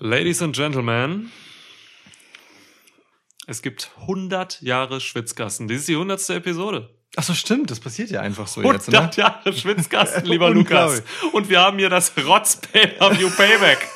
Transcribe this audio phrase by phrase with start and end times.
[0.00, 1.32] Ladies and Gentlemen,
[3.48, 5.66] es gibt 100 Jahre Schwitzkasten.
[5.66, 6.30] Dies ist die 100.
[6.30, 6.94] Episode.
[7.16, 9.22] Ach so, stimmt, das passiert ja einfach so jetzt, 100 ne?
[9.24, 11.02] Jahre Schwitzkasten, lieber Lukas.
[11.32, 13.88] Und wir haben hier das Rotz Pay-Per-View Payback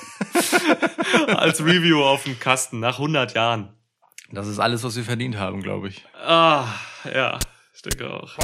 [1.36, 3.72] als Review auf dem Kasten nach 100 Jahren.
[4.32, 6.04] Das ist alles, was wir verdient haben, glaube ich.
[6.20, 6.66] Ah,
[7.04, 7.38] ja,
[7.72, 8.36] ich denke auch.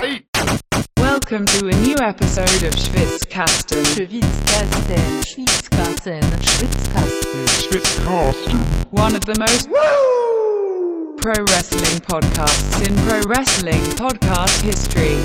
[1.30, 3.84] Welcome to a new episode of Schwitzkasten.
[3.84, 6.22] Schwitzkasten, Schwitzkasten,
[7.68, 8.58] Schwitzkasten.
[8.92, 9.68] One of the most
[11.20, 15.18] pro wrestling podcasts in pro wrestling podcast history.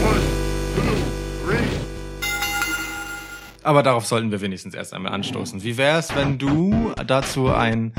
[3.64, 5.64] Aber darauf sollten wir wenigstens erst einmal anstoßen.
[5.64, 7.94] Wie wär's, wenn du dazu ein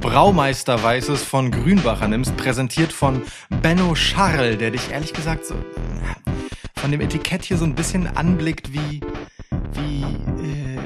[0.00, 3.22] Braumeister Weißes von Grünbacher nimmst, präsentiert von
[3.62, 5.56] Benno Scharl, der dich ehrlich gesagt so
[6.80, 9.00] von dem Etikett hier so ein bisschen anblickt wie
[9.72, 10.02] wie
[10.42, 10.78] äh,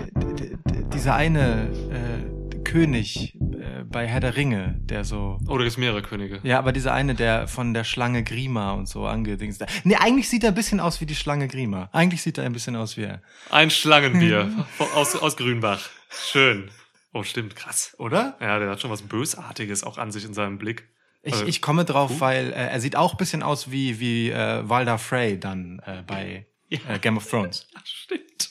[0.92, 6.02] dieser eine äh, König äh, bei Herr der Ringe, der so Oh, da gibt's mehrere
[6.02, 6.40] Könige.
[6.42, 9.64] ja, aber dieser eine, der von der Schlange Grima und so angedingst.
[9.84, 11.88] Nee, eigentlich sieht er ein bisschen aus wie die Schlange Grima.
[11.92, 13.22] Eigentlich sieht er ein bisschen aus wie er.
[13.50, 15.80] Ein Schlangenbier aus, aus Grünbach.
[16.10, 16.70] Schön.
[17.12, 17.94] Oh, stimmt, krass.
[17.98, 18.36] Oder?
[18.40, 20.88] Ja, der hat schon was Bösartiges auch an sich in seinem Blick.
[21.22, 24.30] Ich, Also, ich komme drauf, weil äh, er sieht auch ein bisschen aus wie, wie
[24.30, 27.66] äh, Walder Frey dann äh, bei äh, Game of Thrones.
[27.84, 28.50] Stimmt.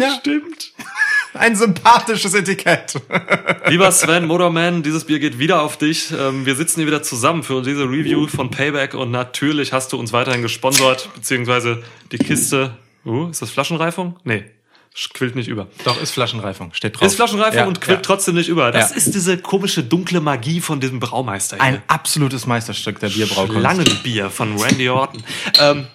[0.00, 0.14] Ja.
[0.18, 0.72] Stimmt.
[1.34, 2.94] Ein sympathisches Etikett.
[3.68, 6.10] Lieber Sven Motorman, dieses Bier geht wieder auf dich.
[6.10, 9.98] Ähm, Wir sitzen hier wieder zusammen für diese Review von Payback und natürlich hast du
[9.98, 12.76] uns weiterhin gesponsert, beziehungsweise die Kiste.
[13.04, 14.16] Uh, ist das Flaschenreifung?
[14.24, 14.44] Nee,
[15.14, 15.68] quillt nicht über.
[15.84, 17.06] Doch, ist Flaschenreifung, steht drauf.
[17.06, 18.02] Ist Flaschenreifung Ja, und quillt ja.
[18.02, 18.72] trotzdem nicht über.
[18.72, 18.96] Das Ja.
[18.96, 21.64] ist diese komische dunkle Magie von diesem Braumeister hier.
[21.64, 23.62] Ein absolutes Meisterstück der Bierbraukunst.
[23.62, 25.22] Langenbier von Randy Orton.
[25.60, 25.86] ähm,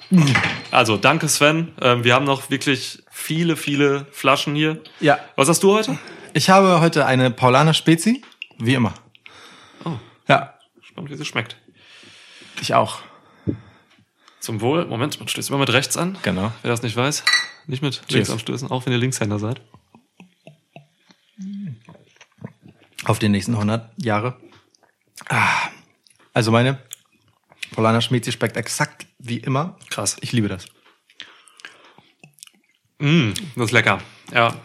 [0.71, 1.73] also, danke Sven.
[1.81, 4.81] Ähm, wir haben noch wirklich viele, viele Flaschen hier.
[4.99, 5.19] Ja.
[5.35, 5.97] Was hast du heute?
[6.33, 8.23] Ich habe heute eine Paulaner Spezi,
[8.57, 8.93] wie immer.
[9.85, 9.91] Oh.
[10.27, 11.57] Ja, Spannend, wie sie schmeckt.
[12.61, 12.99] ich auch.
[14.39, 14.85] Zum Wohl.
[14.85, 16.17] Moment, man stößt immer mit rechts an.
[16.23, 16.52] Genau.
[16.63, 17.23] Wer das nicht weiß,
[17.67, 18.29] nicht mit links Cheers.
[18.29, 19.61] anstößen, auch wenn ihr Linkshänder seid.
[23.05, 24.37] Auf die nächsten 100 Jahre.
[25.29, 25.69] Ah.
[26.33, 26.79] Also meine
[27.71, 29.77] Paulaner Spezi schmeckt exakt wie immer.
[29.89, 30.17] Krass.
[30.21, 30.65] Ich liebe das.
[32.99, 33.99] Mm, das ist lecker.
[34.31, 34.55] Ja.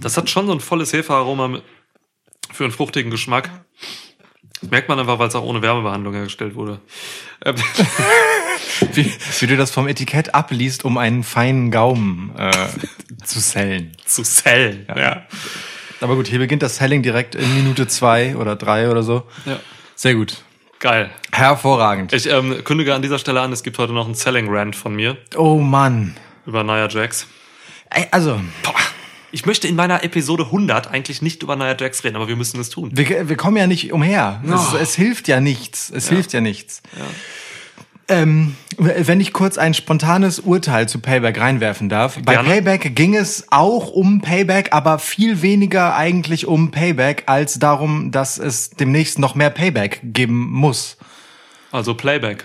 [0.00, 1.60] Das hat schon so ein volles Hefearoma
[2.52, 3.50] für einen fruchtigen Geschmack.
[4.60, 6.80] Das merkt man einfach, weil es auch ohne Wärmebehandlung hergestellt wurde.
[8.96, 12.50] Wie, wie du das vom Etikett abliest, um einen feinen Gaumen äh,
[13.24, 13.92] zu sellen.
[14.06, 14.86] zu Zellen.
[14.88, 15.26] Ja.
[16.00, 19.24] Aber gut, hier beginnt das Selling direkt in Minute zwei oder drei oder so.
[19.44, 19.58] ja.
[19.94, 20.42] Sehr gut.
[20.78, 21.10] Geil.
[21.32, 22.12] Hervorragend.
[22.12, 24.94] Ich ähm, kündige an dieser Stelle an, es gibt heute noch einen Selling Rant von
[24.94, 26.16] mir oh Mann.
[26.44, 27.26] über Nia Jax.
[27.88, 28.74] Ey, also, Boah,
[29.32, 32.60] ich möchte in meiner Episode 100 eigentlich nicht über Nia Jax reden, aber wir müssen
[32.60, 32.90] es tun.
[32.92, 34.42] wir, wir kommen ja nicht umher.
[34.44, 34.76] Es, Oh.
[34.76, 35.88] es hilft ja nichts.
[35.88, 36.82] Es hilft ja nichts.
[38.08, 42.18] Ähm, wenn ich kurz ein spontanes Urteil zu Payback reinwerfen darf.
[42.24, 42.48] Bei Gerne.
[42.48, 48.38] Payback ging es auch um Payback, aber viel weniger eigentlich um Payback als darum, dass
[48.38, 50.98] es demnächst noch mehr Payback geben muss.
[51.72, 52.44] Also Playback.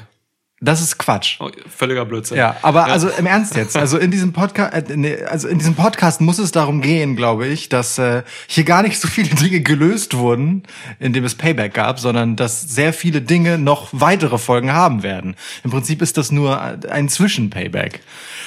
[0.63, 1.38] Das ist Quatsch.
[1.39, 2.38] Oh, völliger Blödsinn.
[2.38, 6.22] Ja, aber also im Ernst jetzt, also in diesem Podcast, äh, also in diesem Podcast
[6.22, 10.16] muss es darum gehen, glaube ich, dass äh, hier gar nicht so viele Dinge gelöst
[10.16, 10.61] wurden,
[10.99, 15.35] indem es Payback gab, sondern dass sehr viele Dinge noch weitere Folgen haben werden.
[15.63, 18.01] Im Prinzip ist das nur ein Zwischenpayback.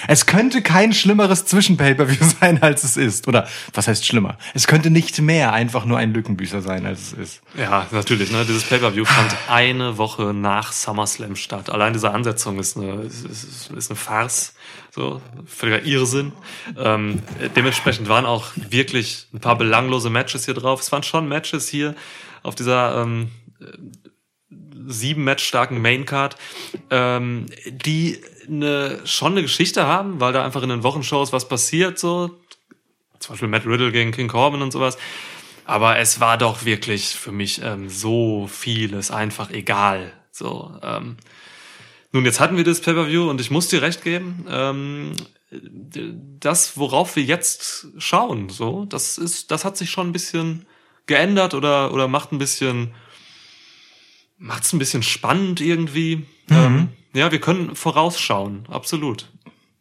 [0.09, 3.28] Es könnte kein schlimmeres Zwischenpay-per-view sein, als es ist.
[3.28, 4.38] Oder was heißt schlimmer?
[4.54, 7.42] Es könnte nicht mehr einfach nur ein Lückenbüßer sein, als es ist.
[7.56, 8.31] Ja, natürlich.
[8.32, 8.44] Ne?
[8.44, 11.70] Dieses Pay-Per-View fand eine Woche nach SummerSlam statt.
[11.70, 14.54] Allein diese Ansetzung ist eine, ist, ist, eine Farce.
[14.91, 16.32] So, völliger Irrsinn.
[16.78, 17.22] Ähm,
[17.56, 20.81] dementsprechend waren auch wirklich ein paar belanglose Matches hier drauf.
[20.81, 21.97] Es waren schon Matches hier
[22.44, 23.31] auf dieser ähm,
[24.87, 26.37] sieben Match starken Maincard,
[26.91, 31.99] ähm, die eine, schon eine Geschichte haben, weil da einfach in den Wochenshows was passiert,
[31.99, 32.31] so.
[33.19, 34.99] Zum Beispiel Matt Riddle gegen King Corbin und sowas.
[35.65, 40.12] Aber es war doch wirklich für mich ähm, so vieles einfach egal.
[40.31, 41.17] So, ähm,
[42.12, 45.12] nun, jetzt hatten wir das Pay-Per-View und ich muss dir recht geben, ähm,
[45.50, 50.67] das, worauf wir jetzt schauen, so, das ist, das hat sich schon ein bisschen
[51.06, 52.94] geändert oder, oder macht ein bisschen,
[54.38, 56.25] macht's ein bisschen spannend irgendwie.
[56.50, 59.31] Ähm, ja, wir können vorausschauen, absolut.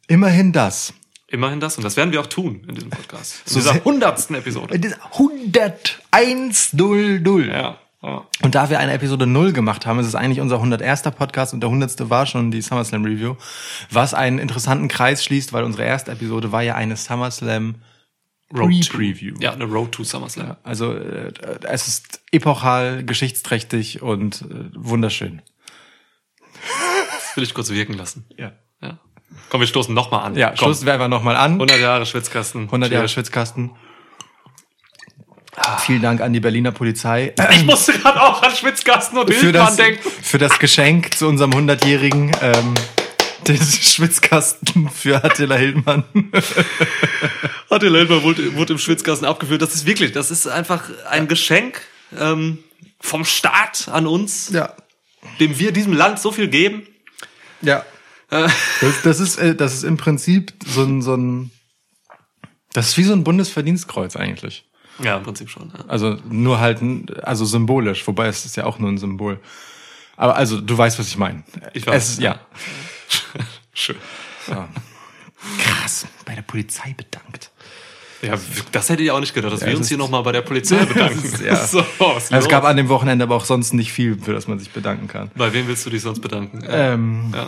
[0.07, 0.93] Immerhin das.
[1.27, 3.41] Immerhin das und das werden wir auch tun in diesem Podcast.
[3.47, 4.75] In So dieser hundertsten Episode.
[4.75, 6.01] In dieser 10100.
[7.47, 8.27] Ja, ja.
[8.43, 11.03] Und da wir eine Episode 0 gemacht haben, ist es eigentlich unser 101.
[11.17, 12.09] Podcast und der 100.
[12.09, 13.35] war schon die SummerSlam Review,
[13.89, 17.75] was einen interessanten Kreis schließt, weil unsere erste Episode war ja eine SummerSlam
[18.55, 19.35] Road to- Pre-Preview.
[19.39, 20.57] Ja, eine Road to SummerSlam.
[20.63, 21.31] Also äh,
[21.63, 25.41] es ist epochal, geschichtsträchtig und äh, wunderschön.
[27.11, 28.25] Das will ich kurz wirken lassen.
[28.37, 28.51] Ja.
[28.81, 28.99] Ja.
[29.49, 30.35] Komm, wir stoßen nochmal an.
[30.35, 30.57] Ja, Komm.
[30.57, 31.53] stoßen wir einfach nochmal an.
[31.53, 32.63] 100 Jahre Schwitzkasten.
[32.65, 33.07] 100 Jahre.
[33.07, 33.71] Schwitzkasten.
[35.79, 40.09] Vielen Dank an die Berliner Polizei Ich musste gerade auch an Schwitzkasten und das, denken.
[40.09, 42.73] für das Geschenk zu unserem 100-jährigen ähm,
[43.47, 46.03] den Schwitzkasten für Attila Hildmann.
[47.69, 49.61] Attila Hildmann wurde, wurde im Schwitzkasten abgeführt.
[49.61, 51.81] Das ist wirklich, das ist einfach ein Geschenk
[52.17, 52.59] ähm,
[52.99, 54.73] vom Staat an uns, Ja.
[55.39, 56.83] dem wir diesem Land so viel geben.
[57.61, 57.85] Ja.
[58.29, 61.51] Das, das ist äh, das ist im Prinzip so ein so ein
[62.73, 64.65] das ist wie so ein Bundesverdienstkreuz eigentlich.
[64.99, 65.71] Ja, im Prinzip schon.
[65.77, 65.85] Ja.
[65.87, 66.79] Also nur halt
[67.23, 69.39] also symbolisch, wobei es ist ja auch nur ein Symbol.
[70.17, 71.43] Aber also du weißt, was ich meine.
[71.73, 72.39] Ich weiß, Es, ja.
[73.73, 73.95] Schön.
[75.59, 77.51] Krass, bei der Polizei bedankt.
[78.21, 78.35] Ja,
[78.71, 80.77] das hätte ich auch nicht gedacht, dass wir das uns hier nochmal bei der Polizei
[80.85, 81.21] bedanken.
[81.23, 81.55] Ist- ja.
[81.67, 84.59] so, Also es gab an dem Wochenende aber auch sonst nicht viel, für das man
[84.59, 85.29] sich bedanken kann.
[85.35, 86.63] Bei wem willst du dich sonst bedanken?
[86.67, 87.47] Ähm, ja.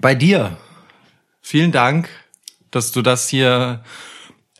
[0.00, 0.56] Bei dir.
[1.40, 2.08] Vielen Dank,
[2.70, 3.82] dass du das hier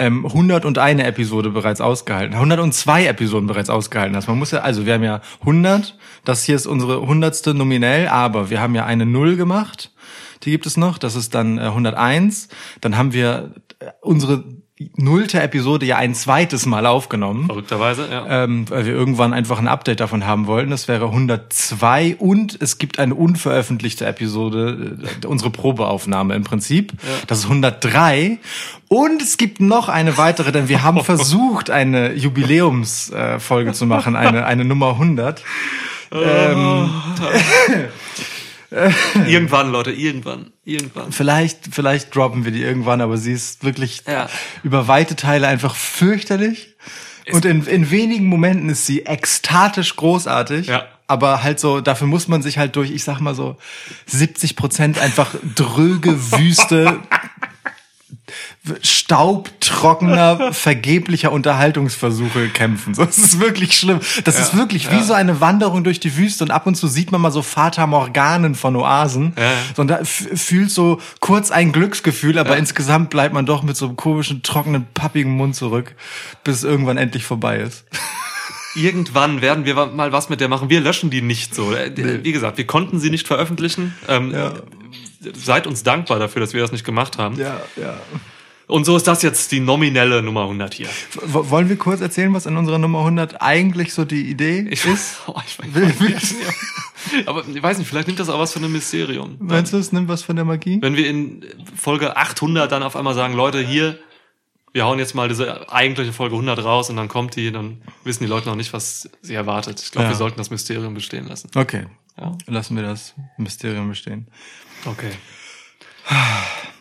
[0.00, 4.26] ähm, 101 Episode bereits ausgehalten, 102 Episoden bereits ausgehalten hast.
[4.26, 7.46] Man muss ja, also wir haben ja 100, das hier ist unsere 100.
[7.54, 9.91] nominell, aber wir haben ja eine Null gemacht,
[10.44, 12.48] die gibt es noch, das ist dann äh, 101.
[12.80, 14.44] Dann haben wir äh, unsere
[14.96, 18.44] nullte Episode ja ein zweites Mal aufgenommen Verrückterweise, ja.
[18.44, 20.70] ähm, weil wir irgendwann einfach ein Update davon haben wollten.
[20.70, 26.92] Das wäre 102 und es gibt eine unveröffentlichte Episode, äh, unsere Probeaufnahme im Prinzip.
[27.26, 28.38] Das ist 103
[28.88, 34.16] und es gibt noch eine weitere, denn wir haben versucht, eine Jubiläumsfolge äh, zu machen,
[34.16, 35.42] eine, eine Nummer 100.
[39.26, 41.12] irgendwann, Leute, irgendwann, irgendwann.
[41.12, 44.28] Vielleicht, vielleicht droppen wir die irgendwann, aber sie ist wirklich Ja.
[44.62, 46.74] über weite Teile einfach fürchterlich.
[47.32, 50.66] Und in, in wenigen Momenten ist sie ekstatisch großartig.
[50.66, 50.86] Ja.
[51.06, 53.56] Aber halt so, dafür muss man sich halt durch, ich sag mal so,
[54.06, 56.98] 70 Prozent einfach dröge, wüste,
[58.80, 62.94] staubtrockener, vergeblicher Unterhaltungsversuche kämpfen.
[62.94, 64.00] So, das ist wirklich schlimm.
[64.24, 67.10] Das ist wirklich wie so eine Wanderung durch die Wüste und ab und zu sieht
[67.10, 69.32] man mal so Fata Morganen von Oasen.
[69.36, 69.50] Ja, ja.
[69.74, 73.86] So, und da fühlt so kurz ein Glücksgefühl, aber insgesamt bleibt man doch mit so
[73.86, 75.96] einem komischen, trockenen, pappigen Mund zurück,
[76.44, 77.84] bis irgendwann endlich vorbei ist.
[78.74, 80.70] Irgendwann werden wir mal was mit der machen.
[80.70, 81.74] Wir löschen die nicht so.
[81.74, 81.92] Äh,
[82.24, 83.94] Wie gesagt, wir konnten sie nicht veröffentlichen.
[84.08, 84.34] Ähm,
[85.34, 87.38] Seid uns dankbar dafür, dass wir das nicht gemacht haben.
[87.38, 88.00] Ja, ja.
[88.72, 90.86] Und so ist das jetzt die nominelle Nummer 100 hier.
[90.86, 94.84] W wollen wir kurz erzählen, was in unserer Nummer 100 eigentlich so die Idee Ich,
[94.86, 95.16] ist?
[95.26, 96.18] oh, ich, weiß- Will- will-
[97.26, 99.36] aber ich weiß nicht, vielleicht nimmt das auch was von einem Mysterium.
[99.40, 100.78] Meinst du, es nimmt was von der Magie?
[100.80, 101.44] Wenn wir in
[101.76, 103.98] Folge 800 dann auf einmal sagen, Leute, hier,
[104.72, 108.24] wir hauen jetzt mal diese eigentliche Folge 100 raus und dann kommt die, dann wissen
[108.24, 109.82] die Leute noch nicht, was sie erwartet.
[109.82, 110.10] Ich glaube, Ja.
[110.12, 111.50] wir sollten das Mysterium bestehen lassen.
[111.54, 111.86] Okay.
[112.18, 112.32] Ja.
[112.46, 114.28] Lassen wir das Mysterium bestehen.
[114.86, 115.10] Okay.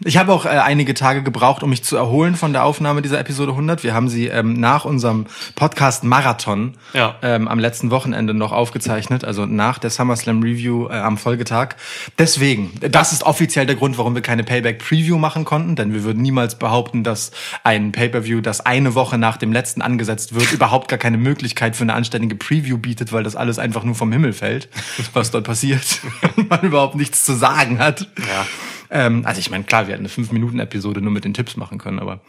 [0.03, 3.19] Ich habe auch äh, einige Tage gebraucht, um mich zu erholen von der Aufnahme dieser
[3.19, 3.83] Episode 100.
[3.83, 7.18] Wir haben sie ähm, nach unserem Podcast Marathon Ja.
[7.21, 11.75] ähm, am letzten Wochenende noch aufgezeichnet, also nach der SummerSlam Review äh, am Folgetag.
[12.18, 16.03] Deswegen, das ist offiziell der Grund, warum wir keine Payback Preview machen konnten, denn wir
[16.03, 17.29] würden niemals behaupten, dass
[17.63, 21.83] ein Pay-per-View, das eine Woche nach dem letzten angesetzt wird, überhaupt gar keine Möglichkeit für
[21.83, 24.68] eine anständige Preview bietet, weil das alles einfach nur vom Himmel fällt,
[25.13, 26.01] was dort passiert
[26.49, 28.07] man überhaupt nichts zu sagen hat.
[28.18, 28.47] Ja.
[28.92, 32.00] Ähm, also ich meine, klar, wir hätten eine 5-Minuten-Episode nur mit den Tipps machen können,
[32.00, 32.19] aber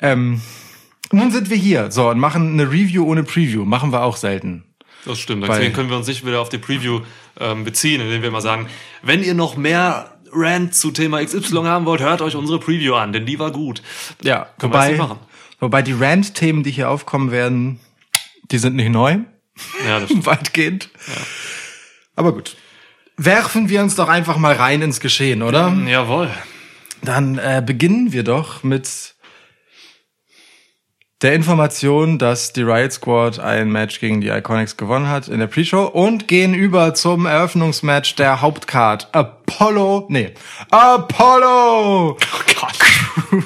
[0.00, 0.40] ähm,
[1.12, 1.90] nun sind wir hier.
[1.90, 3.64] So, und machen eine Review ohne Preview.
[3.64, 4.64] Machen wir auch selten.
[5.04, 5.46] Das stimmt.
[5.48, 7.00] Deswegen können wir uns nicht wieder auf die Preview
[7.38, 8.68] ähm, beziehen, indem wir mal sagen,
[9.02, 13.12] wenn ihr noch mehr Rant zu Thema XY haben wollt, hört euch unsere Preview an,
[13.12, 13.82] denn die war gut.
[14.22, 15.18] Ja, Können wobei, machen.
[15.60, 17.78] wobei die Rant-Themen, die hier aufkommen werden,
[18.50, 19.18] die sind nicht neu,
[19.86, 20.26] Ja, das stimmt.
[20.26, 20.90] weitgehend.
[22.16, 22.56] Aber gut.
[23.16, 25.74] Werfen wir uns doch einfach mal rein ins Geschehen, oder?
[25.86, 26.30] Jawohl.
[27.02, 29.15] Dann äh, beginnen wir doch mit
[31.22, 35.46] der Information, dass die Riot Squad ein Match gegen die Iconics gewonnen hat in der
[35.46, 39.08] Pre-Show und gehen über zum Eröffnungsmatch der Hauptcard.
[39.12, 40.34] Apollo, nee,
[40.70, 42.16] Apollo Oh
[42.60, 42.78] Gott.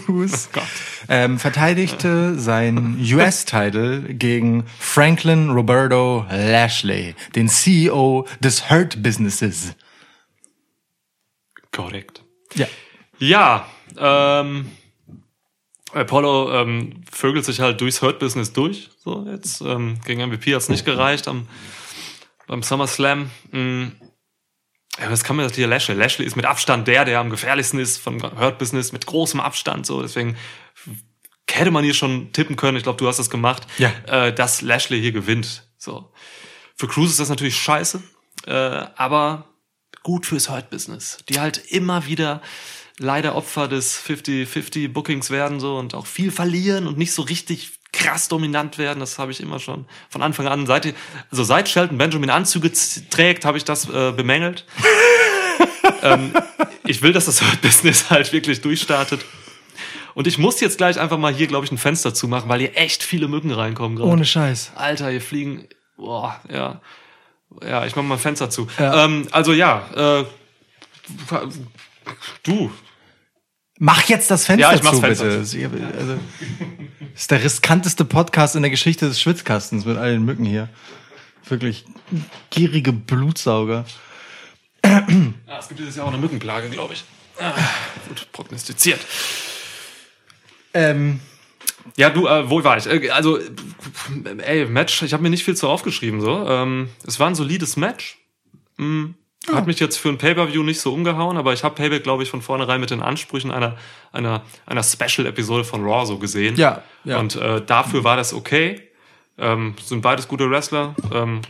[0.06, 0.48] Crews
[1.08, 9.74] ähm, verteidigte sein US-Title gegen Franklin Roberto Lashley, den CEO des Hurt Businesses.
[11.72, 12.22] Korrekt.
[12.54, 12.66] Ja.
[13.18, 13.66] Ja,
[13.98, 14.70] ähm,
[15.92, 18.90] Apollo ähm, vögelt sich halt durchs Hurt-Business durch.
[18.98, 21.48] So jetzt ähm, gegen MVP hat's nicht gereicht am
[22.46, 23.30] beim SummerSlam.
[23.52, 23.86] Mm.
[24.98, 25.94] Ja, was kann man das hier Lashley?
[25.94, 29.86] Lashley ist mit Abstand der, der am gefährlichsten ist vom Hurt-Business mit großem Abstand.
[29.86, 30.36] So deswegen
[31.50, 33.92] hätte man hier schon tippen können, ich glaube, du hast das gemacht, Ja.
[34.06, 35.64] äh, dass Lashley hier gewinnt.
[35.78, 36.12] So.
[36.76, 38.02] Für Cruz ist das natürlich scheiße,
[38.46, 39.46] äh, aber
[40.02, 41.18] gut fürs Hurt-Business.
[41.28, 42.42] Die halt immer wieder
[43.00, 47.72] leider Opfer des 50-50 Bookings werden so und auch viel verlieren und nicht so richtig
[47.92, 49.00] krass dominant werden.
[49.00, 50.66] Das habe ich immer schon von Anfang an.
[50.66, 50.94] Seit,
[51.30, 52.70] also seit Shelton Benjamin Anzüge
[53.10, 54.64] trägt, habe ich das äh, bemängelt.
[56.02, 56.32] ähm,
[56.86, 59.24] ich will, dass das Hurt-Business halt wirklich durchstartet.
[60.14, 62.76] Und ich muss jetzt gleich einfach mal hier, glaube ich, ein Fenster zumachen, weil hier
[62.76, 64.10] echt viele Mücken reinkommen gerade.
[64.10, 64.72] Ohne Scheiß.
[64.74, 65.66] Alter, hier fliegen.
[65.96, 66.80] Boah, ja.
[67.62, 68.68] Ja, ich mach mal ein Fenster zu.
[68.78, 69.04] Ja.
[69.04, 70.24] Ähm, also ja, äh,
[72.42, 72.70] du.
[73.82, 75.44] Mach jetzt das Fenster Ja, ich mach's zu, Fenster bitte.
[75.46, 76.18] Sie- Also,
[77.14, 80.68] das ist der riskanteste Podcast in der Geschichte des Schwitzkastens mit all den Mücken hier.
[81.48, 81.86] Wirklich
[82.50, 83.86] gierige Blutsauger.
[84.84, 87.04] Ja, es gibt dieses Jahr auch eine Mückenplage, glaube ich.
[87.38, 87.54] Ah,
[88.08, 89.00] gut prognostiziert.
[90.74, 91.20] Ähm,
[91.96, 92.86] Ja, du, äh, wo war ich?
[92.86, 93.42] Äh, Also, äh,
[94.42, 96.20] ey, Match, ich habe mir nicht viel zu aufgeschrieben.
[96.20, 96.46] so.
[96.46, 98.18] Ähm, es war ein solides Match.
[99.46, 102.22] Hm, Hat mich jetzt für ein Pay-Per-View nicht so umgehauen, aber ich habe Payback, glaube
[102.22, 103.76] ich, von vornherein mit den Ansprüchen einer,
[104.12, 106.56] einer, einer Special-Episode von Raw so gesehen.
[106.56, 107.18] Ja, ja.
[107.18, 108.82] Und äh, dafür war das okay.
[109.38, 110.94] Ähm, sind beides gute Wrestler.
[111.12, 111.40] Ähm,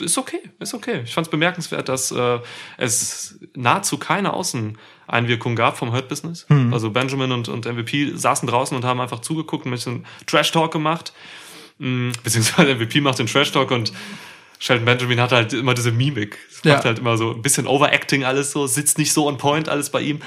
[0.00, 1.02] ist okay, ist okay.
[1.04, 2.38] Ich fand es bemerkenswert, dass äh,
[2.76, 6.46] es nahezu keine Außeneinwirkung gab vom Hurt Business.
[6.72, 10.52] Also Benjamin und, und MVP saßen draußen und haben einfach zugeguckt und ein bisschen Trash
[10.52, 11.12] Talk gemacht.
[11.78, 13.92] Mm, Beziehungsweise MVP macht den Trash Talk und
[14.58, 16.38] Sheldon Benjamin hat halt immer diese Mimik.
[16.50, 16.74] Es Ja.
[16.74, 19.90] Macht halt immer so ein bisschen Overacting alles so, sitzt nicht so on point alles
[19.90, 20.20] bei ihm.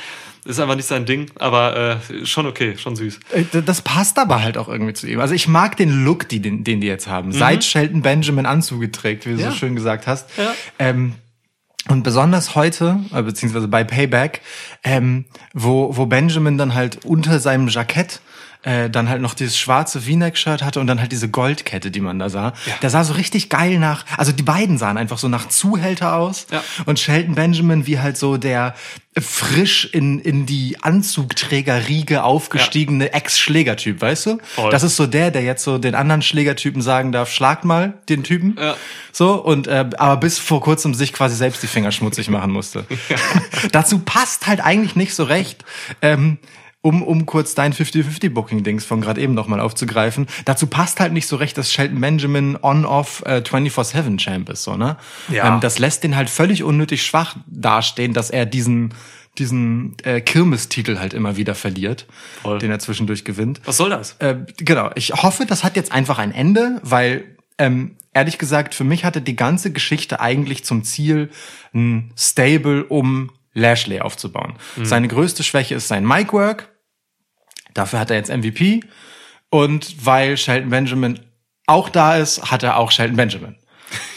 [0.46, 3.20] Ist einfach nicht sein Ding, aber äh, schon okay, schon süß.
[3.34, 5.20] Äh, Das passt aber halt auch irgendwie zu ihm.
[5.20, 7.34] Also ich mag den Look, die, den, den die jetzt haben.
[7.34, 9.42] Seit Shelton Benjamin Anzüge trägt, wie du Mhm.
[9.42, 9.52] Ja.
[9.52, 10.30] so schön gesagt hast.
[10.38, 10.54] Ja.
[10.80, 11.16] Ähm,
[11.90, 14.42] und besonders heute, äh, beziehungsweise bei Payback,
[14.84, 18.22] ähm, wo, wo Benjamin dann halt unter seinem Jackett
[18.64, 22.20] äh, dann halt noch dieses schwarze V-Neck-Shirt hatte und dann halt diese Goldkette, die man
[22.20, 22.54] da sah.
[22.82, 26.48] Der sah so richtig geil nach, also die beiden sahen einfach so nach Zuhälter aus.
[26.52, 26.62] Ja.
[26.86, 28.76] Und Shelton Benjamin wie halt so der
[29.18, 34.38] frisch in, in die Anzugträgerriege aufgestiegene Ex-Schlägertyp, weißt du?
[34.44, 34.72] Voll.
[34.72, 38.24] Das ist so der, der jetzt so den anderen Schlägertypen sagen darf, schlagt mal den
[38.24, 38.58] Typen.
[38.60, 38.76] Ja.
[39.12, 42.86] So, und äh, aber bis vor kurzem sich quasi selbst die Finger schmutzig machen musste.
[43.72, 45.64] Dazu passt halt eigentlich nicht so recht.
[46.02, 46.38] Ähm,
[46.82, 51.36] um, um kurz dein 50-50-Booking-Dings von gerade eben nochmal aufzugreifen, dazu passt halt nicht so
[51.36, 54.98] recht, dass Shelton Benjamin on-off äh, 24-7-Champ ist, so, ne?
[55.30, 55.54] Ja.
[55.54, 58.94] Ähm, das lässt den halt völlig unnötig schwach dastehen, dass er diesen,
[59.38, 62.06] diesen äh, Kirmestitel halt immer wieder verliert,
[62.42, 62.60] Voll.
[62.60, 63.60] den er zwischendurch gewinnt.
[63.66, 64.16] Was soll das?
[64.20, 67.26] Äh, genau, ich hoffe, das hat jetzt einfach ein Ende, weil
[67.58, 71.30] ähm, ehrlich gesagt, für mich hatte die ganze Geschichte eigentlich zum Ziel,
[71.74, 74.54] ein Stable um Lashley aufzubauen.
[74.84, 76.70] Seine größte Schwäche ist sein Mic-Work.
[77.74, 78.82] Dafür hat er jetzt MVP.
[79.50, 81.20] Und weil Shelton Benjamin
[81.66, 83.56] auch da ist, hat er auch Shelton Benjamin.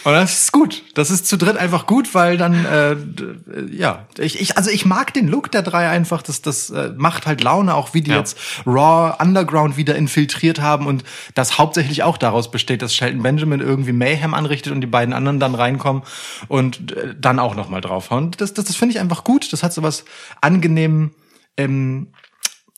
[0.04, 0.82] Und das ist gut.
[0.94, 3.36] Das ist zu dritt einfach gut, weil dann äh, d-
[3.74, 6.22] ja, ich, ich also ich mag den Look der drei einfach.
[6.22, 8.18] Das das äh, macht halt Laune, auch wie die Ja.
[8.18, 8.36] jetzt
[8.66, 13.92] Raw Underground wieder infiltriert haben und das hauptsächlich auch daraus besteht, dass Shelton Benjamin irgendwie
[13.92, 16.02] Mayhem anrichtet und die beiden anderen dann reinkommen
[16.48, 18.32] und äh, dann auch noch mal draufhauen.
[18.36, 19.52] Das das, das finde ich einfach gut.
[19.52, 20.04] Das hat so was
[20.40, 21.12] angenehm
[21.56, 22.08] ähm,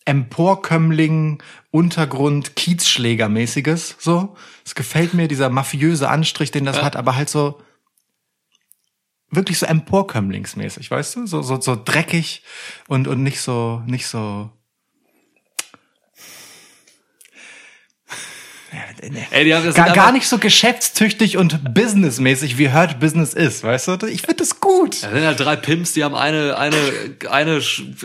[0.04, 4.36] Emporkömmling, Untergrund, Kiezschlägermäßiges, so.
[4.64, 7.60] Es gefällt mir, dieser mafiöse Anstrich, den das hat, aber halt so,
[9.30, 11.26] wirklich so Emporkömmlingsmäßig, weißt du?
[11.26, 12.42] So, so, so dreckig
[12.88, 14.50] und, und nicht so, nicht so.
[19.30, 23.62] Ey, die haben das Gar, gar nicht so geschäftstüchtig und businessmäßig, wie Hurt Business ist,
[23.64, 24.06] weißt du?
[24.06, 25.02] Ich finde das gut.
[25.02, 26.76] Da sind halt drei Pimps, die haben eine, eine,
[27.30, 27.60] eine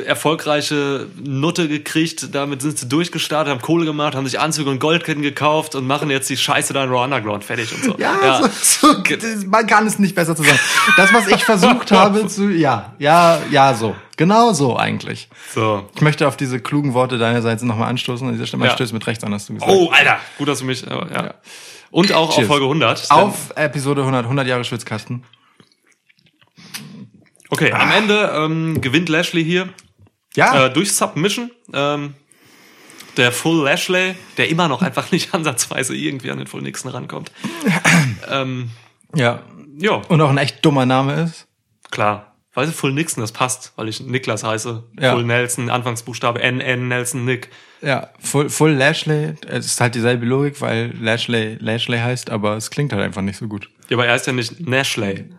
[0.06, 5.24] erfolgreiche Nutte gekriegt, damit sind sie durchgestartet, haben Kohle gemacht, haben sich Anzüge und Goldketten
[5.24, 7.96] gekauft und machen jetzt die Scheiße da in Raw Underground fertig und so.
[7.98, 10.60] Ja, So, so, das- man kann es nicht besser zusammen.
[10.98, 13.96] Das, was ich versucht habe zu, ja, ja, ja, so.
[14.20, 15.30] Genau so eigentlich.
[15.56, 15.88] so.
[15.96, 18.28] Ich möchte auf diese klugen Worte deinerseits nochmal anstoßen.
[18.28, 18.76] An dieser Stelle, man Ja.
[18.76, 19.72] stößt mit rechts an, hast du gesagt.
[19.72, 21.36] Oh, Alter, gut, dass du mich, äh, ja.
[21.90, 22.40] Und auch Cheers.
[22.42, 23.10] auf Folge 100.
[23.12, 25.24] Auf Episode 100, 100 Jahre Schwitzkasten.
[27.50, 29.70] Okay, am Ende ähm, gewinnt Lashley hier
[30.36, 31.50] Ja, äh, durch Submission.
[31.74, 32.16] Ähm,
[33.16, 37.32] der Full Lashley, der immer noch einfach nicht ansatzweise irgendwie an den Full Nixon rankommt.
[38.30, 38.70] ähm,
[39.16, 39.40] ja.
[39.78, 41.48] ja, Und auch ein echt dummer Name ist.
[41.90, 42.29] klar.
[42.54, 44.84] Weil Full Nixon, das passt, weil ich Niklas heiße.
[45.00, 45.14] Ja.
[45.14, 47.50] Full Nelson, Anfangsbuchstabe NN Nelson Nick.
[47.82, 49.36] Ja, Full, Full Lashley.
[49.48, 53.38] Es ist halt dieselbe Logik, weil Lashley Lashley heißt, aber es klingt halt einfach nicht
[53.38, 53.70] so gut.
[53.90, 55.30] Ja, aber er heißt ja nicht Nashley.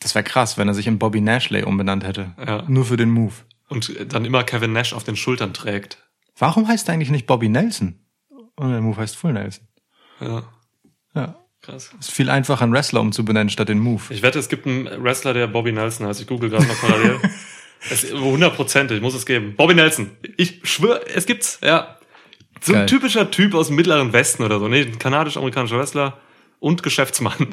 [0.00, 2.34] Das wäre krass, wenn er sich in Bobby Nashley umbenannt hätte.
[2.38, 2.64] Ja.
[2.68, 3.34] Nur für den Move.
[3.68, 5.98] Und dann immer Kevin Nash auf den Schultern trägt.
[6.38, 8.00] Warum heißt er eigentlich nicht Bobby Nelson?
[8.56, 9.68] Und der Move heißt Full Nelson.
[10.20, 10.44] Ja.
[11.68, 11.90] Krass.
[11.98, 14.02] Ist viel einfacher, einen Wrestler umzubenennen statt den Move.
[14.10, 16.20] Ich wette, es gibt einen Wrestler, der Bobby Nelson heißt.
[16.20, 17.20] Ich google gerade noch parallel.
[17.90, 19.54] es, hundertprozentig, muss es geben.
[19.56, 20.10] Bobby Nelson.
[20.36, 21.96] Ich schwöre, es gibt's, ja.
[22.60, 22.86] So ein Geil.
[22.86, 24.66] typischer Typ aus dem Mittleren Westen oder so.
[24.66, 26.18] Nee, ein kanadisch-amerikanischer Wrestler
[26.58, 27.36] und Geschäftsmann.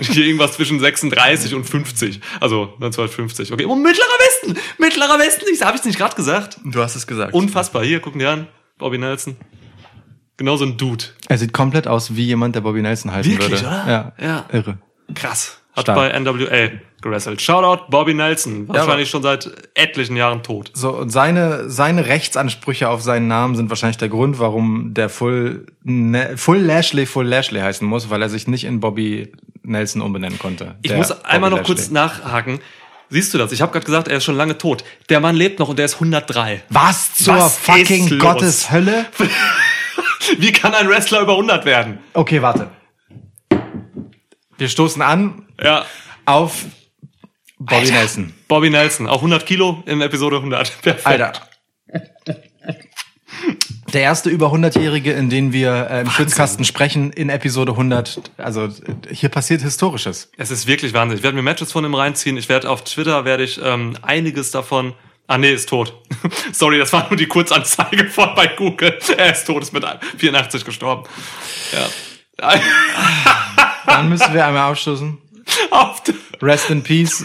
[0.00, 2.20] Hier irgendwas zwischen 36 und 50.
[2.38, 3.52] Also 1950.
[3.52, 4.56] Okay, oh, Mittlerer Westen!
[4.78, 5.46] Mittlerer Westen!
[5.52, 6.58] Ich habe ich nicht gerade gesagt.
[6.64, 7.34] Du hast es gesagt.
[7.34, 7.82] Unfassbar.
[7.82, 8.46] Hier, gucken die an.
[8.78, 9.36] Bobby Nelson.
[10.40, 11.04] Genau so ein Dude.
[11.28, 13.66] er sieht komplett aus wie jemand, der Bobby Nelson heißen Wirklich, würde.
[13.66, 14.12] oder?
[14.18, 14.26] Ja.
[14.26, 14.44] Ja.
[14.50, 14.78] Irre.
[15.14, 15.60] Krass.
[15.76, 15.96] Hat Stark.
[15.98, 16.70] bei NWA
[17.02, 17.42] gewrestelt.
[17.42, 18.66] Shoutout Bobby Nelson.
[18.66, 20.70] Wahrscheinlich schon seit etlichen Jahren tot.
[20.72, 25.66] So, und seine, seine Rechtsansprüche auf seinen Namen sind wahrscheinlich der Grund, warum der Full,
[25.82, 29.32] ne, Full Lashley Full Lashley heißen muss, weil er sich nicht in Bobby
[29.62, 30.76] Nelson umbenennen konnte.
[30.80, 32.22] Ich muss einmal noch Bobby kurz Lashley.
[32.24, 32.60] nachhaken.
[33.10, 33.52] Siehst du das?
[33.52, 34.84] Ich habe gerade gesagt, er ist schon lange tot.
[35.10, 36.62] Der Mann lebt noch und der ist 103.
[36.70, 38.18] Was zur Was fucking los?
[38.18, 39.04] Gottes Hölle?
[40.38, 41.98] Wie kann ein Wrestler über 100 werden?
[42.14, 42.70] Okay, warte.
[44.58, 45.84] Wir stoßen an Ja.
[46.26, 46.64] auf
[47.58, 47.92] Bobby Alter.
[47.92, 48.34] Nelson.
[48.48, 50.82] Bobby Nelson, auch 100 Kilo in Episode 100.
[50.82, 51.06] Perfekt.
[51.06, 51.32] Alter.
[53.92, 58.20] Der erste über 100-Jährige, in den wir äh, im Schützkasten sprechen, in Episode 100.
[58.36, 58.68] Also
[59.10, 60.30] hier passiert Historisches.
[60.36, 61.18] Es ist wirklich Wahnsinn.
[61.18, 62.36] Ich werde mir Matches von ihm reinziehen.
[62.36, 64.94] Ich werde auf Twitter werde ich ähm, einiges davon.
[65.30, 65.94] Ah nee, ist tot.
[66.52, 68.98] Sorry, das war nur die Kurzanzeige von bei Google.
[69.16, 71.08] Er ist tot, ist mit 84 gestorben.
[71.70, 72.58] Ja.
[73.86, 75.18] Dann müssen wir einmal aufstoßen.
[75.70, 76.02] auf
[76.42, 77.24] Rest in Peace,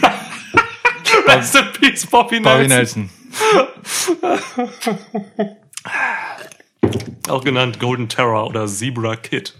[1.26, 2.52] Rest in Peace, Bobby Nelson.
[2.52, 3.10] Bobby Nelson.
[7.28, 9.52] Auch genannt Golden Terror oder Zebra Kid.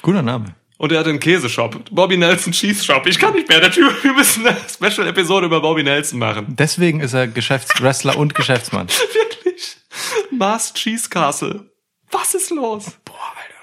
[0.00, 0.54] Guter Name.
[0.76, 1.84] Und er hat einen Käseshop.
[1.90, 3.06] Bobby Nelson Cheese Shop.
[3.06, 3.60] Ich kann nicht mehr.
[3.60, 6.46] Der Typ, wir müssen eine Special-Episode über Bobby Nelson machen.
[6.58, 8.88] Deswegen ist er Geschäftswrestler und Geschäftsmann.
[9.14, 9.76] Wirklich.
[10.32, 11.70] Mars Cheese Castle.
[12.10, 12.86] Was ist los?
[13.04, 13.54] Boah, Alter.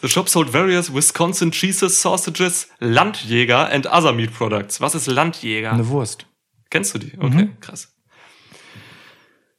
[0.00, 4.80] The shop sold various Wisconsin cheeses, sausages, Landjäger and other meat products.
[4.80, 5.72] Was ist Landjäger?
[5.72, 6.26] Eine Wurst.
[6.70, 7.12] Kennst du die?
[7.18, 7.92] Okay, krass.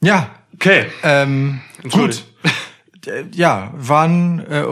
[0.02, 0.88] Ja, Okay.
[1.04, 2.24] ähm, gut.
[3.06, 4.66] Äh, Ja, war ein äh,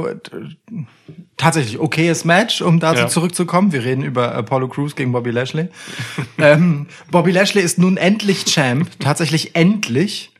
[1.37, 3.07] tatsächlich okayes Match, um dazu Ja.
[3.07, 3.71] zurückzukommen.
[3.71, 5.69] Wir reden über Apollo Crews gegen Bobby Lashley.
[6.37, 10.31] ähm, Bobby Lashley ist nun endlich Champ, tatsächlich endlich.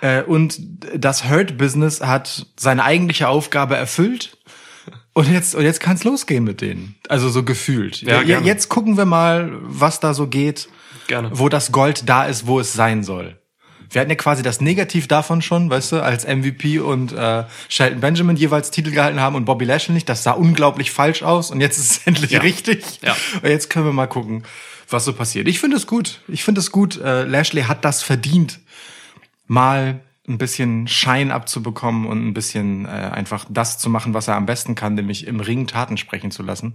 [0.00, 0.58] Äh, und
[0.94, 4.36] das Hurt-Business hat seine eigentliche Aufgabe erfüllt.
[5.14, 6.94] Und jetzt, und jetzt kann's losgehen mit denen.
[7.08, 8.02] Also so gefühlt.
[8.02, 8.46] Ja, Ja, gerne.
[8.46, 10.68] jetzt gucken wir mal, was da so geht.
[11.08, 11.30] Gerne.
[11.32, 13.38] Wo das Gold da ist, wo es sein soll.
[13.90, 18.00] Wir hatten ja quasi das Negativ davon schon, weißt du, als MVP und äh, Shelton
[18.00, 20.08] Benjamin jeweils Titel gehalten haben und Bobby Lashley nicht.
[20.08, 22.40] Das sah unglaublich falsch aus und jetzt ist es endlich Ja.
[22.40, 23.00] richtig.
[23.02, 23.16] Ja.
[23.42, 24.42] Und jetzt können wir mal gucken,
[24.88, 25.48] was so passiert.
[25.48, 26.20] Ich finde es gut.
[26.28, 26.96] Ich finde es gut.
[27.00, 28.60] Äh, Lashley hat das verdient,
[29.46, 34.34] mal ein bisschen Schein abzubekommen und ein bisschen äh, einfach das zu machen, was er
[34.34, 36.74] am besten kann, nämlich im Ring Taten sprechen zu lassen,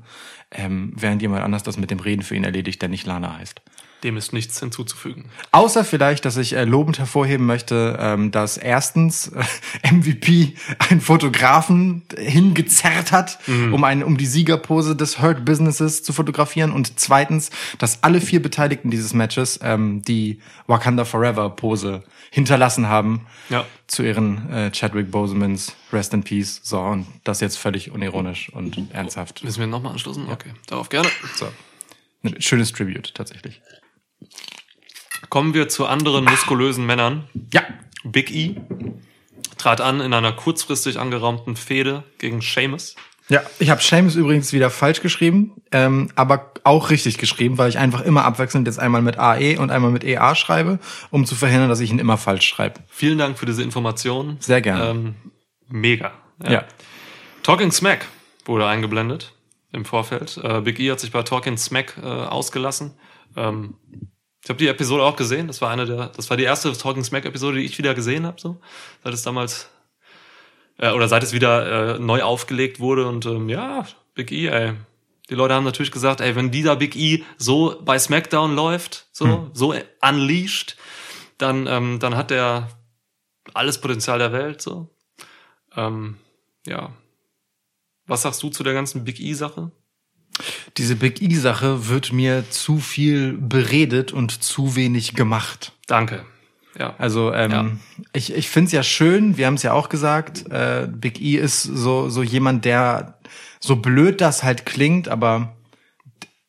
[0.51, 3.61] ähm, während jemand anders das mit dem Reden für ihn erledigt, der nicht Lana heißt.
[4.03, 5.25] Dem ist nichts hinzuzufügen.
[5.51, 9.43] Außer vielleicht, dass ich äh, lobend hervorheben möchte, ähm, dass erstens äh,
[9.91, 10.55] MVP
[10.89, 16.99] einen Fotografen hingezerrt hat, um einen, um die Siegerpose des Hurt Businesses zu fotografieren und
[16.99, 23.65] zweitens, dass alle vier Beteiligten dieses Matches ähm, die Wakanda Forever Pose hinterlassen haben Ja.
[23.87, 26.61] zu ihren äh, Chadwick Bosemans Rest in Peace.
[26.63, 29.43] So und das jetzt völlig unironisch und ernsthaft.
[29.43, 30.27] Müssen wir nochmal anstoßen?
[30.29, 31.09] Okay, darauf gerne.
[31.35, 31.47] So.
[32.23, 33.61] Ein schönes Tribute tatsächlich.
[35.29, 37.29] Kommen wir zu anderen muskulösen Männern.
[37.53, 37.63] Ja,
[38.03, 38.55] Big E
[39.57, 42.95] trat an in einer kurzfristig angeraumten Fehde gegen Sheamus.
[43.29, 47.77] Ja, ich habe Seamus übrigens wieder falsch geschrieben, ähm, aber auch richtig geschrieben, weil ich
[47.77, 50.79] einfach immer abwechselnd jetzt einmal mit AE und einmal mit EA schreibe,
[51.11, 52.81] um zu verhindern, dass ich ihn immer falsch schreibe.
[52.89, 54.35] Vielen Dank für diese Information.
[54.41, 54.89] Sehr gerne.
[54.89, 55.15] Ähm,
[55.69, 56.11] mega.
[56.45, 56.65] Ja.
[57.43, 58.07] Talking Smack
[58.43, 59.33] wurde eingeblendet
[59.71, 60.37] im Vorfeld.
[60.43, 62.95] Äh, Big E hat sich bei Talking Smack äh, ausgelassen.
[63.37, 63.75] Ähm,
[64.43, 65.47] ich habe die Episode auch gesehen.
[65.47, 68.25] Das war eine der, das war die erste Talking Smack Episode, die ich wieder gesehen
[68.25, 68.41] habe.
[68.41, 68.59] So,
[69.03, 69.69] seit es damals
[70.77, 74.73] äh, oder seit es wieder äh, neu aufgelegt wurde und ähm, ja, Big E, ey.
[75.29, 79.49] Die Leute haben natürlich gesagt, ey, wenn dieser Big E so bei SmackDown läuft, so
[79.53, 80.75] so unleashed,
[81.37, 82.69] dann ähm, dann hat er
[83.53, 84.61] alles Potenzial der Welt.
[84.61, 84.89] So,
[85.75, 86.17] ähm,
[86.65, 86.91] ja.
[88.07, 89.71] Was sagst du zu der ganzen Big E-Sache?
[90.77, 95.73] Diese Big E-Sache wird mir zu viel beredet und zu wenig gemacht.
[95.87, 96.23] Danke.
[96.77, 96.95] Ja.
[96.97, 97.71] Also ähm, Ja.
[98.13, 101.35] ich, ich finde es ja schön, wir haben es ja auch gesagt, äh, Big E
[101.35, 103.19] ist so, so jemand, der
[103.59, 105.55] so blöd das halt klingt, aber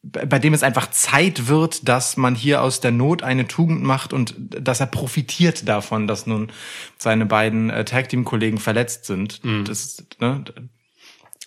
[0.04, 4.12] bei dem es einfach Zeit wird, dass man hier aus der Not eine Tugend macht
[4.12, 6.50] und dass er profitiert davon, dass nun
[6.98, 9.40] seine beiden äh, Tag Team Kollegen verletzt sind.
[9.64, 10.44] Das ist, ne,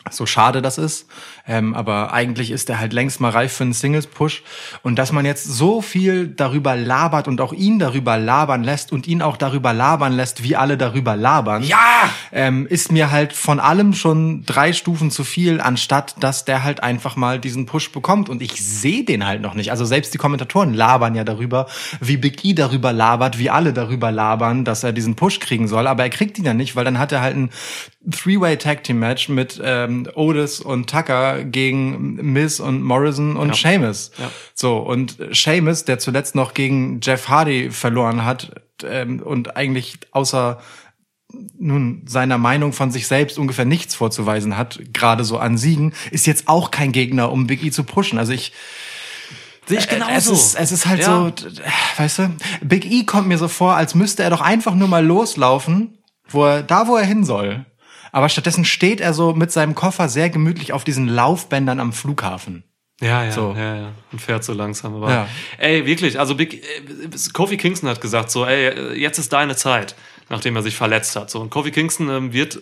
[0.10, 1.08] so schade das ist.
[1.48, 4.44] Ähm, aber eigentlich ist er halt längst mal reif für einen Singles-Push.
[4.82, 9.08] Und dass man jetzt so viel darüber labert und auch ihn darüber labern lässt und
[9.08, 12.10] ihn auch darüber labern lässt, wie alle darüber labern, Ja!
[12.32, 16.82] ähm, ist mir halt von allem schon drei Stufen zu viel, anstatt dass der halt
[16.82, 18.28] einfach mal diesen Push bekommt.
[18.30, 19.72] Und ich sehe den halt noch nicht.
[19.72, 21.68] Also selbst die Kommentatoren labern ja darüber,
[22.00, 25.86] wie Big E darüber labert, wie alle darüber labern, dass er diesen Push kriegen soll.
[25.88, 27.50] Aber er kriegt ihn ja nicht, weil dann hat er halt ein
[28.10, 33.54] Three-Way Tag Team Match mit ähm, Otis und Tucker gegen Miz und Morrison und Ja.
[33.56, 34.12] Sheamus.
[34.18, 34.32] Ja.
[34.54, 40.60] So und Sheamus, der zuletzt noch gegen Jeff Hardy verloren hat ähm, und eigentlich außer
[41.60, 46.28] nun seiner Meinung von sich selbst ungefähr nichts vorzuweisen hat, gerade so an Siegen, ist
[46.28, 48.18] jetzt auch kein Gegner, um Big E zu pushen.
[48.20, 48.54] Also ich
[49.68, 50.14] Sehe ich genauso.
[50.14, 51.06] es ist, es ist halt Ja.
[51.08, 51.34] so,
[51.98, 52.30] weißt du,
[52.62, 55.98] Big E kommt mir so vor, als müsste er doch einfach nur mal loslaufen,
[56.30, 57.66] wo er, da wo er hin soll.
[58.16, 62.64] Aber stattdessen steht er so mit seinem Koffer sehr gemütlich auf diesen Laufbändern am Flughafen.
[63.02, 63.54] Ja, ja, So.
[63.58, 63.92] ja, ja.
[64.14, 64.96] Und fährt so langsam.
[64.96, 65.28] Aber Ja.
[65.58, 69.58] ey, wirklich, also Big, äh, Kofi Kingston hat gesagt so, ey, äh, jetzt ist deine
[69.58, 69.96] Zeit,
[70.30, 71.30] nachdem er sich verletzt hat.
[71.30, 72.62] So, und Kofi Kingston ähm, wird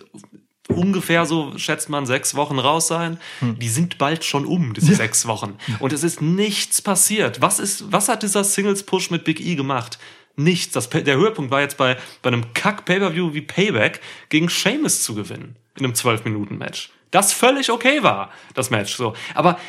[0.70, 3.20] ungefähr so, schätzt man, sechs Wochen raus sein.
[3.38, 3.60] Hm.
[3.60, 5.54] Die sind bald schon um, diese sechs Wochen.
[5.78, 7.42] Und es ist nichts passiert.
[7.42, 10.00] Was ist, was hat dieser Singles-Push mit Big E gemacht?
[10.36, 10.74] Nichts.
[10.74, 15.56] Das, der Höhepunkt war jetzt bei, bei einem Kack-Pay-Per-View wie Payback gegen Sheamus zu gewinnen.
[15.78, 16.92] In einem 12-Minuten-Match.
[17.12, 19.14] Das völlig okay war, das Match, so.
[19.36, 19.60] Aber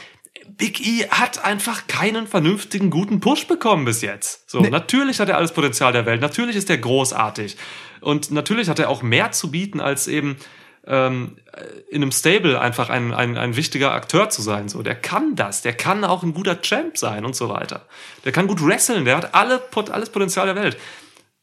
[0.49, 4.51] Big E hat einfach keinen vernünftigen, guten Push bekommen bis jetzt.
[4.51, 6.21] So, natürlich hat er alles Potenzial der Welt.
[6.21, 7.57] Natürlich ist er großartig.
[8.01, 10.37] Und natürlich hat er auch mehr zu bieten, als eben
[10.87, 11.37] ähm,
[11.91, 14.69] in einem Stable einfach ein, ein, ein wichtiger Akteur zu sein.
[14.69, 15.63] So, der kann das.
[15.63, 17.87] Der kann auch ein guter Champ sein und so weiter.
[18.25, 19.05] Der kann gut wresteln.
[19.05, 20.77] Der hat alle, alles Potenzial der Welt.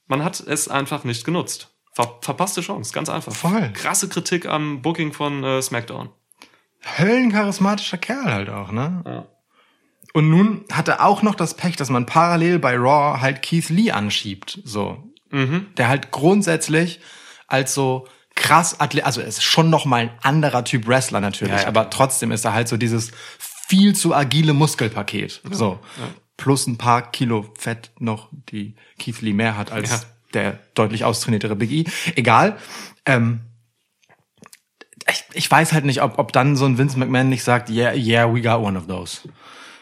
[0.08, 1.70] Man hat es einfach nicht genutzt.
[1.94, 3.34] Ver verpasste Chance, ganz einfach.
[3.34, 3.72] Voll.
[3.74, 6.10] Krasse Kritik am Booking von äh, SmackDown.
[6.98, 9.04] Höllencharismatischer Kerl halt auch, ne?
[9.06, 9.28] Ja.
[10.14, 13.70] Und nun hat er auch noch das Pech, dass man parallel bei Raw halt Keith
[13.70, 15.12] Lee anschiebt, so.
[15.78, 17.00] Der halt grundsätzlich
[17.48, 21.54] als so krass Athlet, also er ist schon noch mal ein anderer Typ Wrestler natürlich,
[21.54, 21.68] Ja, ja.
[21.68, 25.80] aber trotzdem ist er halt so dieses viel zu agile Muskelpaket, so.
[26.38, 30.00] Plus ein paar Kilo Fett noch, die Keith Lee mehr hat als Ja.
[30.34, 31.86] der deutlich austrainiertere Big E.
[32.16, 32.58] Egal.
[33.06, 33.42] Ähm,
[35.10, 37.94] ich, ich weiß halt nicht, ob, ob dann so ein Vince McMahon nicht sagt, yeah,
[37.94, 39.20] yeah, we got one of those.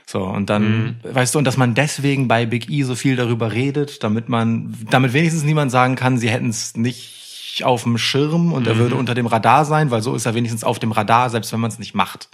[0.06, 3.52] So, und dann, weißt du, und dass man deswegen bei Big E so viel darüber
[3.52, 7.16] redet, damit man, damit wenigstens niemand sagen kann, sie hätten es nicht
[7.64, 10.64] auf dem Schirm und er würde unter dem Radar sein, weil so ist er wenigstens
[10.64, 12.30] auf dem Radar, selbst wenn man es nicht macht.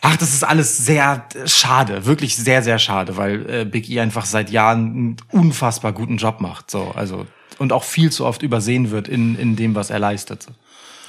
[0.00, 4.00] Ach, das ist alles sehr äh, schade, wirklich sehr, sehr schade, weil äh, Big E
[4.00, 6.70] einfach seit Jahren einen unfassbar guten Job macht.
[6.70, 7.26] So, also
[7.58, 10.46] und auch viel zu oft übersehen wird in, in dem, was er leistet.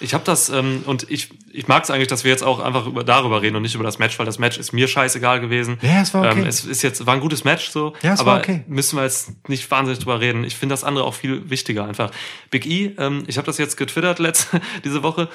[0.04, 2.86] Ich habe das ähm, und ich, ich mag es eigentlich, dass wir jetzt auch einfach
[2.86, 5.78] über, darüber reden und nicht über das Match, weil das Match ist mir scheißegal gewesen.
[5.82, 6.42] Ja, es war okay.
[6.42, 8.66] Ähm, es ist jetzt war ein gutes Match so, Ja, es aber war okay.
[8.68, 10.44] müssen wir jetzt nicht wahnsinnig drüber reden.
[10.44, 12.12] Ich finde das andere auch viel wichtiger einfach.
[12.50, 15.30] Big E, ähm, ich habe das jetzt getwittert letzte diese Woche.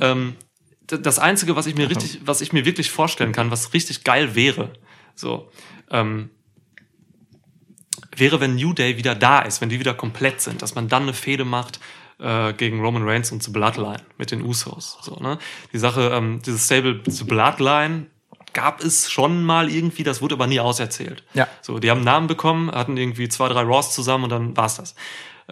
[0.00, 0.36] Ähm,
[0.86, 4.34] das einzige, was ich mir richtig, was ich mir wirklich vorstellen kann, was richtig geil
[4.34, 4.70] wäre,
[5.14, 5.50] so
[5.90, 6.28] ähm,
[8.14, 11.04] wäre, wenn New Day wieder da ist, wenn die wieder komplett sind, dass man dann
[11.04, 11.80] eine Fehde macht
[12.20, 14.98] äh, gegen Roman Reigns und The Bloodline mit den Usos.
[15.02, 15.38] So, ne?
[15.72, 18.06] Die Sache, ähm, dieses Stable The Bloodline
[18.52, 21.24] gab es schon mal irgendwie, das wurde aber nie auserzählt.
[21.34, 21.48] Ja.
[21.62, 24.76] So, die haben einen Namen bekommen, hatten irgendwie zwei, drei Raws zusammen und dann war's
[24.76, 24.94] das.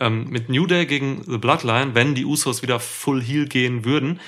[0.01, 4.21] Ähm, mit New Day gegen The Bloodline, wenn die Usos wieder Full Heel gehen würden,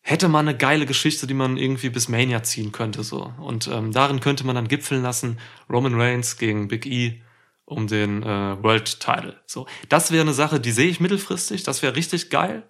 [0.00, 3.02] hätte man eine geile Geschichte, die man irgendwie bis Mania ziehen könnte.
[3.02, 5.38] so Und ähm, darin könnte man dann gipfeln lassen,
[5.70, 7.20] Roman Reigns gegen Big E
[7.68, 9.36] um den äh, World Title.
[9.46, 11.62] So, das wäre eine Sache, die sehe ich mittelfristig.
[11.62, 12.62] Das wäre richtig geil.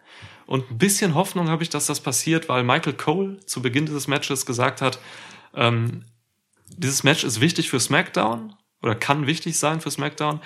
[0.47, 4.09] Und ein bisschen Hoffnung habe ich, dass das passiert, weil Michael Cole zu Beginn dieses
[4.09, 4.99] Matches gesagt hat,
[5.55, 6.05] ähm,
[6.77, 10.41] dieses Match ist wichtig für SmackDown oder kann wichtig sein für SmackDown,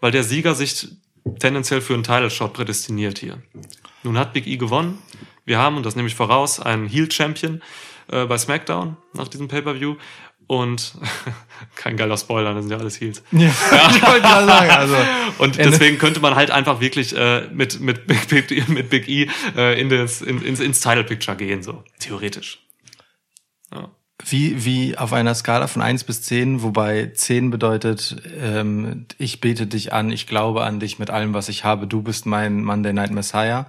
[0.00, 0.88] weil der Sieger sich
[1.38, 3.40] tendenziell für einen Title Shot prädestiniert hier.
[4.02, 4.98] Nun hat Big E gewonnen.
[5.44, 7.62] Wir haben, und das nehme ich voraus, einen Heel Champion
[8.08, 9.96] äh, bei SmackDown nach diesem Pay-Per-View.
[10.46, 10.94] Und
[11.76, 13.22] kein geiler Spoiler, das sind ja alles Heels.
[13.32, 13.48] Ja,
[13.96, 14.96] ich wollte gerade sagen, also.
[15.38, 19.28] Und deswegen könnte man halt einfach wirklich äh, mit, mit, Big, Big, mit Big E
[19.56, 22.58] äh, in das, in, ins, ins Title Picture gehen, so theoretisch.
[23.72, 23.90] Ja.
[24.24, 29.66] Wie, wie auf einer Skala von eins bis zehn, wobei zehn bedeutet, ähm, ich bete
[29.66, 32.92] dich an, ich glaube an dich mit allem, was ich habe, du bist mein Monday
[32.92, 33.66] Night Messiah.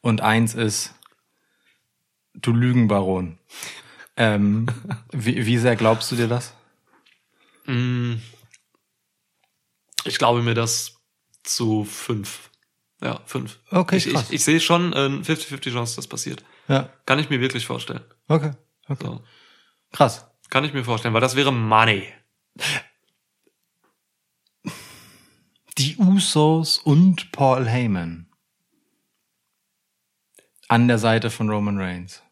[0.00, 0.94] Und eins ist,
[2.34, 3.38] du Lügenbaron.
[4.16, 4.66] Ähm,
[5.12, 6.54] wie, wie sehr glaubst du dir das?
[10.04, 11.00] Ich glaube mir das
[11.42, 12.50] zu fünf.
[13.02, 13.60] Ja, fünf.
[13.70, 14.26] Okay, ich, krass.
[14.28, 16.44] ich, ich sehe schon äh, 50-50 Chance, dass passiert.
[16.68, 18.04] Ja, Kann ich mir wirklich vorstellen.
[18.28, 18.52] okay.
[18.88, 19.06] okay.
[19.06, 19.24] So.
[19.92, 20.26] Krass.
[20.50, 22.12] Kann ich mir vorstellen, weil das wäre Money.
[25.78, 28.28] Die Usos und Paul Heyman.
[30.68, 32.22] An der Seite von Roman Reigns.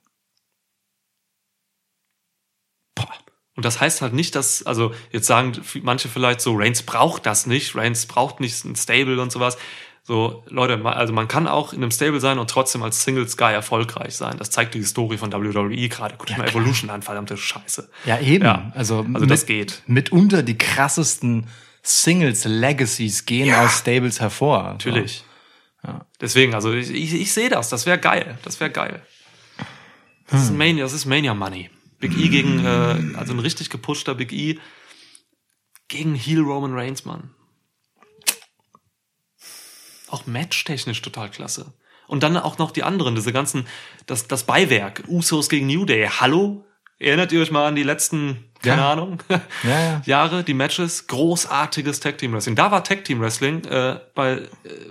[3.59, 5.51] Und das heißt halt nicht, dass, also jetzt sagen
[5.83, 9.59] manche vielleicht so, Reigns braucht das nicht, Reigns braucht nicht ein Stable und sowas.
[10.05, 13.53] So, Leute, also man kann auch in einem Stable sein und trotzdem als Singles Guy
[13.53, 14.37] erfolgreich sein.
[14.39, 16.15] Das zeigt die Historie von WWE gerade.
[16.17, 17.91] Guck dir mal Evolution an, verdammte Scheiße.
[18.05, 18.45] Ja, eben.
[18.45, 19.83] Ja, Also, also das geht.
[19.89, 21.49] Mitunter die krassesten
[21.83, 24.63] Singles Legacies gehen aus Stables hervor.
[24.63, 25.25] Natürlich.
[26.21, 28.39] Deswegen, also ich, ich, ich sehe das, das wäre geil.
[28.45, 29.03] Das wäre geil.
[30.29, 31.71] Das ist Mania, das ist Mania Money.
[32.01, 34.59] Big E gegen, äh, also ein richtig gepushter Big E
[35.89, 37.35] gegen Heel Roman Reigns, Mann.
[40.09, 41.75] Auch matchtechnisch total klasse.
[42.07, 43.67] Und dann auch noch die anderen, diese ganzen,
[44.07, 46.09] das, das Beiwerk, Usos gegen New Day.
[46.09, 46.65] Hallo?
[46.99, 48.93] Erinnert ihr euch mal an die letzten, keine Ja.
[48.93, 49.23] Ahnung,
[49.63, 50.03] Ja, ja.
[50.05, 51.07] Jahre, die Matches?
[51.07, 52.57] Großartiges Tag Team Wrestling.
[52.57, 54.49] Da war Tag Team Wrestling äh, bei äh,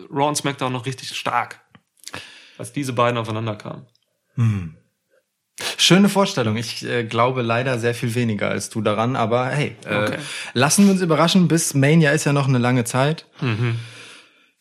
[0.10, 1.60] Raw und SmackDown noch richtig stark.
[2.58, 3.88] Als diese beiden aufeinander kamen.
[5.78, 6.56] Schöne Vorstellung.
[6.56, 10.18] Ich äh, glaube leider sehr viel weniger als du daran, aber hey, äh, Okay.
[10.54, 11.48] lassen wir uns überraschen.
[11.48, 13.26] Bis Mania ist ja noch eine lange Zeit.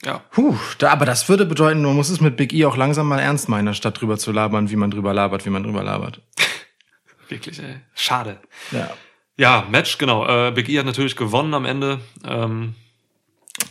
[0.04, 0.18] Ja.
[0.30, 3.18] Puh, da, aber das würde bedeuten, man muss es mit Big E auch langsam mal
[3.18, 6.20] ernst meinen, statt drüber zu labern, wie man drüber labert, wie man drüber labert.
[7.28, 7.80] Wirklich, ey.
[7.94, 8.38] Schade.
[8.70, 8.90] Ja.
[9.38, 10.26] Ja, Match, genau.
[10.26, 12.00] Äh, Big E hat natürlich gewonnen am Ende.
[12.24, 12.74] Ähm,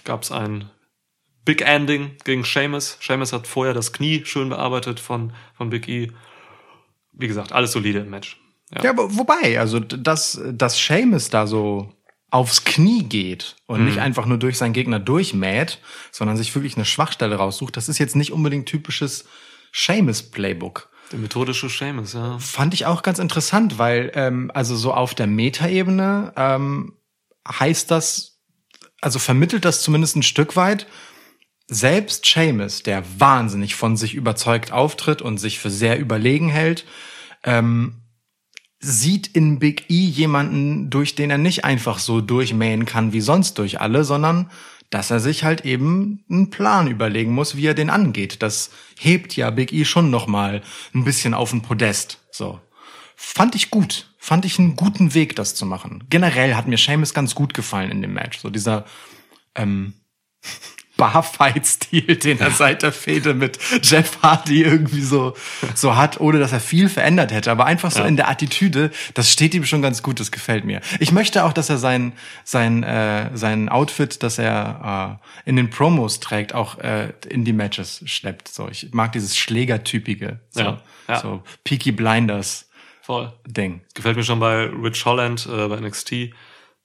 [0.04, 0.70] Gab es ein
[1.44, 2.98] Big Ending gegen Sheamus.
[3.00, 6.12] Sheamus hat vorher das Knie schön bearbeitet von, von Big E.
[7.18, 8.40] Wie gesagt, alles solide im Match.
[8.74, 8.84] Ja.
[8.84, 11.94] Ja, aber wobei, also dass, dass Seamus da so
[12.32, 15.80] aufs Knie geht und nicht einfach nur durch seinen Gegner durchmäht,
[16.12, 19.26] sondern sich wirklich eine Schwachstelle raussucht, das ist jetzt nicht unbedingt typisches
[19.72, 20.90] Seamus-Playbook.
[21.12, 22.38] Der methodische Sheamus, ja.
[22.40, 26.98] Fand ich auch ganz interessant, weil ähm, also so auf der Metaebene ähm,
[27.48, 28.40] heißt das,
[29.02, 30.88] also vermittelt das zumindest ein Stück weit,
[31.68, 36.86] selbst Seamus, der wahnsinnig von sich überzeugt auftritt und sich für sehr überlegen hält,
[37.44, 38.02] ähm,
[38.80, 43.58] sieht in Big E jemanden, durch den er nicht einfach so durchmähen kann wie sonst
[43.58, 44.52] durch alle, sondern
[44.92, 48.44] dass er sich halt eben einen Plan überlegen muss, wie er den angeht.
[48.44, 50.62] Das hebt ja Big E schon noch mal
[50.94, 52.20] ein bisschen auf den Podest.
[52.32, 52.60] So
[53.16, 56.04] fand ich gut, fand ich einen guten Weg, das zu machen.
[56.10, 58.40] Generell hat mir Seamus ganz gut gefallen in dem Match.
[58.40, 58.86] So dieser
[59.56, 59.94] ähm,
[60.98, 65.34] Barfight-Stil, den er seit der Fehde mit Jeff Hardy irgendwie so,
[65.74, 67.52] so hat, ohne dass er viel verändert hätte.
[67.52, 68.06] Aber einfach so Ja.
[68.06, 70.82] in der Attitüde, das steht ihm schon ganz gut, das gefällt mir.
[71.00, 75.70] Ich möchte auch, dass er sein, sein, äh, sein Outfit, das er äh, in den
[75.70, 78.48] Promos trägt, auch äh, in die Matches schleppt.
[78.48, 80.40] So, ich mag dieses Schlägertypige.
[80.50, 81.20] So, Ja, ja.
[81.20, 82.70] so Peaky Blinders
[83.02, 83.32] Voll.
[83.46, 83.82] Ding.
[83.94, 86.32] Gefällt mir schon bei Rich Holland, äh, bei NXT.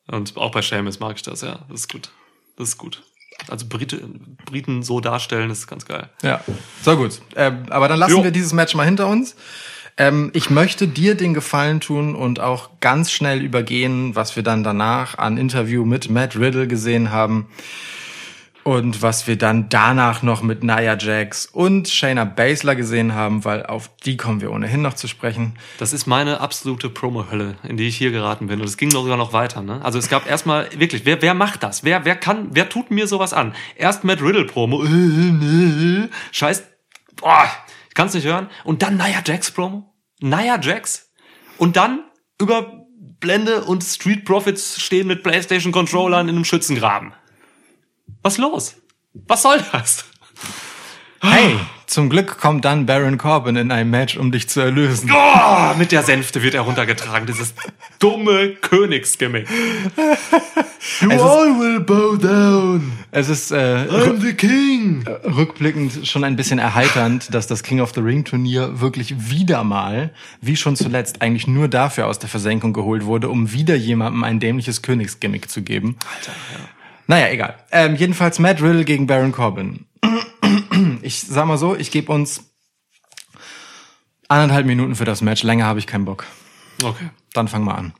[0.07, 1.61] Und auch bei Sheamus mag ich das, ja.
[1.71, 2.11] Das ist gut.
[2.57, 3.03] Das ist gut.
[3.49, 4.03] Also Brite,
[4.45, 6.09] Briten so darstellen, ist ganz geil.
[6.23, 6.43] Ja,
[6.83, 7.21] so gut.
[7.37, 8.25] Ähm, aber dann lassen Jo.
[8.25, 9.35] wir dieses Match mal hinter uns.
[9.97, 14.63] Ähm, ich möchte dir den Gefallen tun und auch ganz schnell übergehen, was wir dann
[14.65, 17.49] danach an Interview mit Matt Riddle gesehen haben.
[18.63, 23.65] Und was wir dann danach noch mit Nia Jax und Shayna Baszler gesehen haben, weil
[23.65, 25.59] auf die kommen wir ohnehin noch zu sprechen.
[25.79, 28.61] Das ist meine absolute Promo-Hölle, in die ich hier geraten bin.
[28.61, 29.63] Und es ging sogar noch weiter.
[29.63, 29.83] Ne?
[29.83, 31.85] Also es gab erstmal wirklich, wer, wer macht das?
[31.85, 33.55] Wer, wer kann, wer tut mir sowas an?
[33.77, 34.85] Erst Matt Riddle Promo,
[36.33, 36.65] scheiß,
[37.17, 37.51] boah,
[37.89, 38.51] ich kann es nicht hören.
[38.65, 41.11] Und dann Nia Jax Promo, Nia Jax.
[41.57, 42.05] Und dann
[42.39, 42.81] über
[43.21, 47.13] Blende und Street Profits stehen mit PlayStation Controllern in einem Schützengraben.
[48.23, 48.77] Was los?
[49.13, 50.05] Was soll das?
[51.23, 55.11] Hey, zum Glück kommt dann Baron Corbin in ein Match, um dich zu erlösen.
[55.13, 57.27] Oh, mit der Sänfte wird er runtergetragen.
[57.27, 57.53] Dieses
[57.99, 59.49] dumme Königsgimmick.
[61.03, 62.93] You all will bow down.
[63.11, 65.05] Es ist äh, I'm the king.
[65.25, 70.11] rückblickend schon ein bisschen erheiternd, dass das King of the Ring Turnier wirklich wieder mal,
[70.41, 74.41] wie schon zuletzt, eigentlich nur dafür aus der Versenkung geholt wurde, um wieder jemandem ein
[74.41, 75.97] dämliches Königsgimmick zu geben.
[76.17, 76.80] Alter, ja.
[77.11, 77.57] Naja, egal.
[77.73, 79.87] Ähm, jedenfalls Matt Riddle gegen Baron Corbin.
[81.03, 82.53] Ich sag mal so, ich gebe uns
[84.29, 85.43] anderthalb Minuten für das Match.
[85.43, 86.25] Länger habe ich keinen Bock.
[86.83, 87.11] Okay.
[87.33, 87.95] Dann fang mal an.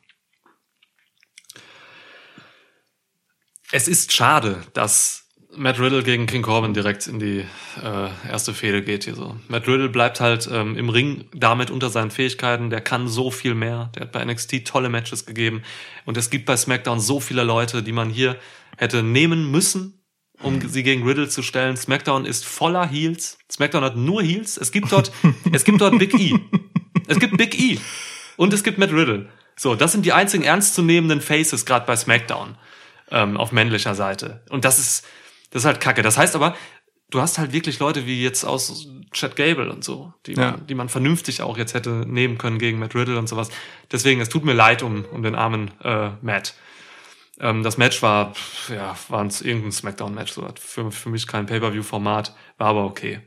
[3.73, 5.25] Es ist schade, dass
[5.57, 7.45] Matt Riddle gegen King Corbin direkt in die
[7.83, 9.37] äh, erste Fehde geht hier so.
[9.49, 12.71] Matt Riddle bleibt halt ähm, im Ring damit unter seinen Fähigkeiten.
[12.71, 13.91] Der kann so viel mehr.
[13.97, 15.63] Der hat bei NXT tolle Matches gegeben.
[16.05, 18.37] Und es gibt bei SmackDown so viele Leute, die man hier
[18.81, 20.03] hätte nehmen müssen,
[20.43, 21.77] um sie gegen Riddle zu stellen.
[21.77, 23.37] SmackDown ist voller Heels.
[23.53, 24.57] SmackDown hat nur Heels.
[24.57, 25.13] Es gibt dort,
[25.53, 26.35] es gibt dort Big E.
[27.07, 27.79] Es gibt Big E.
[28.39, 29.29] Und es gibt Matt Riddle.
[29.55, 32.57] So, das sind die einzigen ernstzunehmenden Faces gerade bei SmackDown
[33.11, 34.43] ähm, auf männlicher Seite.
[34.49, 35.05] Und das ist,
[35.51, 36.01] das ist halt Kacke.
[36.01, 36.57] Das heißt aber,
[37.11, 40.53] du hast halt wirklich Leute wie jetzt aus Chad Gable und so, die, Ja.
[40.53, 43.51] man, die man vernünftig auch jetzt hätte nehmen können gegen Matt Riddle und sowas.
[43.93, 46.55] Deswegen, es tut mir leid um, um den armen äh, Matt.
[47.41, 48.35] Ähm, das Match war,
[48.69, 53.21] ja, war ein, irgendein Smackdown-Match, so für, für mich kein Pay-Per-View-Format, war aber okay.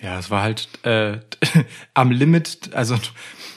[0.00, 1.18] Ja, es war halt äh,
[1.94, 2.96] am Limit, also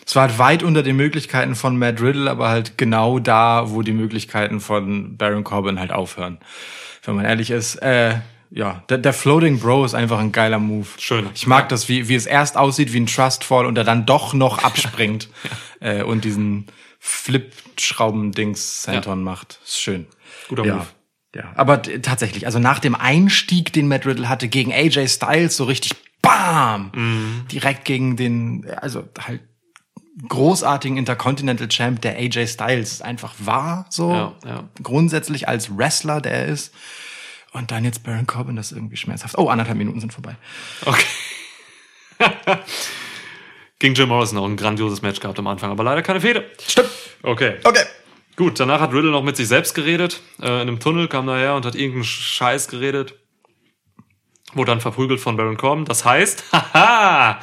[0.06, 3.82] es war halt weit unter den Möglichkeiten von Matt Riddle, aber halt genau da, wo
[3.82, 6.38] die Möglichkeiten von Baron Corbin halt aufhören.
[7.04, 10.88] Wenn man ehrlich ist, äh, ja, der, der Floating Bro ist einfach ein geiler Move.
[10.98, 11.28] Schön.
[11.34, 14.34] Ich mag das, wie, wie es erst aussieht wie ein Trustfall und er dann doch
[14.34, 15.30] noch abspringt
[15.80, 16.68] äh, und diesen
[17.00, 19.60] Flip-Schrauben-Dings Senton macht.
[19.64, 20.08] Ist schön.
[20.48, 20.76] Guter ja.
[20.76, 20.88] Move.
[21.36, 25.66] Ja, aber tatsächlich, also nach dem Einstieg, den Matt Riddle hatte gegen AJ Styles, so
[25.66, 26.92] richtig BAM!
[26.96, 27.46] Mhm.
[27.52, 29.42] Direkt gegen den, also halt
[30.28, 34.70] großartigen Intercontinental Champ, der AJ Styles einfach war, so Ja, ja.
[34.82, 36.74] grundsätzlich als Wrestler, der er ist.
[37.52, 39.38] Und dann jetzt Baron Corbin, das ist irgendwie schmerzhaft.
[39.38, 40.36] Oh, anderthalb Minuten sind vorbei.
[40.86, 41.06] Okay.
[43.80, 46.46] Gegen Jim Morrison auch ein grandioses Match gehabt am Anfang, aber leider keine Fehde.
[46.68, 46.90] Stimmt.
[47.22, 47.56] Okay.
[47.64, 47.84] Okay.
[48.36, 50.22] Gut, danach hat Riddle noch mit sich selbst geredet.
[50.42, 53.16] Äh, in einem Tunnel kam er her und hat irgendeinen Scheiß geredet.
[54.54, 55.86] Wurde dann verprügelt von Baron Corbin.
[55.86, 57.40] Das heißt, haha,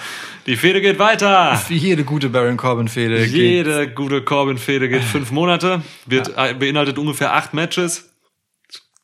[0.47, 1.61] die Fehde geht weiter.
[1.68, 3.18] Wie jede gute Baron Corbin-Fehde.
[3.27, 8.11] geht- Jede gute Corbin-Fehde geht fünf Monate, wird, äh, beinhaltet ungefähr acht Matches.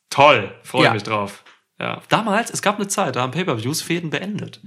[0.09, 0.93] Toll, freue Ja.
[0.93, 1.43] mich drauf.
[1.79, 2.01] Ja.
[2.09, 4.59] Damals, es gab eine Zeit, da haben Pay-Per-Views Fäden beendet.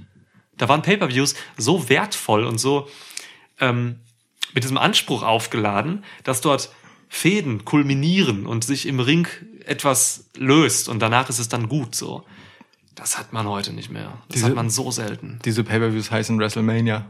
[0.57, 2.87] Da waren Pay-Per-Views so wertvoll und so
[3.59, 3.99] ähm,
[4.53, 6.71] mit diesem Anspruch aufgeladen, dass dort
[7.09, 9.27] Fäden kulminieren und sich im Ring
[9.65, 12.25] etwas löst und danach ist es dann gut so.
[12.95, 14.21] Das hat man heute nicht mehr.
[14.29, 15.39] Das Diese- hat man so selten.
[15.45, 17.05] Diese Pay-Per-Views heißen WrestleMania.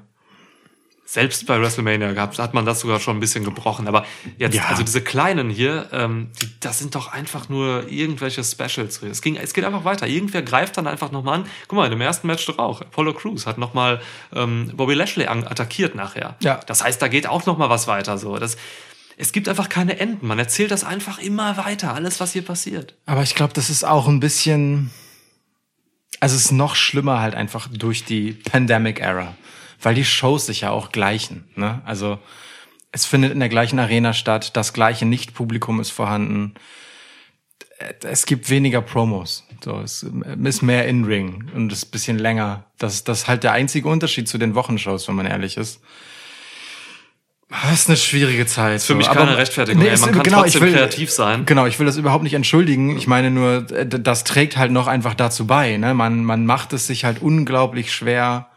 [1.08, 3.88] Selbst bei WrestleMania gehabt, hat man das sogar schon ein bisschen gebrochen.
[3.88, 4.06] Aber
[4.40, 4.66] jetzt, Ja.
[4.66, 9.04] also diese kleinen hier, ähm, die, das sind doch einfach nur irgendwelche Specials.
[9.04, 10.08] Es, ging, es geht einfach weiter.
[10.08, 11.46] Irgendwer greift dann einfach nochmal an.
[11.68, 12.82] Guck mal, in dem ersten Match doch auch.
[12.82, 14.02] Apollo Crews hat nochmal
[14.34, 16.38] ähm, Bobby Lashley attackiert nachher.
[16.42, 16.60] Ja.
[16.66, 18.18] Das heißt, da geht auch nochmal was weiter.
[18.18, 18.38] So.
[18.40, 18.58] Das,
[19.16, 20.26] es gibt einfach keine Enden.
[20.26, 21.94] Man erzählt das einfach immer weiter.
[21.94, 22.96] Alles, was hier passiert.
[23.06, 24.90] Aber ich glaube, das ist auch ein bisschen,
[26.20, 29.36] also es ist noch schlimmer halt einfach durch die Pandemic Era,
[29.82, 31.48] weil die Shows sich ja auch gleichen.
[31.56, 31.82] Ne?
[31.86, 32.20] Also
[32.92, 36.54] es findet in der gleichen Arena statt, das gleiche Nicht-Publikum ist vorhanden.
[37.78, 39.44] Äh, Es gibt weniger Promos.
[39.64, 42.66] So, es ist mehr In-Ring und es ist ein bisschen länger.
[42.78, 45.82] Das, das ist halt der einzige Unterschied zu den Wochenshows, wenn man ehrlich ist.
[47.50, 48.82] Das ist eine schwierige Zeit.
[48.82, 49.82] Für mich keine Rechtfertigung.
[49.84, 49.94] ey.
[49.94, 51.46] es- Man kann trotzdem kreativ sein.
[51.46, 52.98] Genau, ich will das überhaupt nicht entschuldigen.
[52.98, 55.78] Ich meine nur, äh, das trägt halt noch einfach dazu bei.
[55.78, 55.94] Ne?
[55.94, 58.50] Man, man macht es sich halt unglaublich schwer,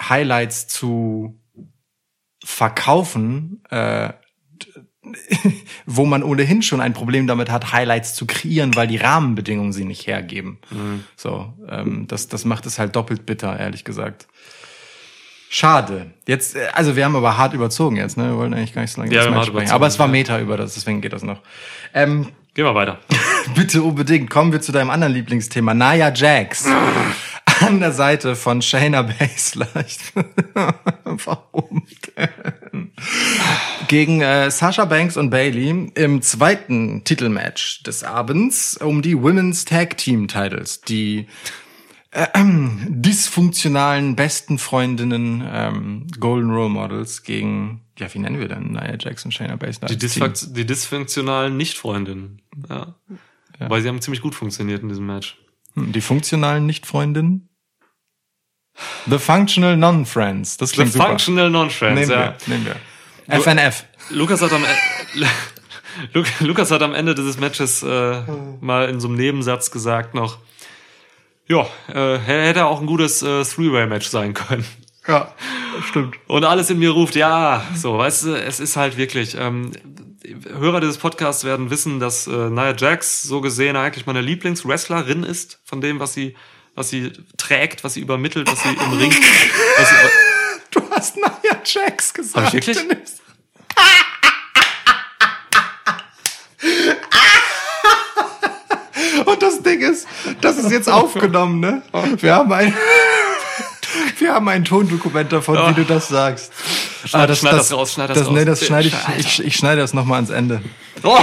[0.00, 1.40] Highlights zu
[2.44, 4.12] verkaufen, äh,
[5.86, 9.84] wo man ohnehin schon ein Problem damit hat, Highlights zu kreieren, weil die Rahmenbedingungen sie
[9.84, 10.58] nicht hergeben.
[10.70, 11.04] Mhm.
[11.16, 14.28] So, ähm, das, das macht es halt doppelt bitter, ehrlich gesagt.
[15.54, 16.12] Schade.
[16.26, 18.30] Jetzt, äh, also wir haben aber hart überzogen jetzt, ne?
[18.30, 19.72] Wir wollten eigentlich gar nicht so lange Ja, das wir haben Match hart sprechen.
[19.72, 20.08] Aber es war.
[20.08, 21.40] Meta über das, deswegen geht das noch.
[21.92, 22.98] Ähm, Gehen wir weiter.
[23.54, 25.74] bitte unbedingt kommen wir zu deinem anderen Lieblingsthema.
[25.74, 26.66] Naya Jax.
[27.72, 29.66] An der Seite von Shayna Baszler.
[31.04, 31.86] Warum
[32.18, 32.92] denn?
[33.88, 39.96] Gegen äh, Sasha Banks und Bailey im zweiten Titelmatch des Abends um die Women's Tag
[39.96, 40.82] Team Titles.
[40.82, 41.28] Die
[42.10, 42.26] äh,
[42.88, 49.32] dysfunktionalen besten Freundinnen ähm, Golden Role Models gegen, ja, wie nennen wir denn Nia und
[49.32, 49.88] Shayna Baszler?
[49.88, 52.42] Die, die dysfunktionalen Nicht-Freundinnen.
[52.68, 52.96] Ja.
[53.58, 55.38] Weil sie haben ziemlich gut funktioniert in diesem Match.
[55.72, 57.48] Hm, Die funktionalen Nicht-Freundinnen?
[59.08, 60.56] The Functional Non-Friends.
[60.56, 61.06] Das The klingt super.
[61.06, 62.34] Functional Non-Friends, Nehmen ja.
[62.46, 63.40] wir, nehmen wir.
[63.40, 63.84] FNF.
[64.10, 64.64] Lukas hat am,
[66.12, 68.22] Lu- Lukas hat am Ende dieses Matches äh,
[68.60, 70.38] mal in so einem Nebensatz gesagt noch,
[71.48, 74.64] ja, äh, hätte auch ein gutes äh, Three-Way-Match sein können.
[75.06, 75.32] Ja,
[75.88, 76.16] stimmt.
[76.28, 79.72] Und alles in mir ruft, ja, so, weißt du, es ist halt wirklich, ähm,
[80.56, 85.60] Hörer dieses Podcasts werden wissen, dass äh, Nia Jax so gesehen eigentlich meine Lieblingswrestlerin ist,
[85.64, 86.36] von dem, was sie,
[86.74, 89.14] was sie trägt, was sie übermittelt, was sie im Ring,
[89.78, 89.94] was sie,
[90.70, 92.46] Du hast Nia Jax gesagt.
[92.46, 92.86] Hab ich wirklich?
[99.26, 100.06] Und das Ding Ding ist,
[100.40, 101.82] das ist jetzt aufgenommen, ne?
[102.18, 102.74] Wir haben ein,
[104.18, 106.52] wir haben ein Tondokument davon, wie du das sagst.
[107.04, 108.34] Schneid- schneid das raus, schneid das das, raus.
[108.34, 110.62] Nee, das schneide ich, ich, ich schneide das nochmal ans Ende.
[111.02, 111.18] Oh,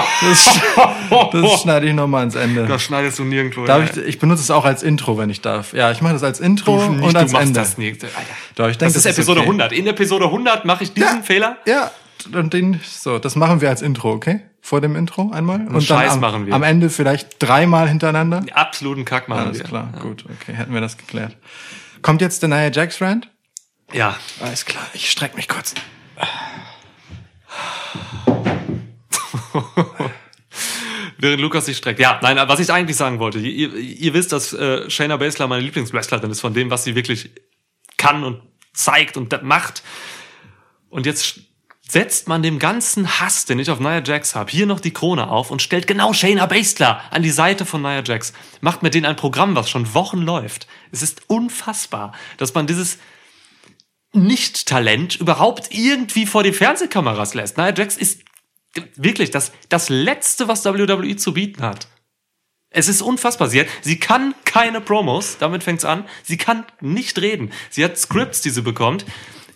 [1.32, 2.66] Das schneide ich nochmal ans Ende.
[2.66, 3.66] das schneidest du nirgendwo.
[3.66, 4.02] Darf hin.
[4.04, 5.74] ich, ich benutze es auch als Intro, wenn ich darf.
[5.74, 7.60] Ja, ich mache das als Intro du, nicht, und als du machst Ende.
[7.60, 8.04] das nicht.
[8.04, 8.18] Alter.
[8.56, 9.72] Doch, ich denke, Das ist Episode 100.
[9.72, 11.22] In Episode 100 mache ich diesen Ja.
[11.24, 11.58] Fehler.
[11.66, 11.92] Ja,
[12.34, 14.42] und den, so, das machen wir als Intro, okay?
[14.62, 15.66] Vor dem Intro einmal.
[15.68, 16.54] Und Scheiß am, machen wir.
[16.54, 18.44] am Ende vielleicht dreimal hintereinander.
[18.54, 19.64] Absoluten Kack machen Alles wir.
[19.66, 21.38] klar, gut, okay, hätten wir das geklärt.
[22.02, 23.30] Kommt jetzt der neue Jax Rand?
[23.92, 24.18] Ja.
[24.42, 25.74] Alles klar, ich streck mich kurz.
[31.18, 32.00] Während Lukas sich streckt.
[32.00, 33.40] Ja, nein, was ich eigentlich sagen wollte.
[33.40, 37.32] Ihr, ihr wisst, dass äh, Shayna Baszler meine Lieblingswrestlerin ist, von dem, was sie wirklich
[37.98, 38.42] kann und
[38.74, 39.84] zeigt und macht.
[40.90, 41.42] Und jetzt
[41.90, 45.28] setzt man dem ganzen Hass, den ich auf Nia Jax habe, hier noch die Krone
[45.28, 48.32] auf und stellt genau Shayna Baszler an die Seite von Nia Jax.
[48.62, 50.68] Macht mit denen ein Programm, was schon Wochen läuft.
[50.92, 53.00] Es ist unfassbar, dass man dieses
[54.14, 57.58] Nicht-Talent überhaupt irgendwie vor die Fernsehkameras lässt.
[57.58, 58.22] Nia Jax ist
[58.96, 61.88] wirklich das, das Letzte, was WWE zu bieten hat.
[62.70, 63.50] Es ist unfassbar.
[63.50, 66.08] Sie, hat, sie kann keine Promos, damit fängt's an.
[66.22, 67.52] Sie kann nicht reden.
[67.72, 69.06] Sie hat Scripts, die sie bekommt.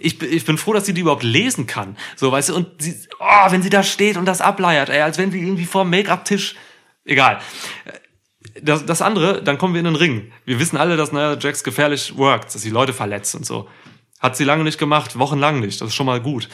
[0.03, 1.97] Ich, bin- ich bin froh, dass sie die überhaupt lesen kann.
[2.15, 5.17] So, weißt du, und sie, oh, wenn sie da steht und das ableiert, ey, als
[5.17, 6.55] wenn sie irgendwie vor Make-up-Tisch,
[7.05, 7.39] egal.
[8.61, 10.31] Das, das andere, dann kommen wir in den Ring.
[10.45, 13.67] Wir wissen alle, dass Nia Jax gefährlich workt, dass sie Leute verletzt und so.
[14.19, 15.81] Hat sie lange nicht gemacht, wochenlang nicht.
[15.81, 16.49] Das ist schon mal gut.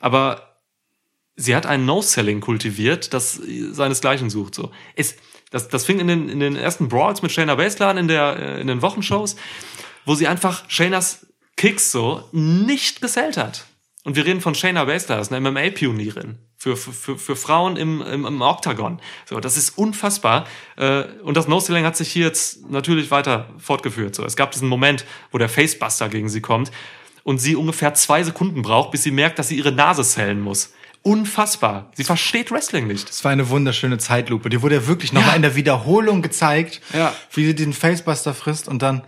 [0.00, 0.56] Aber
[1.36, 4.54] sie hat ein No-Selling kultiviert, das seinesgleichen sucht.
[4.54, 4.70] So.
[4.96, 5.16] Es,
[5.50, 8.36] das, das fing in den, in den ersten Brawls mit Shayna Baszler an, in, der,
[8.38, 9.36] äh, in den Wochenshows,
[10.06, 11.26] wo sie einfach Shaynas
[11.56, 13.64] Kicks so nicht gesellt hat.
[14.04, 18.02] Und wir reden von Shayna Baszler, das ist eine MMA-Pionierin für, für, für, Frauen im,
[18.02, 19.00] im, im Oktagon.
[19.26, 20.46] So, das ist unfassbar.
[20.76, 24.14] Äh, Und das No-Selling hat sich hier jetzt natürlich weiter fortgeführt.
[24.16, 26.72] So, es gab diesen Moment, wo der Facebuster gegen sie kommt
[27.22, 30.72] und sie ungefähr zwei Sekunden braucht, bis sie merkt, dass sie ihre Nase zählen muss.
[31.02, 31.90] Unfassbar.
[31.94, 33.08] Sie versteht Wrestling nicht.
[33.08, 34.48] Das war eine wunderschöne Zeitlupe.
[34.50, 35.36] Die wurde ja wirklich nochmal Ja.
[35.36, 37.14] in der Wiederholung gezeigt, Ja.
[37.32, 39.02] wie sie den Facebuster frisst und dann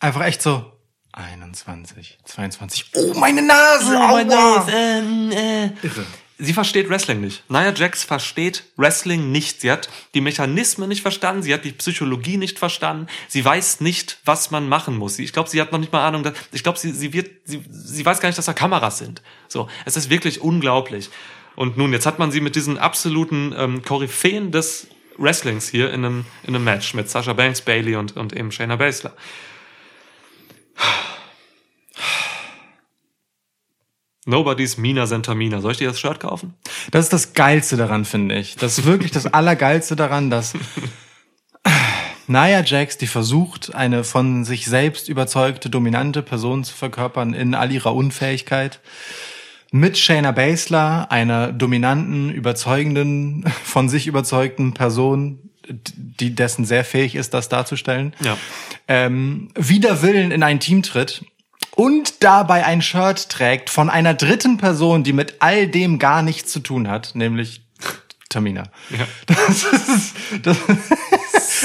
[0.00, 0.72] einfach echt so
[1.16, 2.90] 21, 22.
[2.94, 3.96] Oh, meine Nase!
[3.98, 4.68] aua!
[4.68, 6.06] Irre.
[6.38, 7.42] Sie versteht Wrestling nicht.
[7.48, 9.62] Nia Jax versteht Wrestling nicht.
[9.62, 11.42] Sie hat die Mechanismen nicht verstanden.
[11.42, 13.06] Sie hat die Psychologie nicht verstanden.
[13.28, 15.18] Sie weiß nicht, was man machen muss.
[15.18, 16.22] Ich glaube, sie hat noch nicht mal Ahnung.
[16.22, 19.22] Dass, ich glaube, sie, sie wird, sie, sie weiß gar nicht, dass da Kameras sind.
[19.48, 21.08] So, es ist wirklich unglaublich.
[21.54, 26.04] Und nun, jetzt hat man sie mit diesen absoluten ähm, Koryphäen des Wrestlings hier in
[26.04, 29.14] einem, in einem Match mit Sasha Banks, Bailey und, und eben Shayna Baszler.
[34.26, 35.60] Nobody's Mina Sentamina.
[35.60, 36.54] Soll ich dir das Shirt kaufen?
[36.90, 38.56] Das ist das Geilste daran, finde ich.
[38.56, 40.54] Das ist wirklich das Allergeilste daran, dass
[42.26, 47.70] Nia Jax, die versucht, eine von sich selbst überzeugte, dominante Person zu verkörpern in all
[47.70, 48.80] ihrer Unfähigkeit,
[49.70, 57.34] mit Shayna Baszler, einer dominanten, überzeugenden, von sich überzeugten Person, die dessen sehr fähig ist,
[57.34, 58.36] das darzustellen, Ja.
[58.88, 61.24] ähm, wider Willen in ein Team tritt
[61.74, 66.52] und dabei ein Shirt trägt von einer dritten Person, die mit all dem gar nichts
[66.52, 67.62] zu tun hat, nämlich
[68.28, 68.64] Tamina.
[68.90, 69.06] Ja.
[69.26, 70.56] Das ist, das,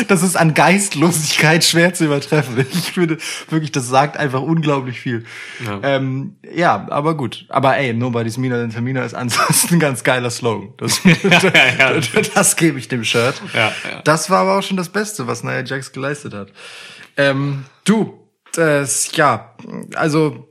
[0.07, 2.65] das ist an Geistlosigkeit schwer zu übertreffen.
[2.71, 3.17] Ich finde
[3.49, 5.25] wirklich, das sagt einfach unglaublich viel.
[5.65, 5.79] Ja.
[5.83, 7.45] Ähm, ja, aber gut.
[7.49, 10.73] Aber ey, Nobody's Mina than Tamina ist ansonsten ein ganz geiler Slogan.
[10.77, 11.93] Das, ja,
[12.35, 13.41] das gebe ich dem Shirt.
[13.53, 14.01] Ja, ja.
[14.03, 16.49] Das war aber auch schon das Beste, was Nia Jax geleistet hat.
[17.17, 19.55] Ähm, du, das, ja,
[19.95, 20.47] also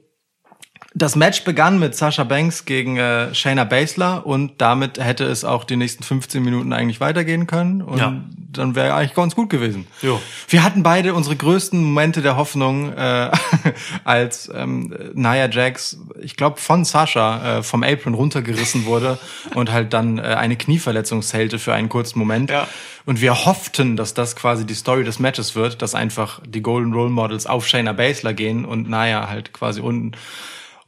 [0.92, 5.62] das Match begann mit Sasha Banks gegen äh, Shayna Baszler und damit hätte es auch
[5.62, 8.16] die nächsten 15 Minuten eigentlich weitergehen können und Ja.
[8.52, 9.86] dann wäre eigentlich ganz gut gewesen.
[10.02, 10.20] Jo.
[10.48, 13.30] Wir hatten beide unsere größten Momente der Hoffnung, äh,
[14.04, 19.18] als ähm, Nia Jax, ich glaube von Sasha äh, vom Apron runtergerissen wurde
[19.54, 22.50] und halt dann äh, eine Knieverletzung zählte für einen kurzen Moment.
[22.50, 22.66] Ja.
[23.06, 26.92] Und wir hofften, dass das quasi die Story des Matches wird, dass einfach die Golden
[26.92, 30.12] Role Models auf Shayna Baszler gehen und Nia halt quasi un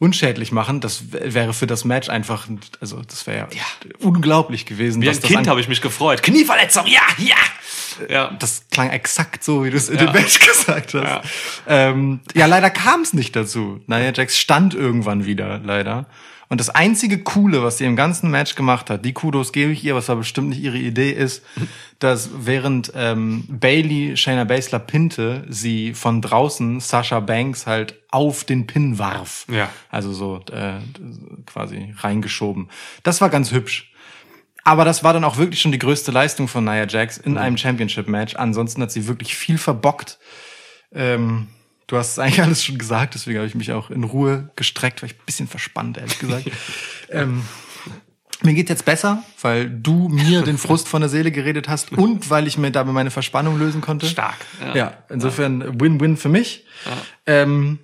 [0.02, 0.80] unschädlich machen.
[0.80, 2.48] Das wäre für das Match einfach,
[2.80, 3.46] also das wäre
[4.00, 5.00] unglaublich gewesen.
[5.00, 6.24] Wie ein das Kind habe ich mich gefreut.
[6.24, 7.36] Knieverletzung, ja, ja.
[8.08, 8.30] Ja.
[8.36, 10.06] das klang exakt so, wie du es in Ja.
[10.06, 11.04] dem Match gesagt hast.
[11.04, 11.22] Ja,
[11.68, 13.80] ähm, ja leider kam es nicht dazu.
[13.86, 16.06] Nia Jax stand irgendwann wieder, leider.
[16.52, 19.82] Und das einzige Coole, was sie im ganzen Match gemacht hat, die Kudos gebe ich
[19.84, 21.42] ihr, was aber bestimmt nicht ihre Idee ist,
[21.98, 28.66] dass während ähm, Bailey Shayna Baszler pinte, sie von draußen Sasha Banks halt auf den
[28.66, 29.46] Pin warf.
[29.50, 29.70] Ja.
[29.88, 30.80] Also so äh,
[31.46, 32.68] quasi reingeschoben.
[33.02, 33.90] Das war ganz hübsch.
[34.62, 37.56] aber das war dann auch wirklich schon die größte Leistung von Nia Jax in einem
[37.56, 38.36] Championship-Match.
[38.36, 40.18] Ansonsten hat sie wirklich viel verbockt.
[40.92, 41.48] Ähm,
[41.86, 45.02] du hast es eigentlich alles schon gesagt, deswegen habe ich mich auch in Ruhe gestreckt,
[45.02, 46.50] weil ich ein bisschen verspannt, ehrlich gesagt.
[47.10, 47.42] ähm,
[48.44, 52.28] mir geht's jetzt besser, weil du mir den Frust von der Seele geredet hast und
[52.30, 54.06] weil ich mir dabei meine Verspannung lösen konnte.
[54.06, 54.36] Stark.
[54.74, 56.64] Ja, insofern Win-Win für mich.
[57.26, 57.78] Ähm,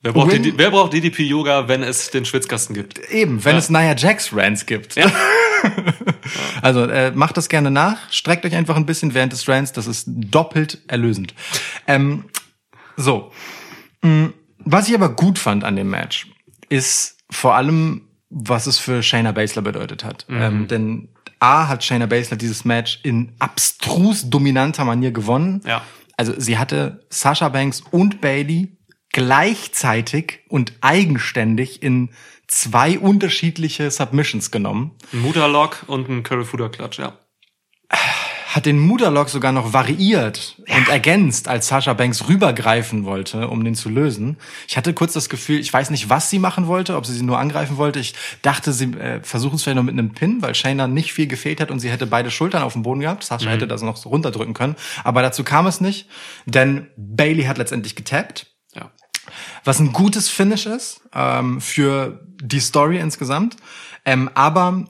[0.00, 3.00] Wer braucht, Win- wer braucht DDP-Yoga, wenn es den Schwitzkasten gibt?
[3.10, 3.58] Eben, wenn Ja.
[3.58, 4.94] es Nia Jax Rants gibt.
[6.62, 9.86] also äh, macht das gerne nach, streckt euch einfach ein bisschen während des Rants, das
[9.88, 11.34] ist doppelt erlösend.
[11.86, 12.24] Ähm,
[12.98, 13.32] so,
[14.02, 14.26] Mm,
[14.58, 16.28] was ich aber gut fand an dem Match,
[16.68, 20.26] ist vor allem, was es für Shayna Baszler bedeutet hat.
[20.28, 21.08] Ähm, denn
[21.40, 25.62] A hat Shayna Baszler dieses Match in abstrus dominanter Manier gewonnen.
[25.64, 25.82] Ja.
[26.16, 28.76] Also sie hatte Sasha Banks und Bailey
[29.12, 32.10] gleichzeitig und eigenständig in
[32.46, 34.92] zwei unterschiedliche Submissions genommen.
[35.12, 37.16] Ein Mutterlock und ein Curry Fooder Clutch, ja.
[38.48, 43.74] Hat den Mutterlock sogar noch variiert und ergänzt, als Sasha Banks rübergreifen wollte, um den
[43.74, 44.38] zu lösen.
[44.66, 47.24] Ich hatte kurz das Gefühl, ich weiß nicht, was sie machen wollte, ob sie sie
[47.24, 47.98] nur angreifen wollte.
[47.98, 51.26] Ich dachte, sie äh, versuchen es vielleicht noch mit einem Pin, weil Shayna nicht viel
[51.26, 53.22] gefehlt hat und sie hätte beide Schultern auf dem Boden gehabt.
[53.22, 54.76] Sasha hätte das noch so runterdrücken können.
[55.04, 56.08] Aber dazu kam es nicht,
[56.46, 58.46] denn Bailey hat letztendlich getappt.
[58.74, 58.90] Ja.
[59.64, 63.56] was ein gutes Finish ist ähm, für die Story insgesamt.
[64.06, 64.84] Ähm, aber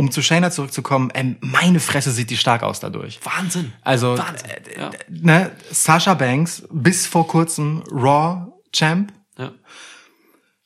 [0.00, 3.20] um zu Shayna zurückzukommen, ähm, meine Fresse sieht die stark aus dadurch.
[3.22, 3.72] Wahnsinn.
[3.82, 4.48] Also Wahnsinn.
[4.48, 4.90] äh, Ja.
[5.10, 9.52] ne, Sasha Banks bis vor kurzem Raw Champ, Ja.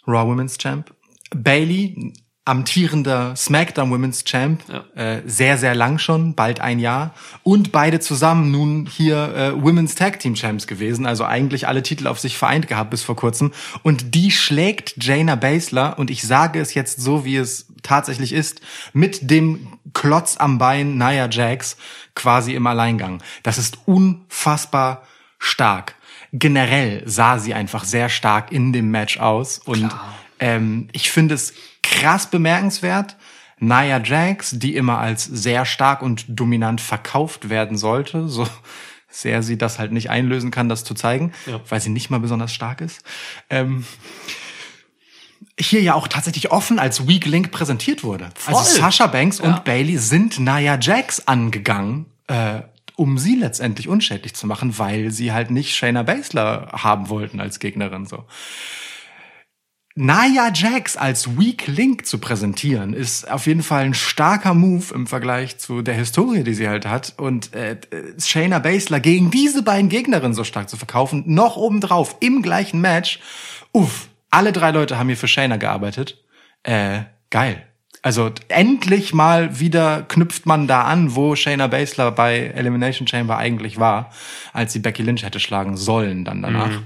[0.07, 0.95] Raw Women's Champ,
[1.35, 2.12] Bailey
[2.47, 4.84] amtierender SmackDown Women's Champ, Ja.
[4.95, 9.95] äh, sehr sehr lang schon, bald ein Jahr und beide zusammen nun hier äh, Women's
[9.95, 13.53] Tag Team Champs gewesen, also eigentlich alle Titel auf sich vereint gehabt bis vor kurzem
[13.82, 18.61] und die schlägt Jaina Baszler und ich sage es jetzt so wie es tatsächlich ist
[18.92, 21.76] mit dem Klotz am Bein Nia Jax
[22.14, 23.22] quasi im Alleingang.
[23.42, 25.03] Das ist unfassbar
[25.38, 25.95] stark.
[26.32, 29.88] Generell sah sie einfach sehr stark in dem Match aus und
[30.45, 33.16] ähm, ich finde es krass bemerkenswert.
[33.61, 38.47] Nia Jax, die immer als sehr stark und dominant verkauft werden sollte, so
[39.09, 41.61] sehr sie das halt nicht einlösen kann, das zu zeigen, Ja.
[41.68, 43.03] weil sie nicht mal besonders stark ist.
[43.49, 43.86] Ähm,
[45.59, 48.26] hier ja auch tatsächlich offen als Weak Link präsentiert wurde.
[48.47, 48.80] Also Voll.
[48.82, 49.45] Sasha Banks Ja.
[49.45, 52.61] und Bailey sind Nia Jax angegangen, äh,
[52.97, 57.61] um sie letztendlich unschädlich zu machen, weil sie halt nicht Shayna Baszler haben wollten als
[57.61, 58.24] Gegnerin so.
[59.97, 65.07] Nia Jax als Weak Link zu präsentieren, ist auf jeden Fall ein starker Move im
[65.07, 67.14] Vergleich zu der Historie, die sie halt hat.
[67.16, 67.76] Und äh,
[68.20, 73.20] Shayna Baszler gegen diese beiden Gegnerinnen so stark zu verkaufen, noch obendrauf im gleichen Match.
[73.70, 76.24] Uff, alle drei Leute haben hier für Shayna gearbeitet.
[76.64, 77.62] Äh, geil.
[78.03, 83.78] Also endlich mal wieder knüpft man da an, wo Shayna Baszler bei Elimination Chamber eigentlich
[83.78, 84.11] war,
[84.53, 86.80] als sie Becky Lynch hätte schlagen sollen dann danach.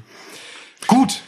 [0.86, 1.22] Gut,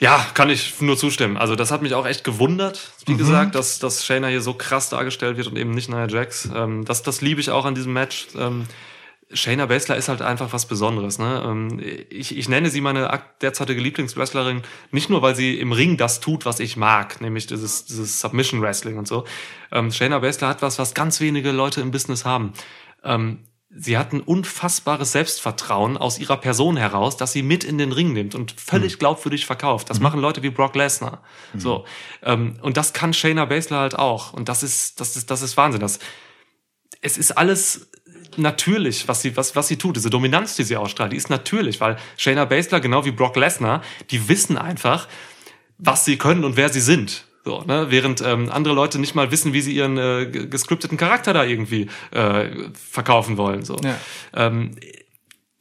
[0.00, 1.36] Ja, kann ich nur zustimmen.
[1.36, 4.90] Also das hat mich auch echt gewundert, wie gesagt, dass, dass Shayna hier so krass
[4.90, 6.48] dargestellt wird und eben nicht Nia Jax.
[6.54, 8.28] Ähm, das, das liebe ich auch an diesem Match.
[8.36, 8.66] Ähm,
[9.32, 11.18] Shayna Baszler ist halt einfach was Besonderes.
[11.18, 11.42] Ne?
[11.44, 16.20] Ähm, ich, ich nenne sie meine derzeitige Lieblingswrestlerin nicht nur, weil sie im Ring das
[16.20, 19.24] tut, was ich mag, nämlich dieses, dieses Submission Wrestling und so.
[19.72, 22.52] Ähm, Shayna Baszler hat was, was ganz wenige Leute im Business haben.
[23.02, 23.40] Ähm,
[23.80, 28.12] sie hat ein unfassbares Selbstvertrauen aus ihrer Person heraus, dass sie mit in den Ring
[28.12, 29.88] nimmt und völlig glaubwürdig verkauft.
[29.88, 31.22] Das machen Leute wie Brock Lesnar.
[31.56, 31.84] So
[32.22, 34.32] ähm, und das kann Shayna Baszler halt auch.
[34.32, 35.80] Und das ist das ist das ist Wahnsinn.
[35.80, 36.00] Das
[37.00, 37.88] es ist alles
[38.36, 39.96] natürlich, was sie, was, was sie tut.
[39.96, 43.82] Diese Dominanz, die sie ausstrahlt, die ist natürlich, weil Shayna Baszler, genau wie Brock Lesnar,
[44.10, 45.08] die wissen einfach,
[45.78, 47.27] was sie können und wer sie sind.
[47.48, 47.86] So, ne?
[47.88, 51.44] Während ähm, andere Leute nicht mal wissen, wie sie ihren äh, ge- gescripteten Charakter da
[51.44, 53.64] irgendwie äh, verkaufen wollen.
[53.64, 53.78] So.
[53.82, 53.98] Ja.
[54.34, 54.72] Ähm,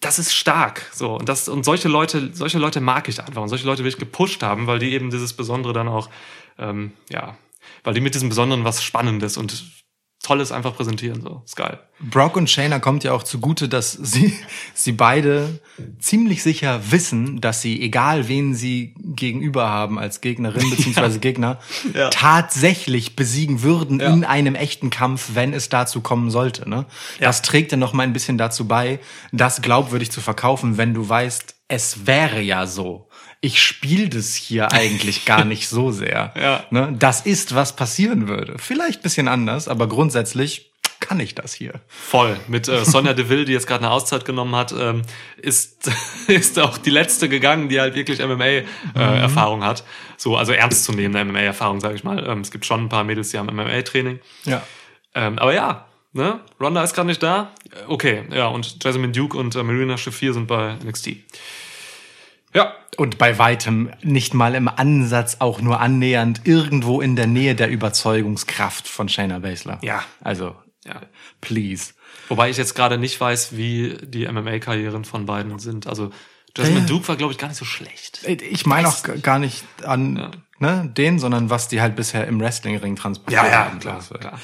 [0.01, 0.85] das ist stark.
[0.91, 1.15] So.
[1.15, 3.41] Und, das, und solche Leute, solche Leute mag ich einfach.
[3.41, 6.09] Und solche Leute will ich gepusht haben, weil die eben dieses Besondere dann auch,
[6.59, 7.37] ähm, ja,
[7.85, 9.63] weil die mit diesem Besonderen was Spannendes und
[10.23, 11.21] Tolles einfach präsentieren.
[11.21, 11.41] So.
[11.45, 11.79] Ist geil.
[11.99, 14.33] Brock und Shayna kommt ja auch zugute, dass sie,
[14.73, 15.59] sie beide
[15.99, 21.19] ziemlich sicher wissen, dass sie, egal wen sie gegenüber haben als Gegnerin bzw.
[21.19, 21.59] Gegner,
[21.93, 22.09] Ja.
[22.09, 24.11] tatsächlich besiegen würden Ja.
[24.11, 26.67] in einem echten Kampf, wenn es dazu kommen sollte.
[26.69, 26.85] Ne?
[27.19, 27.27] Ja.
[27.27, 28.99] Das trägt dann noch mal ein bisschen dazu bei,
[29.31, 33.06] das glaubwürdig zu verkaufen, wenn du weißt, es wäre ja so.
[33.41, 36.33] Ich spiele das hier eigentlich gar nicht so sehr.
[36.41, 36.65] Ja.
[36.69, 36.95] Ne?
[36.97, 38.55] Das ist, was passieren würde.
[38.57, 41.73] Vielleicht bisschen anders, aber grundsätzlich kann ich das hier?
[41.87, 42.37] Voll.
[42.47, 45.03] Mit äh, Sonja Deville, die jetzt gerade eine Auszeit genommen hat, ähm,
[45.37, 45.89] ist,
[46.27, 49.83] ist auch die letzte gegangen, die halt wirklich MMA-Erfahrung hat.
[50.17, 52.27] So, also ernstzunehmende MMA-Erfahrung, sage ich mal.
[52.27, 54.19] Ähm, es gibt schon ein paar Mädels, die haben MMA-Training.
[54.45, 54.63] Ja.
[55.13, 56.39] Ähm, aber ja, ne?
[56.59, 57.51] Ronda ist gerade nicht da.
[57.71, 61.09] Äh, Okay, ja, und Jasmine Duke und äh, Marina Shafir sind bei NXT.
[62.57, 67.55] Ja, Und bei weitem nicht mal im Ansatz auch nur annähernd irgendwo in der Nähe
[67.55, 69.79] der Überzeugungskraft von Shayna Baszler.
[69.81, 70.03] Ja.
[70.21, 70.55] Also,
[70.85, 71.01] ja.
[71.41, 71.93] please.
[72.29, 75.87] Wobei ich jetzt gerade nicht weiß, wie die MMA-Karrieren von beiden sind.
[75.87, 76.11] Also
[76.57, 76.85] Jasmine Ja.
[76.87, 78.21] Duke war, glaube ich, gar nicht so schlecht.
[78.25, 82.39] Ich meine auch g- gar nicht an ne, den, sondern was die halt bisher im
[82.41, 83.79] Wrestlingring transportiert haben.
[83.79, 84.39] Das, äh, klar.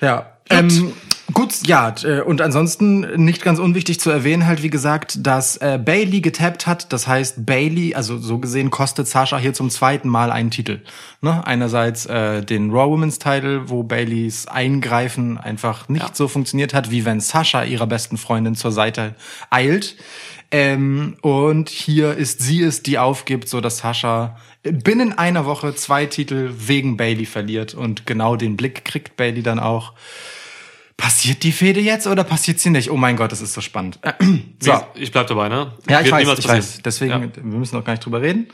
[0.00, 0.36] Ja.
[0.50, 0.92] Ähm,
[1.32, 5.78] gut, ja, äh, und ansonsten nicht ganz unwichtig zu erwähnen, halt wie gesagt, dass äh,
[5.82, 6.92] Bailey getappt hat.
[6.92, 10.82] Das heißt, Bailey, also so gesehen, kostet Sascha hier zum zweiten Mal einen Titel.
[11.20, 11.46] Ne?
[11.46, 16.10] Einerseits äh, den Raw Women's Title, wo Baileys Eingreifen einfach nicht Ja.
[16.12, 19.14] so funktioniert hat, wie wenn Sascha ihrer besten Freundin zur Seite
[19.50, 19.96] eilt.
[20.50, 26.06] Ähm, und hier ist sie es, die aufgibt, so dass Sascha binnen einer Woche zwei
[26.06, 29.94] Titel wegen Bailey verliert und genau den Blick kriegt Bailey dann auch.
[30.96, 32.90] Passiert die Fehde jetzt oder passiert sie nicht?
[32.90, 33.98] Oh mein Gott, das ist so spannend.
[34.60, 34.80] so.
[34.94, 35.72] Ich bleib dabei, ne?
[35.88, 36.82] Ja, ich weiß, ich weiß.
[36.84, 37.20] Deswegen, Ja.
[37.34, 38.48] wir müssen auch gar nicht drüber reden.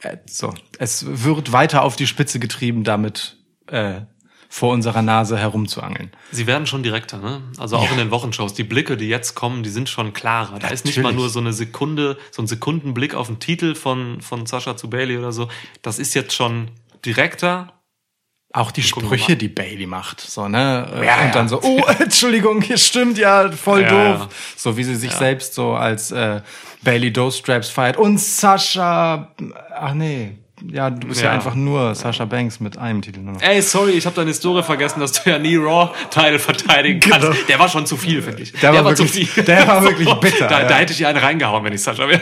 [0.00, 3.36] Äh, so, es wird weiter auf die Spitze getrieben, damit
[3.68, 4.02] äh,
[4.50, 6.10] vor unserer Nase herumzuangeln.
[6.30, 7.40] Sie werden schon direkter, ne?
[7.56, 8.52] Also auch in den Wochenshows.
[8.52, 10.58] Die Blicke, die jetzt kommen, die sind schon klarer.
[10.58, 11.20] Da ist nicht mal Natürlich.
[11.22, 15.16] nur so eine Sekunde, so ein Sekundenblick auf den Titel von, von Sascha zu Bailey
[15.16, 15.48] oder so.
[15.80, 16.70] Das ist jetzt schon
[17.06, 17.72] direkter.
[18.54, 22.60] Auch die Sprüche, die Bailey macht, so ne, Äh, Ja, und dann so, oh, Entschuldigung,
[22.60, 24.28] hier stimmt ja, voll Ja, doof, ja.
[24.56, 26.40] so wie sie sich selbst so als äh,
[26.82, 29.28] Bailey Doe Straps feiert und Sascha,
[29.74, 30.32] ach nee,
[30.70, 31.32] ja, du bist ja, Ja.
[31.32, 33.42] einfach nur Sascha Banks mit einem Titel nur noch.
[33.42, 37.26] Ey, sorry, ich habe deine Historie vergessen, dass du ja nie Raw-Teile verteidigen kannst.
[37.26, 37.36] Genau.
[37.48, 38.52] Der war schon zu viel, finde ich.
[38.52, 40.68] Der war wirklich- der war wirklich bitter, Da, ja.
[40.68, 42.20] da hätte ich einen reingehauen, wenn ich Sascha wäre.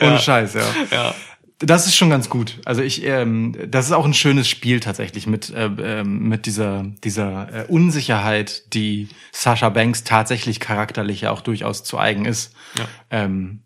[0.00, 0.18] Ohne ja.
[0.18, 0.60] Scheiß, ja.
[0.90, 1.14] Ja.
[1.60, 2.60] Das ist schon ganz gut.
[2.64, 6.84] Also ich, ähm, das ist auch ein schönes Spiel tatsächlich mit äh, ähm, mit dieser
[7.02, 12.54] dieser äh, Unsicherheit, die Sasha Banks tatsächlich charakterlich ja auch durchaus zu eigen ist.
[12.78, 12.84] Ja.
[13.10, 13.62] Ähm,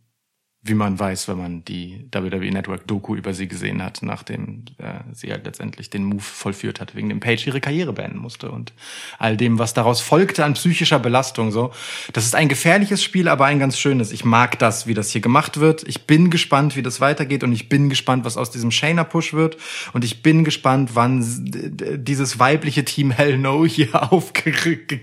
[0.65, 5.01] wie man weiß, wenn man die WWE Network Doku über sie gesehen hat, nachdem äh,
[5.13, 8.73] sie halt letztendlich den Move vollführt hat, wegen dem Page ihre Karriere beenden musste und
[9.19, 11.51] all dem, was daraus folgte an psychischer Belastung.
[11.51, 11.73] So,
[12.13, 14.13] das ist ein gefährliches Spiel, aber ein ganz schönes.
[14.13, 15.83] Ich mag das, wie das hier gemacht wird.
[15.89, 19.33] Ich bin gespannt, wie das weitergeht und ich bin gespannt, was aus diesem Shayna Push
[19.33, 19.57] wird
[19.93, 25.01] und ich bin gespannt, wann dieses weibliche Team Hell No hier aufgerieben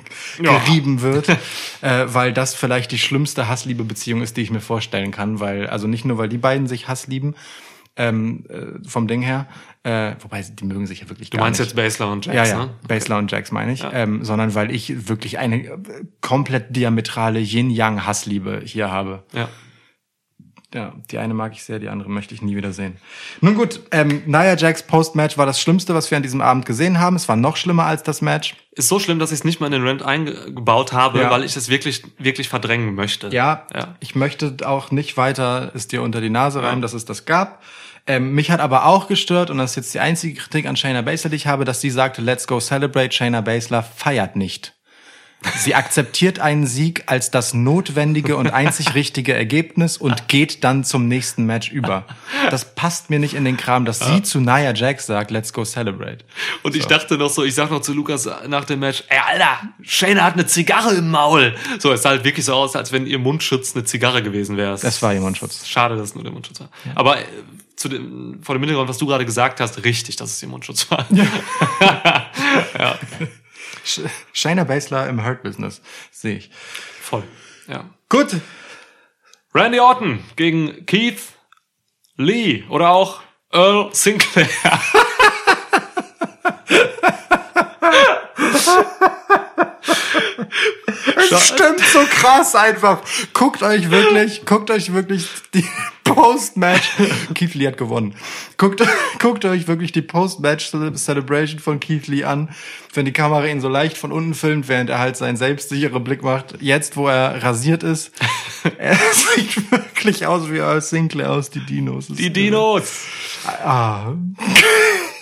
[1.02, 1.28] wird,
[1.82, 5.88] äh, weil das vielleicht die schlimmste Hassliebe-Beziehung ist, die ich mir vorstellen kann, weil also
[5.88, 7.36] nicht nur, weil die beiden sich Hass lieben,
[7.96, 9.48] ähm, äh, vom Ding her,
[9.84, 11.70] äh, wobei die mögen sich ja wirklich Du meinst nicht.
[11.70, 12.72] jetzt Basler und Jax, Ja, ja, ne?
[12.88, 15.78] Basler und Jax meine ich, ähm, sondern weil ich wirklich eine äh,
[16.22, 19.24] komplett diametrale Yin-Yang-Hassliebe hier habe.
[19.34, 19.50] Ja.
[20.74, 22.98] Ja, die eine mag ich sehr, die andere möchte ich nie wieder sehen.
[23.42, 27.00] Nun gut, ähm, Nia Jax Post-Match war das Schlimmste, was wir an diesem Abend gesehen
[27.00, 27.16] haben.
[27.16, 28.56] Es war noch schlimmer als das Match.
[28.74, 31.32] Ist so schlimm, dass ich es nicht mal in den Rant eingebaut habe, Ja.
[31.32, 33.30] weil ich es wirklich, wirklich verdrängen möchte.
[33.30, 33.96] Ja, Ja.
[34.00, 37.64] ich möchte auch nicht weiter es dir unter die Nase reiben, dass es das gab.
[38.06, 41.02] Ähm, mich hat aber auch gestört, und das ist jetzt die einzige Kritik an Shayna
[41.02, 44.76] Baszler, die ich habe, dass sie sagte, let's go celebrate, Shayna Baszler feiert nicht.
[45.56, 51.08] Sie akzeptiert einen Sieg als das notwendige und einzig richtige Ergebnis und geht dann zum
[51.08, 52.06] nächsten Match über.
[52.52, 55.64] Das passt mir nicht in den Kram, dass sie zu Nia Jax sagt, let's go
[55.64, 56.26] celebrate.
[56.64, 59.60] Und ich dachte noch so, ich sag noch zu Lukas nach dem Match, ey, Alter,
[59.82, 61.56] Shayna hat eine Zigarre im Maul.
[61.80, 64.74] So, es sah halt wirklich so aus, als wenn ihr Mundschutz eine Zigarre gewesen wäre.
[64.74, 65.66] Es- Das war ihr Mundschutz.
[65.68, 66.70] Schade, dass es nur der Mundschutz war.
[66.96, 67.24] Aber äh,
[67.78, 70.92] zu dem, vor dem Hintergrund, was du gerade gesagt hast, richtig, dass es ihr Mundschutz
[70.92, 71.06] war.
[72.78, 73.28] Sh-
[74.34, 76.52] Shayna Baszler im Hurt Business, sehe ich.
[77.02, 77.24] Voll.
[77.68, 77.90] Ja.
[78.10, 78.38] Gut,
[79.54, 81.22] Randy Orton gegen Keith
[82.16, 84.48] Lee oder auch Earl Sinclair.
[91.32, 93.00] Es stimmt so krass einfach.
[93.34, 95.66] Guckt euch wirklich, guckt euch wirklich die
[96.04, 96.90] Post-Match.
[97.36, 98.16] Keith Lee hat gewonnen.
[98.58, 98.82] Guckt,
[99.20, 102.50] guckt euch wirklich die Post-Match-Celebration von Keith Lee an,
[102.94, 106.24] wenn die Kamera ihn so leicht von unten filmt, während er halt seinen selbstsicheren Blick
[106.24, 106.56] macht.
[106.62, 108.12] Jetzt, wo er rasiert ist,
[108.78, 112.08] er sieht wirklich aus wie Earl Sinclair aus die Dinos.
[112.08, 113.06] Die Dinos.
[113.64, 114.14] Ah,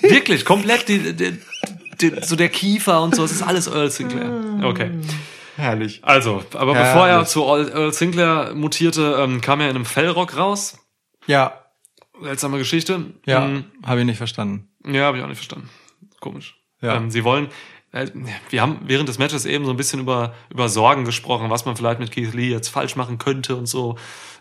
[0.02, 1.38] Wirklich, komplett die, die,
[2.02, 4.62] die, so der Kiefer und so, es ist alles Earl Sinclair.
[4.64, 4.92] Okay.
[5.58, 5.99] Herrlich.
[6.03, 6.93] Also, aber Herrlich.
[6.93, 10.78] bevor er zu Earl Sinclair mutierte, ähm, kam er in einem Fellrock raus.
[11.26, 11.64] Ja,
[12.22, 13.05] Seltsame Geschichte.
[13.26, 14.70] ja, Mm, habe ich nicht verstanden.
[14.86, 15.70] Ja, habe ich auch nicht verstanden.
[16.20, 16.55] Komisch.
[16.82, 16.95] Ja.
[16.95, 17.49] Ähm, sie wollen,
[17.91, 18.08] äh,
[18.49, 21.76] wir haben während des Matches eben so ein bisschen über, über Sorgen gesprochen, was man
[21.76, 23.97] vielleicht mit Keith Lee jetzt falsch machen könnte und so.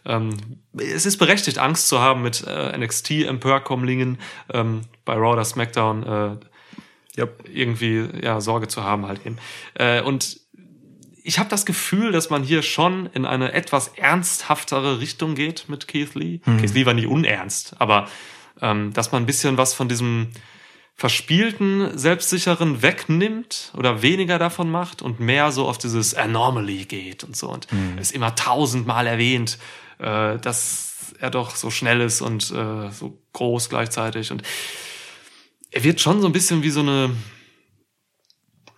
[0.06, 0.36] Ähm,
[0.78, 4.18] es ist berechtigt, Angst zu haben mit äh, NXT-Emporkommlingen
[4.52, 6.36] ähm, bei Raw oder SmackDown äh,
[7.18, 7.44] Yep.
[7.50, 9.38] irgendwie ja Sorge zu haben halt eben.
[9.74, 10.38] Äh, und
[11.26, 15.88] ich habe das Gefühl, dass man hier schon in eine etwas ernsthaftere Richtung geht mit
[15.88, 16.38] Keith Lee.
[16.60, 18.08] Keith Lee war nie unernst, aber
[18.60, 20.28] ähm, dass man ein bisschen was von diesem
[20.94, 27.36] verspielten, selbstsicheren wegnimmt oder weniger davon macht und mehr so auf dieses Anomaly geht und
[27.36, 27.50] so.
[27.50, 27.66] Und
[28.00, 29.58] es immer tausendmal erwähnt,
[29.98, 34.30] äh, dass er doch so schnell ist und äh, so groß gleichzeitig.
[34.30, 34.42] Und
[35.70, 37.10] er wird schon so ein bisschen wie so eine,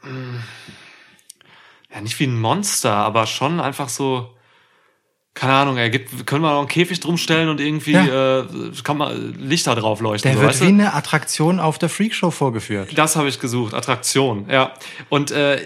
[0.03, 0.37] mm,
[1.99, 4.31] ja, nicht wie ein Monster, aber schon einfach so,
[5.35, 8.41] keine Ahnung, er gibt, können wir noch einen Käfig drum stellen und irgendwie Ja.
[8.41, 8.45] äh,
[8.85, 10.31] kann man Lichter drauf leuchten.
[10.31, 10.71] Der so, wird weißt wie du?
[10.75, 12.97] eine Attraktion auf der Freakshow vorgeführt.
[12.97, 14.73] Das habe ich gesucht, Attraktion, ja.
[15.09, 15.61] Und äh,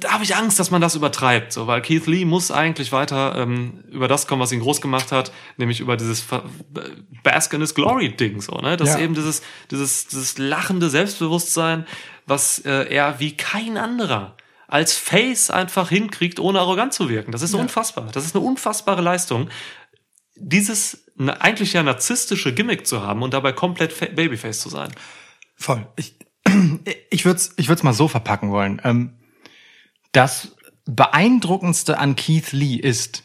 [0.00, 3.36] da habe ich Angst, dass man das übertreibt, so, weil Keith Lee muss eigentlich weiter
[3.36, 6.24] ähm, über das kommen, was ihn groß gemacht hat, nämlich über dieses
[7.22, 8.76] Bask in his Glory Ding, so, ne?
[8.76, 8.94] Das Ja.
[8.96, 11.86] ist eben dieses, dieses, dieses lachende Selbstbewusstsein,
[12.26, 14.36] was äh, er wie kein anderer
[14.70, 17.32] als Face einfach hinkriegt, ohne arrogant zu wirken.
[17.32, 18.08] Das ist unfassbar.
[18.12, 19.48] Das ist eine unfassbare Leistung.
[20.36, 24.92] Dieses eigentlich ja narzisstische Gimmick zu haben und dabei komplett Fa- Babyface zu sein.
[25.56, 25.86] Voll.
[25.96, 26.16] Ich,
[27.10, 28.80] ich würde es ich würd's mal so verpacken wollen.
[28.84, 29.18] Ähm,
[30.12, 30.56] das
[30.86, 33.24] beeindruckendste an Keith Lee ist,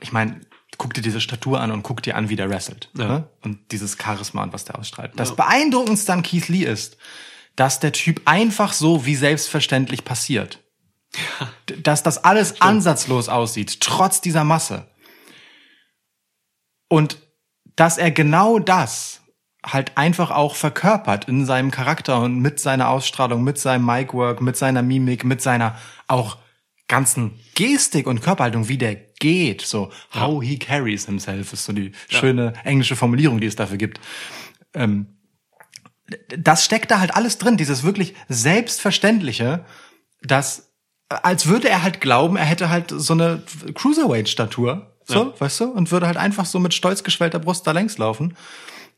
[0.00, 0.40] ich meine,
[0.78, 2.88] guck dir diese Statur an und guck dir an, wie der wrestelt.
[2.96, 3.08] Ja.
[3.08, 3.28] Ne?
[3.42, 5.12] Und dieses Charisma und was der ausstrahlt.
[5.16, 6.96] Das beeindruckendste an Keith Lee ist,
[7.56, 10.60] dass der Typ einfach so wie selbstverständlich passiert.
[11.82, 14.88] Dass das alles ansatzlos aussieht, trotz dieser Masse.
[16.88, 17.18] Und
[17.76, 19.20] dass er genau das
[19.64, 24.56] halt einfach auch verkörpert in seinem Charakter und mit seiner Ausstrahlung, mit seinem Micwork, mit
[24.56, 26.38] seiner Mimik, mit seiner auch
[26.86, 31.92] ganzen Gestik und Körperhaltung, wie der geht, so how he carries himself ist so die
[32.08, 34.00] schöne englische Formulierung, die es dafür gibt.
[34.74, 35.06] Ähm,
[36.36, 39.64] das steckt da halt alles drin, dieses wirklich selbstverständliche,
[40.22, 40.72] dass
[41.08, 43.42] als würde er halt glauben, er hätte halt so eine
[43.74, 47.98] Cruiserweight-Statur, so, weißt du, und würde halt einfach so mit stolz geschwellter Brust da längs
[47.98, 48.36] laufen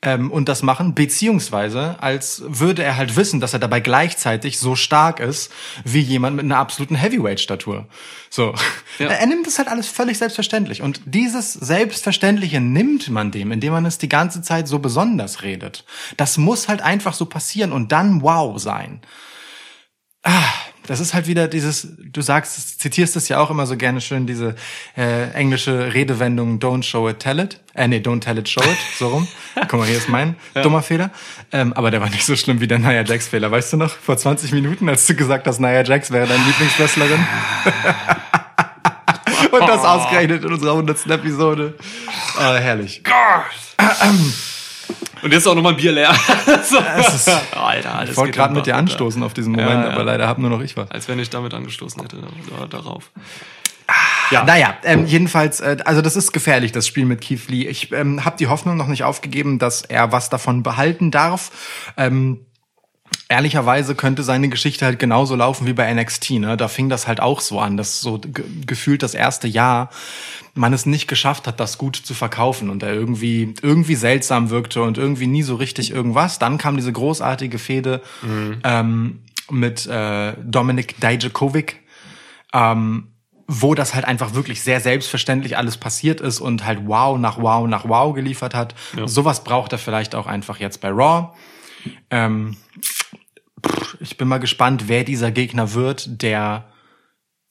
[0.03, 4.77] ähm, und das machen, beziehungsweise als würde er halt wissen, dass er dabei gleichzeitig so
[4.77, 5.53] stark ist
[5.85, 7.87] wie jemand mit einer absoluten Heavyweight-Statur.
[8.31, 8.55] So,
[8.99, 9.09] Ja.
[9.11, 13.87] er nimmt das halt alles völlig selbstverständlich und dieses Selbstverständliche nimmt man dem, indem man
[13.87, 15.85] es die ganze Zeit so besonders redet.
[16.17, 19.01] Das muss halt einfach so passieren und dann wow sein.
[20.23, 20.53] Ah,
[20.87, 24.27] das ist halt wieder dieses, du sagst, zitierst es ja auch immer so gerne schön,
[24.27, 24.55] diese
[24.97, 27.61] äh, englische Redewendung Don't show it, tell it.
[27.75, 29.29] Äh, nee, don't tell it, show it, so rum.
[29.69, 31.11] Guck mal, hier ist mein dummer Fehler.
[31.53, 33.51] Ähm, aber der war nicht so schlimm wie der Nia Jax Fehler.
[33.51, 37.27] Weißt du noch, vor 20 Minuten, als du gesagt hast, Nia Jax wäre deine Lieblingswrestlerin?
[39.51, 41.07] Und das ausgerechnet in unserer 100.
[41.07, 41.75] Episode.
[42.39, 43.03] Ah, herrlich.
[45.23, 46.15] Und jetzt ist auch nochmal ein Bier leer.
[46.69, 46.79] so.
[46.79, 49.91] ist- Alter, alles Ich wollte gerade mit dir anstoßen auf diesen Moment, Ja, ja.
[49.95, 50.91] aber leider hab nur noch ich was.
[50.91, 52.19] Als wenn ich damit angestoßen hätte
[52.59, 53.11] da- darauf.
[54.31, 54.45] Ja.
[54.45, 57.67] Naja, ähm, jedenfalls, äh, also das ist gefährlich, das Spiel mit Keith Lee.
[57.69, 61.51] Ich ähm, habe die Hoffnung noch nicht aufgegeben, dass er was davon behalten darf.
[61.97, 62.45] Ähm,
[63.29, 66.31] ehrlicherweise könnte seine Geschichte halt genauso laufen wie bei NXT.
[66.31, 66.57] Ne?
[66.57, 69.91] Da fing das halt auch so an, dass so ge gefühlt das erste Jahr
[70.55, 74.83] man es nicht geschafft hat, das gut zu verkaufen und er irgendwie irgendwie seltsam wirkte
[74.83, 76.39] und irgendwie nie so richtig irgendwas.
[76.39, 78.01] Dann kam diese großartige Fehde
[78.65, 81.81] ähm, mit äh, Dominik Dijakovic,
[82.55, 83.09] ähm,
[83.49, 87.67] wo das halt einfach wirklich sehr selbstverständlich alles passiert ist und halt wow nach wow
[87.67, 88.75] nach wow geliefert hat.
[89.09, 91.33] Sowas braucht er vielleicht auch einfach jetzt bei Raw.
[92.11, 92.57] Ähm,
[93.65, 96.73] pff, ich bin mal gespannt, wer dieser Gegner wird, der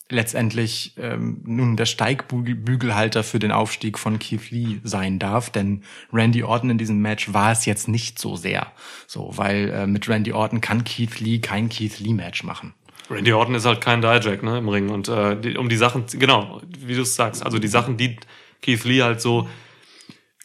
[0.09, 5.83] letztendlich ähm, nun der Steigbügelhalter für den Aufstieg von Keith Lee sein darf, denn
[6.13, 8.71] Randy Orton in diesem Match war es jetzt nicht so sehr,
[9.07, 12.75] so weil äh, mit Randy Orton kann Keith Lee kein Keith Lee Match machen.
[13.09, 14.89] Randy Orton ist halt kein Dijak, ne, im Ring.
[14.89, 18.17] Und äh, die, um die Sachen, genau, wie du es sagst, also die Sachen, die
[18.61, 19.47] Keith Lee halt so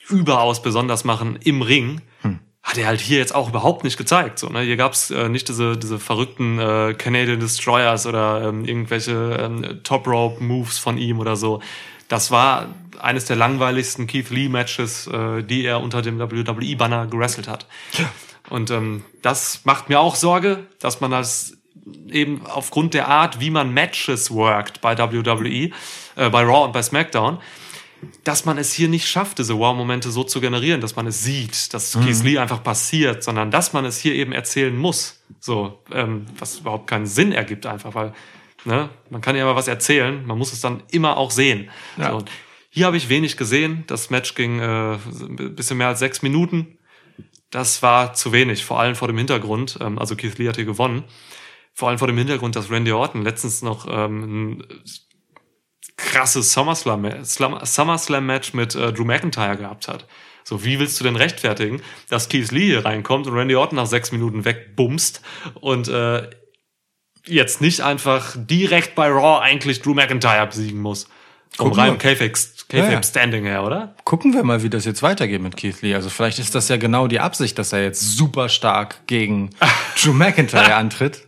[0.09, 2.03] überaus besonders machen im Ring,
[2.71, 4.39] hat er halt hier jetzt auch überhaupt nicht gezeigt.
[4.39, 4.61] So, ne?
[4.61, 10.07] Hier gab's äh, nicht diese, diese verrückten äh, Canadian Destroyers oder ähm, irgendwelche ähm, Top
[10.07, 11.61] Rope Moves von ihm oder so.
[12.07, 12.69] Das war
[13.01, 17.67] eines der langweiligsten Keith Lee Matches, äh, die er unter dem WWE Banner gewrestelt hat.
[18.49, 21.57] Und ähm, das macht mir auch Sorge, dass man das
[22.09, 25.71] eben aufgrund der Art, wie man Matches worked bei WWE,
[26.17, 27.39] äh, bei Raw und bei SmackDown,
[28.25, 31.73] dass man es hier nicht schafft, diese Wow-Momente so zu generieren, dass man es sieht,
[31.75, 35.23] dass Keith Lee einfach passiert, sondern dass man es hier eben erzählen muss.
[35.39, 38.13] So, ähm, was überhaupt keinen Sinn ergibt, einfach, weil
[38.65, 41.71] ne, man kann ja immer was erzählen, man muss es dann immer auch sehen.
[41.97, 42.13] Ja.
[42.13, 42.25] So,
[42.71, 43.85] hier habe ich wenig gesehen.
[43.87, 46.79] Das Match ging äh, ein bisschen mehr als sechs Minuten.
[47.51, 50.65] Das war zu wenig, vor allem vor dem Hintergrund, ähm, also Keith Lee hat hier
[50.65, 51.05] gewonnen,
[51.75, 54.65] vor allem vor dem Hintergrund, dass Randy Orton letztens noch ähm,
[55.97, 60.07] krasses SummerSlam, Slam- SummerSlam-Match mit äh, Drew McIntyre gehabt hat.
[60.45, 63.87] So, wie willst du denn rechtfertigen, dass Keith Lee hier reinkommt und Randy Orton nach
[63.87, 65.21] sechs Minuten wegbumst
[65.55, 66.29] und äh,
[67.27, 71.09] jetzt nicht einfach direkt bei Raw eigentlich Drew McIntyre besiegen muss?
[71.57, 71.99] Vom reinen wir.
[72.71, 73.03] Kayfabe Ja, ja.
[73.03, 73.95] Standing her, oder?
[74.05, 75.95] Gucken wir mal, wie das jetzt weitergeht mit Keith Lee.
[75.95, 79.51] Also vielleicht ist das ja genau die Absicht, dass er jetzt super stark gegen
[80.03, 81.27] Drew McIntyre antritt.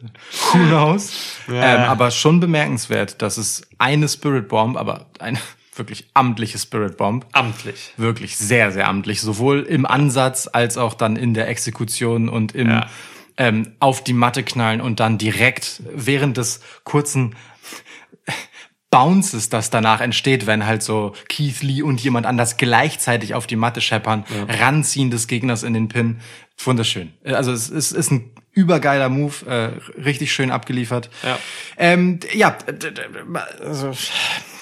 [0.52, 1.12] Who knows?
[1.48, 1.74] Ja.
[1.76, 5.38] Ähm, aber schon bemerkenswert, dass es eine Spirit Bomb, aber eine
[5.76, 7.92] wirklich amtliche Spirit Bomb, Amtlich.
[7.96, 12.68] wirklich sehr, sehr amtlich, sowohl im Ansatz als auch dann in der Exekution und im
[12.68, 12.86] Ja.
[13.38, 17.34] ähm, auf die Matte knallen und dann direkt während des kurzen
[18.92, 23.56] Bounces, das danach entsteht, wenn halt so Keith Lee und jemand anders gleichzeitig auf die
[23.56, 26.20] Matte scheppern, ranziehen des Gegners in den Pin.
[26.62, 27.12] Wunderschön.
[27.24, 31.08] Äh, Also es ist, ist ein übergeiler Move, äh, richtig schön abgeliefert.
[31.22, 31.38] Ja.
[31.78, 32.56] Ähm, ja,
[33.64, 33.92] also,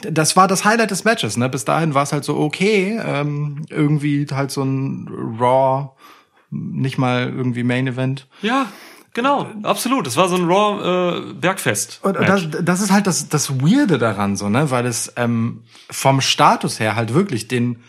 [0.08, 1.36] das war das Highlight des Matches.
[1.36, 1.48] Ne?
[1.48, 5.08] Bis dahin war es halt so okay, ähm, irgendwie halt so ein
[5.40, 5.90] Raw,
[6.50, 8.28] nicht mal irgendwie Main Event.
[8.42, 8.66] Ja,
[9.14, 10.06] genau, absolut.
[10.06, 12.00] Es war so ein Raw äh, Bergfest.
[12.02, 14.70] Und das, das ist halt das, das Weirde daran, so, ne?
[14.70, 17.80] Weil es ähm, vom Status her halt wirklich den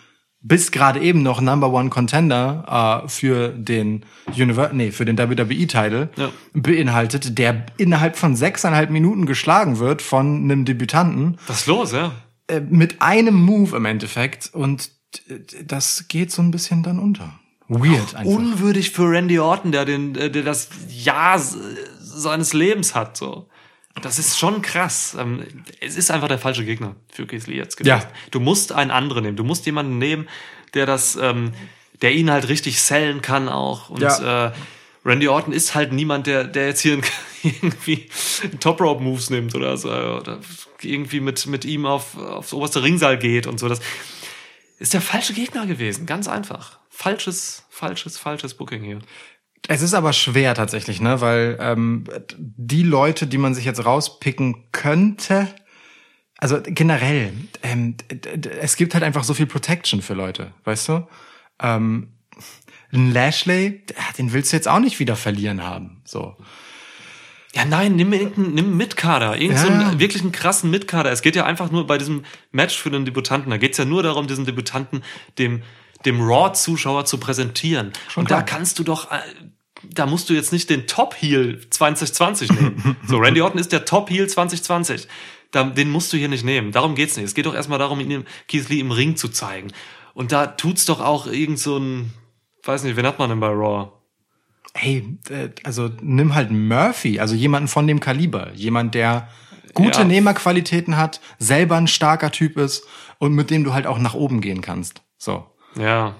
[0.44, 6.10] bis gerade eben noch Number One Contender äh, für den Univer nee, für den WWE-Title
[6.16, 6.30] Ja.
[6.54, 12.12] beinhaltet, der innerhalb von sechseinhalb Minuten geschlagen wird von einem Debütanten Was ist los, ja?
[12.48, 14.90] äh, mit einem Move im Endeffekt und
[15.30, 17.40] äh, das geht so ein bisschen dann unter.
[17.80, 18.26] Weird einfach.
[18.26, 23.48] Unwürdig für Randy Orton, der den, äh, der das Jahr seines Lebens hat, so.
[24.02, 25.16] Das ist schon krass.
[25.20, 25.44] Ähm,
[25.80, 27.90] Es ist einfach der falsche Gegner für Lee jetzt gewesen.
[28.02, 28.12] Ja.
[28.32, 29.38] Du musst einen anderen nehmen.
[29.38, 30.28] Du musst jemanden nehmen,
[30.74, 31.52] der das, ähm,
[32.02, 33.90] der ihn halt richtig sellen kann auch.
[33.90, 34.48] Und Ja.
[34.48, 34.52] äh,
[35.04, 37.02] Randy Orton ist halt niemand, der, der jetzt hier
[37.44, 38.08] irgendwie
[38.60, 40.40] Top Rope Moves nimmt oder so, oder
[40.82, 43.68] irgendwie mit, mit ihm auf, aufs oberste Ringseil geht und so.
[43.68, 43.80] Das
[44.80, 46.06] ist der falsche Gegner gewesen.
[46.06, 46.80] Ganz einfach.
[47.02, 49.00] Falsches, falsches, falsches Booking hier.
[49.68, 52.04] Es ist aber schwer tatsächlich, ne, weil ähm,
[52.38, 55.48] die Leute, die man sich jetzt rauspicken könnte,
[56.38, 57.34] also generell,
[57.64, 57.98] ähm,
[58.60, 61.08] es gibt halt einfach so viel Protection für Leute, weißt du?
[61.60, 62.14] Ähm,
[62.94, 63.84] ein Lashley,
[64.20, 66.36] den willst du jetzt auch nicht wieder verlieren haben, so.
[67.56, 69.90] Ja, nein, nimm irgendeinen nimm einen Mitkader, irgend so Ja.
[69.90, 71.12] einen wirklich einen krassen Mitkader.
[71.12, 74.04] Es geht ja einfach nur bei diesem Match für den Debutanten, da geht's ja nur
[74.04, 75.04] darum, diesen Debutanten
[75.40, 75.64] dem,
[76.06, 77.94] dem Raw-Zuschauer zu präsentieren.
[78.16, 78.40] Und klar.
[78.40, 79.20] da kannst du doch, äh,
[79.84, 82.98] da musst du jetzt nicht den Top-Heel 2020 nehmen.
[83.08, 85.08] so, Randy Orton ist der Top-Heel 2020.
[85.52, 86.72] Da, den musst du hier nicht nehmen.
[86.72, 87.26] Darum geht's nicht.
[87.26, 89.72] Es geht doch erstmal darum, ihn im- Keith Lee im Ring zu zeigen.
[90.14, 92.14] Und da tut's doch auch irgend so ein,
[92.64, 93.92] weiß nicht, wen hat man denn bei Raw?
[94.74, 99.28] Hey, äh, also nimm halt Murphy, also jemanden von dem Kaliber, jemand, der
[99.74, 100.06] gute Ja.
[100.06, 102.86] Nehmerqualitäten hat, selber ein starker Typ ist
[103.20, 105.02] und mit dem du halt auch nach oben gehen kannst.
[105.18, 105.46] So.
[105.78, 106.16] Ja,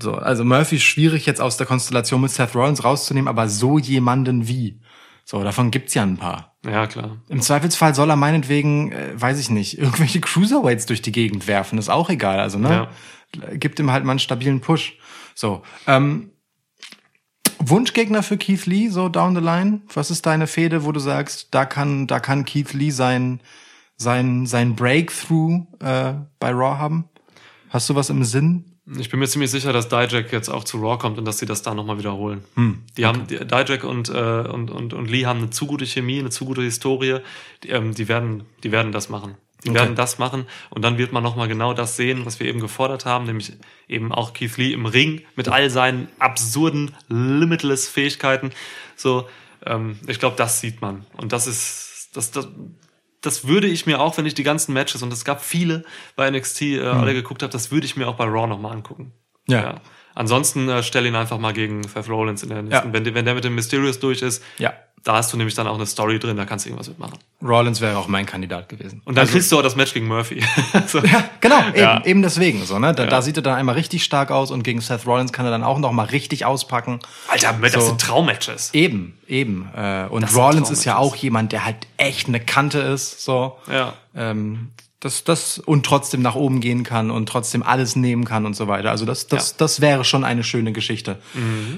[0.00, 3.78] So, also Murphy ist schwierig jetzt aus der Konstellation mit Seth Rollins rauszunehmen, aber so
[3.78, 4.80] jemanden wie.
[5.24, 6.56] So, davon gibt's ja ein paar.
[6.66, 7.18] ja, klar.
[7.28, 11.78] Im Zweifelsfall soll er meinetwegen, äh, weiß ich nicht, irgendwelche Cruiserweights durch die Gegend werfen,
[11.78, 12.40] ist auch egal.
[12.40, 12.88] Also, ne?
[13.54, 14.98] Gibt ihm halt mal einen stabilen Push.
[15.34, 16.32] So, ähm,
[17.58, 19.82] Wunschgegner für Keith Lee, so down the line?
[19.94, 23.40] Was ist deine Fehde, wo du sagst, da kann, da kann Keith Lee sein,
[23.96, 27.08] sein, sein Breakthrough äh, bei Raw haben?
[27.70, 28.71] Hast du was im Sinn?
[28.98, 31.46] Ich bin mir ziemlich sicher, dass Dijak jetzt auch zu Raw kommt und dass sie
[31.46, 32.42] das da nochmal wiederholen.
[32.96, 36.18] die haben, die, Dijak und, äh, und, und, und Lee haben eine zu gute Chemie,
[36.18, 37.18] eine zu gute Historie.
[37.62, 39.36] Die, ähm, die werden, die werden das machen.
[39.64, 39.78] Die Okay.
[39.78, 43.04] werden das machen und dann wird man nochmal genau das sehen, was wir eben gefordert
[43.06, 43.52] haben, nämlich
[43.86, 48.50] eben auch Keith Lee im Ring mit all seinen absurden, limitless Fähigkeiten.
[48.96, 49.28] So,
[49.64, 51.06] ähm, ich glaube, das sieht man.
[51.16, 52.48] Und das ist, das, das,
[53.22, 55.84] das würde ich mir auch, wenn ich die ganzen Matches, und es gab viele
[56.16, 59.12] bei NXT, äh, alle geguckt habe, das würde ich mir auch bei Raw nochmal angucken.
[59.48, 59.54] Hm.
[59.54, 59.80] Ja.
[60.14, 62.88] Ansonsten äh, stell ihn einfach mal gegen Seth Rollins in der nächsten.
[62.88, 62.92] Ja.
[62.92, 64.72] Wenn, der- wenn der mit dem Mysterious durch ist, Ja.
[65.04, 67.18] da hast du nämlich dann auch eine Story drin, da kannst du irgendwas mitmachen.
[67.42, 69.02] Rollins wäre auch mein Kandidat gewesen.
[69.04, 70.44] Und dann kriegst du auch das Match gegen Murphy.
[70.86, 70.98] so.
[71.00, 72.04] Ja, genau, eben, Ja.
[72.04, 72.94] eben deswegen so, ne?
[72.94, 73.10] Da, Ja.
[73.10, 75.64] da sieht er dann einmal richtig stark aus und gegen Seth Rollins kann er dann
[75.64, 77.00] auch noch mal richtig auspacken.
[77.28, 77.80] Alter, das So.
[77.80, 78.70] sind Traummatches.
[78.74, 79.68] Eben, eben.
[79.76, 83.58] Äh, und Das Rollins ist ja auch jemand, der halt echt eine Kante ist, so.
[83.72, 83.94] Ja.
[84.14, 84.70] Ähm,
[85.02, 88.68] das, das und trotzdem nach oben gehen kann und trotzdem alles nehmen kann und so
[88.68, 88.90] weiter.
[88.90, 89.54] Also das, das, Ja.
[89.58, 91.20] das wäre schon eine schöne Geschichte.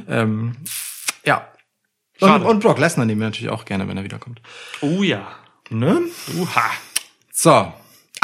[0.08, 0.56] Ähm,
[1.24, 1.48] ja.
[2.20, 4.40] Und, und Brock Lesnar nehmen wir natürlich auch gerne, wenn er wiederkommt.
[4.82, 5.26] Oh ja.
[5.70, 6.02] Ne?
[6.38, 6.70] Uha.
[7.32, 7.72] So.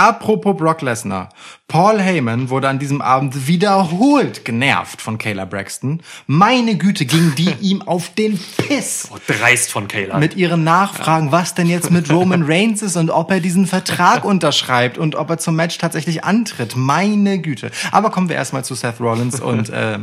[0.01, 1.29] Apropos Brock Lesnar.
[1.69, 6.03] Paul Heyman wurde an diesem Abend wiederholt genervt von Kayla Braxton.
[6.27, 9.11] Meine Güte, ging die ihm auf den Piss.
[9.13, 10.19] Oh, dreist von Kayla.
[10.19, 14.25] mit ihren Nachfragen, was denn jetzt mit Roman Reigns ist und ob er diesen Vertrag
[14.25, 16.77] unterschreibt und ob er zum Match tatsächlich antritt.
[16.77, 17.71] Meine Güte.
[17.93, 19.99] Aber kommen wir erstmal zu Seth Rollins und äh,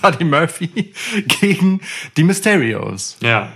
[0.00, 0.94] Buddy Murphy
[1.42, 1.82] gegen
[2.16, 3.18] die Mysterios.
[3.20, 3.52] Ja.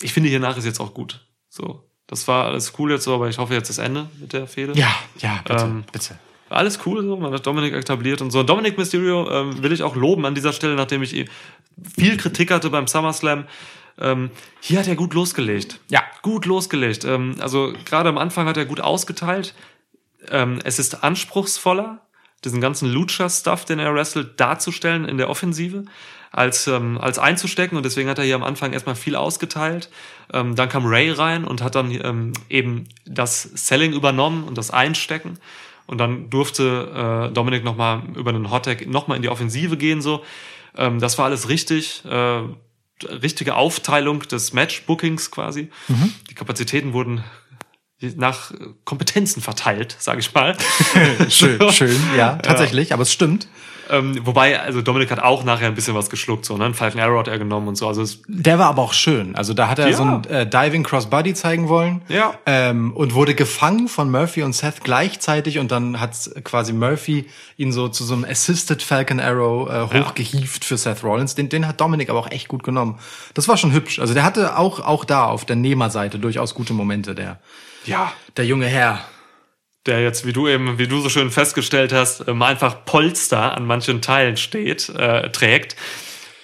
[0.00, 1.25] Ich finde, hiernach ist jetzt auch gut.
[1.56, 1.82] So.
[2.06, 4.74] Das war alles cool jetzt so, aber ich hoffe jetzt das Ende mit der Fehde.
[4.78, 6.18] Ja, ja, bitte, Ähm, bitte.
[6.48, 7.16] Alles cool, so.
[7.16, 8.44] man hat Dominik etabliert und so.
[8.44, 11.28] Dominik Mysterio ähm, will ich auch loben an dieser Stelle, nachdem ich eh
[11.98, 13.46] viel Kritik hatte beim SummerSlam.
[13.98, 14.30] Ähm,
[14.60, 15.80] hier hat er gut losgelegt.
[15.88, 16.04] Ja.
[16.22, 17.04] Gut losgelegt.
[17.04, 19.54] Ähm, also gerade am Anfang hat er gut ausgeteilt.
[20.30, 22.02] Ähm, es ist anspruchsvoller,
[22.44, 25.86] diesen ganzen Lucha-Stuff, den er wrestelt, darzustellen in der Offensive,
[26.32, 27.76] als, ähm, als einzustecken.
[27.76, 29.90] Und deswegen hat er hier am Anfang erstmal viel ausgeteilt.
[30.32, 34.70] Ähm, dann kam Ray rein und hat dann ähm, eben das Selling übernommen und das
[34.70, 35.38] Einstecken.
[35.86, 40.02] Und dann durfte äh, Dominik nochmal über einen Hottag nochmal in die Offensive gehen.
[40.02, 40.24] so.
[40.76, 42.04] Ähm, das war alles richtig.
[42.04, 42.42] Äh,
[43.04, 45.68] richtige Aufteilung des Match-Bookings quasi.
[46.30, 47.22] Die Kapazitäten wurden
[48.16, 48.52] nach
[48.84, 50.56] Kompetenzen verteilt, sage ich mal.
[51.28, 53.48] Schön, schön, ja, tatsächlich, aber es stimmt.
[53.90, 56.64] Ähm, wobei, also Dominik hat auch nachher ein bisschen was geschluckt, so, ne?
[56.66, 57.86] Ein Falcon Arrow hat er genommen und so.
[57.88, 59.34] Also Der war aber auch schön.
[59.36, 59.96] Also da hat er Ja.
[59.96, 62.02] so ein äh, Diving Crossbody zeigen wollen.
[62.08, 62.34] Ja.
[62.46, 67.26] Ähm, und wurde gefangen von Murphy und Seth gleichzeitig und dann hat quasi Murphy
[67.56, 71.34] ihn so zu so einem Assisted Falcon Arrow äh, hochgehievt für Seth Rollins.
[71.34, 72.98] Den, den hat Dominik aber auch echt gut genommen.
[73.34, 73.98] Das war schon hübsch.
[73.98, 77.38] Also der hatte auch, auch da auf der Nehmerseite durchaus gute Momente, der,
[77.84, 79.00] ja, der junge Herr.
[79.86, 83.66] Der jetzt, wie du eben, wie du so schön festgestellt hast, ähm, einfach Polster an
[83.66, 85.76] manchen Teilen steht, äh, trägt,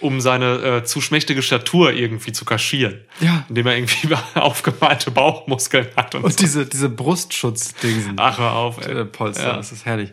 [0.01, 3.01] um seine äh, zu schmächtige Statur irgendwie zu kaschieren.
[3.21, 3.45] Ja.
[3.49, 6.39] Indem er irgendwie aufgemalte Bauchmuskeln hat und, Und so.
[6.39, 8.15] diese, diese Brustschutz-Dingsen.
[8.17, 9.01] Ach, hör auf, ey.
[9.01, 9.57] Äh, Polster, Ja.
[9.57, 10.11] das ist herrlich.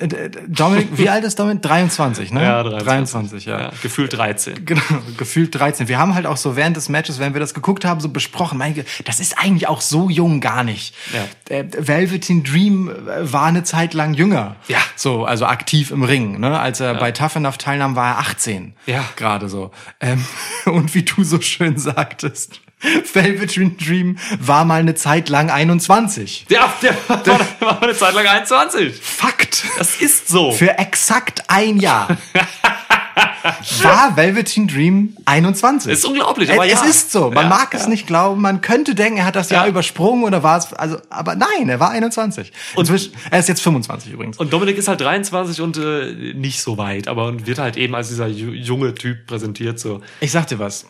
[0.00, 1.62] Äh, Dominik, wie alt ist Dominik?
[1.62, 2.42] 23, ne?
[2.42, 2.84] Ja, 23.
[2.86, 3.60] 23, ja.
[3.60, 3.70] ja.
[3.82, 4.64] Gefühlt 13.
[4.70, 4.82] Genau,
[5.16, 5.88] gefühlt 13.
[5.88, 8.58] Wir haben halt auch so während des Matches, wenn wir das geguckt haben, so besprochen,
[8.58, 10.94] mein Gott, das ist eigentlich auch so jung gar nicht.
[11.12, 11.56] Ja.
[11.56, 14.56] Äh, Velveteen Dream äh, war eine Zeit lang jünger.
[14.68, 14.78] Ja.
[14.96, 16.38] So, also aktiv im Ring.
[16.38, 16.58] Ne?
[16.58, 18.74] Als er bei Tough Enough teilnahm, war er 18.
[18.86, 19.04] Ja.
[19.16, 19.70] Gerade so.
[20.00, 20.24] Ähm,
[20.66, 22.60] und wie du so schön sagtest,
[23.12, 26.46] Velveteen Dream war mal eine Zeit lang 21.
[26.48, 28.94] Ja, der war, der war eine Zeit lang 21.
[29.00, 29.64] Fakt.
[29.78, 30.52] Das ist so.
[30.52, 32.16] Für exakt ein Jahr.
[33.82, 35.92] war Velveteen Dream 21.
[35.92, 36.84] ist unglaublich, aber es ja.
[36.86, 37.30] ist so.
[37.30, 37.88] Man Ja, mag es ja.
[37.88, 38.40] nicht glauben.
[38.40, 39.70] Man könnte denken, er hat das Jahr Ja.
[39.70, 42.52] übersprungen oder war es, also, aber nein, er war 21.
[42.74, 44.38] Und Inzwischen, er ist jetzt 25 übrigens.
[44.38, 48.08] Und Dominik ist halt 23 und äh, nicht so weit, aber wird halt eben als
[48.08, 49.78] dieser ju- junge Typ präsentiert.
[49.80, 50.00] So.
[50.20, 50.86] Ich sag dir was.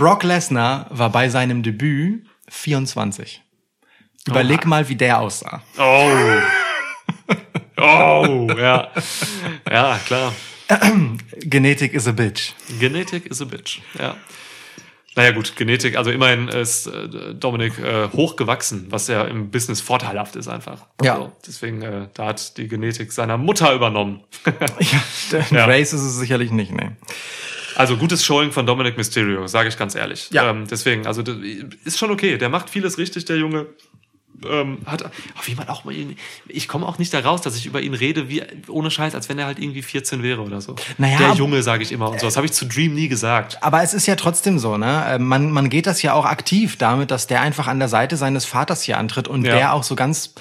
[0.00, 3.42] Brock Lesnar war bei seinem Debüt 24.
[4.26, 5.62] Überleg mal, wie der aussah.
[5.76, 6.10] Oh.
[7.76, 8.88] Oh, ja.
[9.70, 10.32] Ja, klar.
[11.40, 12.54] Genetik is a bitch.
[12.78, 13.82] Genetik is a bitch.
[13.98, 14.16] Ja.
[15.16, 20.34] Naja gut, Genetik, also immerhin ist äh, Dominik äh, hochgewachsen, was ja im Business vorteilhaft
[20.34, 20.86] ist einfach.
[21.02, 21.16] Ja.
[21.16, 24.24] So, deswegen, äh, da hat die Genetik seiner Mutter übernommen.
[24.46, 25.64] Ja, der Ja.
[25.66, 26.96] Race ist es sicherlich nicht, ne.
[27.80, 30.28] Also gutes Showing von Dominic Mysterio, sage ich ganz ehrlich.
[30.32, 30.50] Ja.
[30.50, 31.22] Ähm, deswegen, also
[31.84, 32.38] ist schon okay.
[32.38, 33.66] Der macht vieles richtig, der Junge.
[34.48, 35.12] Ähm, hat, auf
[35.46, 35.94] wie man auch mal
[36.48, 39.28] ich komme auch nicht da raus, dass ich über ihn rede, wie ohne Scheiß, als
[39.28, 40.76] wenn er halt irgendwie 14 wäre oder so.
[40.96, 42.26] Naja, der Junge, sage ich immer und so.
[42.26, 43.62] Das habe ich zu Dream nie gesagt.
[43.62, 45.04] Aber es ist ja trotzdem so, ne?
[45.06, 48.16] Äh, Man, man geht das ja auch aktiv damit, dass der einfach an der Seite
[48.16, 49.54] seines Vaters hier antritt und Ja.
[49.54, 50.34] der auch so ganz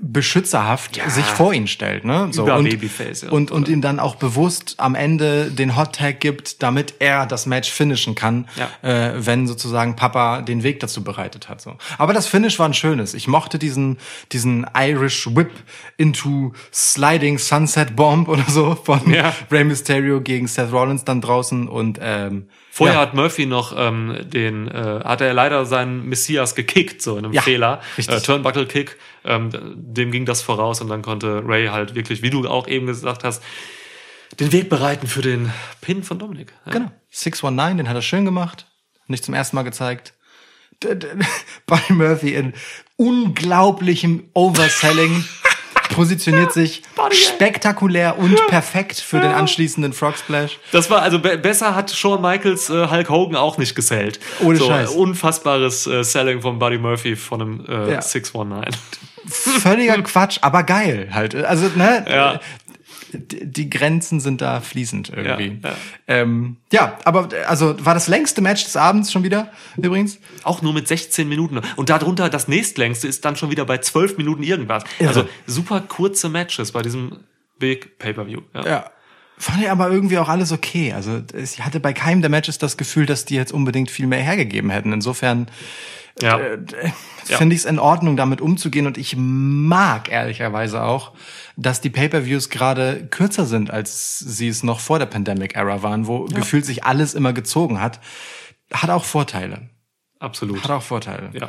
[0.00, 1.08] beschützerhaft Ja.
[1.10, 2.28] sich vor ihn stellt, ne?
[2.30, 3.30] So Über und, Babyface, ja.
[3.30, 7.46] und und ihm dann auch bewusst am Ende den Hot Tag gibt, damit er das
[7.46, 8.88] Match finishen kann, Ja.
[8.88, 11.60] äh, wenn sozusagen Papa den Weg dazu bereitet hat.
[11.60, 11.76] So.
[11.98, 13.14] Aber das Finish war ein schönes.
[13.14, 13.98] Ich mochte diesen
[14.32, 15.50] diesen Irish Whip
[15.96, 19.34] into Sliding Sunset Bomb oder so von Ja.
[19.50, 22.48] Rey Mysterio gegen Seth Rollins dann draußen und ähm,
[22.80, 23.02] Vorher ja.
[23.02, 27.34] hat Murphy noch ähm, den, äh, hat er leider seinen Messias gekickt, so in einem
[27.34, 27.82] Ja, Fehler.
[27.98, 28.16] richtig.
[28.16, 32.30] Äh, Turnbuckle Kick, ähm, dem ging das voraus und dann konnte Ray halt wirklich, wie
[32.30, 33.42] du auch eben gesagt hast,
[34.38, 35.52] den Weg bereiten für den
[35.82, 36.54] Pin von Dominik.
[36.64, 36.72] Ja.
[36.72, 36.90] Genau.
[37.10, 38.66] 619, den hat er schön gemacht.
[39.08, 40.14] Nicht zum ersten Mal gezeigt.
[41.66, 42.54] Buddy Murphy in
[42.96, 45.22] unglaublichem Overselling.
[45.90, 50.58] Positioniert sich spektakulär und perfekt für den anschließenden Frog Splash.
[50.72, 54.20] Das war, also be besser hat Shawn Michaels äh, Hulk Hogan auch nicht gesellt.
[54.40, 54.90] Ohne so, Scheiß.
[54.90, 58.02] Unfassbares äh, Selling von Buddy Murphy von einem äh, Ja.
[58.02, 58.74] 619.
[59.26, 61.34] Völliger Quatsch, aber geil halt.
[61.34, 62.04] Also, ne?
[62.08, 62.40] Ja.
[63.12, 65.60] Die, Grenzen sind da fließend irgendwie.
[65.62, 65.76] Ja, ja.
[66.06, 70.18] Ähm, ja, aber also war das längste Match des Abends schon wieder übrigens.
[70.42, 71.60] Auch nur mit 16 Minuten.
[71.76, 74.84] Und darunter das nächstlängste ist dann schon wieder bei 12 Minuten irgendwas.
[74.98, 75.08] Irre.
[75.08, 77.20] Also super kurze Matches bei diesem
[77.58, 78.40] Big Pay-Per-View.
[78.54, 78.66] Ja.
[78.66, 78.90] Ja.
[79.40, 80.92] Fand ich aber irgendwie auch alles okay.
[80.92, 84.20] Also ich hatte bei keinem der Matches das Gefühl, dass die jetzt unbedingt viel mehr
[84.22, 84.92] hergegeben hätten.
[84.92, 85.48] Insofern
[86.20, 86.38] Ja.
[86.38, 86.58] äh,
[87.26, 87.38] Ja.
[87.38, 88.86] finde ich es in Ordnung, damit umzugehen.
[88.86, 91.12] Und ich mag ehrlicherweise auch,
[91.56, 96.26] dass die Pay-per-Views gerade kürzer sind, als sie es noch vor der Pandemic-Era waren, wo
[96.26, 97.98] gefühlt sich alles immer gezogen hat.
[98.72, 99.70] Hat auch Vorteile.
[100.18, 100.62] Absolut.
[100.64, 101.30] Hat auch Vorteile.
[101.32, 101.48] Ja.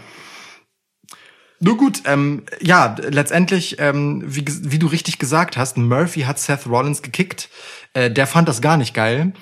[1.63, 6.65] Nur gut, ähm, ja, letztendlich, ähm, wie, wie du richtig gesagt hast, Murphy hat Seth
[6.65, 7.49] Rollins gekickt.
[7.93, 9.33] Äh, der fand das gar nicht geil.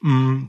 [0.00, 0.46] Mm,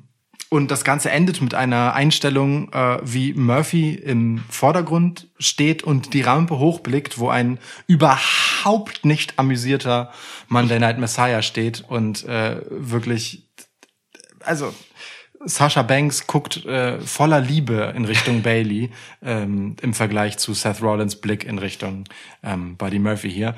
[0.51, 6.21] Und das Ganze endet mit einer Einstellung, äh, wie Murphy im Vordergrund steht und die
[6.21, 10.11] Rampe hochblickt, wo ein überhaupt nicht amüsierter
[10.47, 13.47] Monday Night Messiah steht und äh, wirklich,
[14.43, 14.73] also
[15.45, 18.91] Sasha Banks guckt äh, voller Liebe in Richtung Bailey
[19.23, 22.03] ähm, im Vergleich zu Seth Rollins Blick in Richtung
[22.43, 23.55] ähm, Buddy Murphy hier.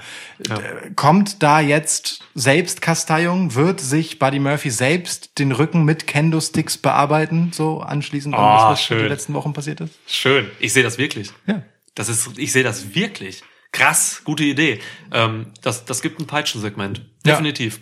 [0.50, 3.56] Äh, kommt da jetzt Selbstkasteiung?
[3.56, 7.52] Wird sich Buddy Murphy selbst den Rücken mit Kendo-Sticks bearbeiten?
[7.54, 9.94] So anschließend an das, Ah, was in den letzten Wochen passiert ist?
[10.08, 10.50] Schön.
[10.60, 11.32] Ich sehe das wirklich.
[11.48, 11.64] Ja.
[11.96, 13.44] Das ist, ich sehe das wirklich.
[13.72, 14.80] Krass, gute Idee.
[15.12, 17.00] Ähm, das, das gibt ein Peitschensegment.
[17.26, 17.34] Ja.
[17.34, 17.80] Definitiv.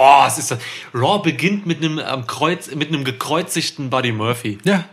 [0.00, 0.60] Oh, es ist das.
[0.94, 4.58] Raw beginnt mit einem am Kreuz, mit einem gekreuzigten Buddy Murphy.
[4.62, 4.84] Ja,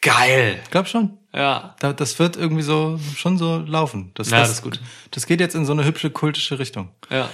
[0.00, 0.58] Geil.
[0.64, 1.16] ich glaube schon.
[1.32, 1.76] Ja.
[1.78, 4.10] Da, das wird irgendwie so schon so laufen.
[4.14, 4.80] Das, Ja, das, das ist gut.
[5.12, 6.90] Das geht jetzt in so eine hübsche kultische Richtung.
[7.08, 7.30] Ja.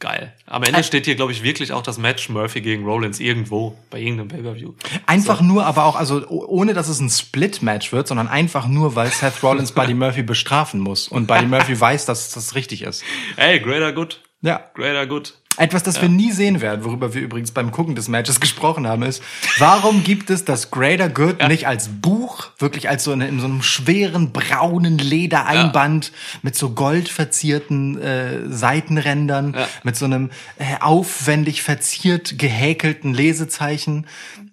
[0.00, 0.34] Geil.
[0.46, 4.00] Am Ende steht hier, glaube ich, wirklich auch das Match Murphy gegen Rollins irgendwo bei
[4.00, 4.72] irgendeinem Pay-Per-View.
[5.04, 8.96] Einfach nur, aber auch, also oh- ohne dass es ein Split-Match wird, sondern einfach nur,
[8.96, 13.04] weil Seth Rollins Buddy Murphy bestrafen muss und Buddy Murphy weiß, dass das richtig ist.
[13.36, 14.22] Hey, greater good.
[14.40, 14.70] Ja.
[14.74, 15.34] Greater good.
[15.56, 19.02] Etwas, das wir nie sehen werden, worüber wir übrigens beim Gucken des Matches gesprochen haben,
[19.02, 19.22] ist,
[19.58, 23.46] warum gibt es das Greater Good nicht als Buch, wirklich als so in, in so
[23.46, 29.68] einem schweren braunen Ledereinband mit so gold verzierten äh, Seitenrändern, Ja.
[29.84, 34.06] mit so einem äh, aufwendig verziert gehäkelten Lesezeichen.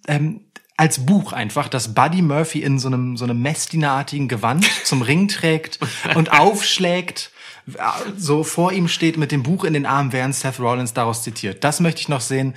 [0.07, 0.41] Ähm,
[0.77, 5.27] als Buch einfach, das Buddy Murphy in so einem so einem Messdienerartigen Gewand zum Ring
[5.27, 5.79] trägt
[6.15, 7.30] und aufschlägt,
[8.17, 11.63] so vor ihm steht mit dem Buch in den Armen, während Seth Rollins daraus zitiert.
[11.63, 12.55] Das möchte ich noch sehen.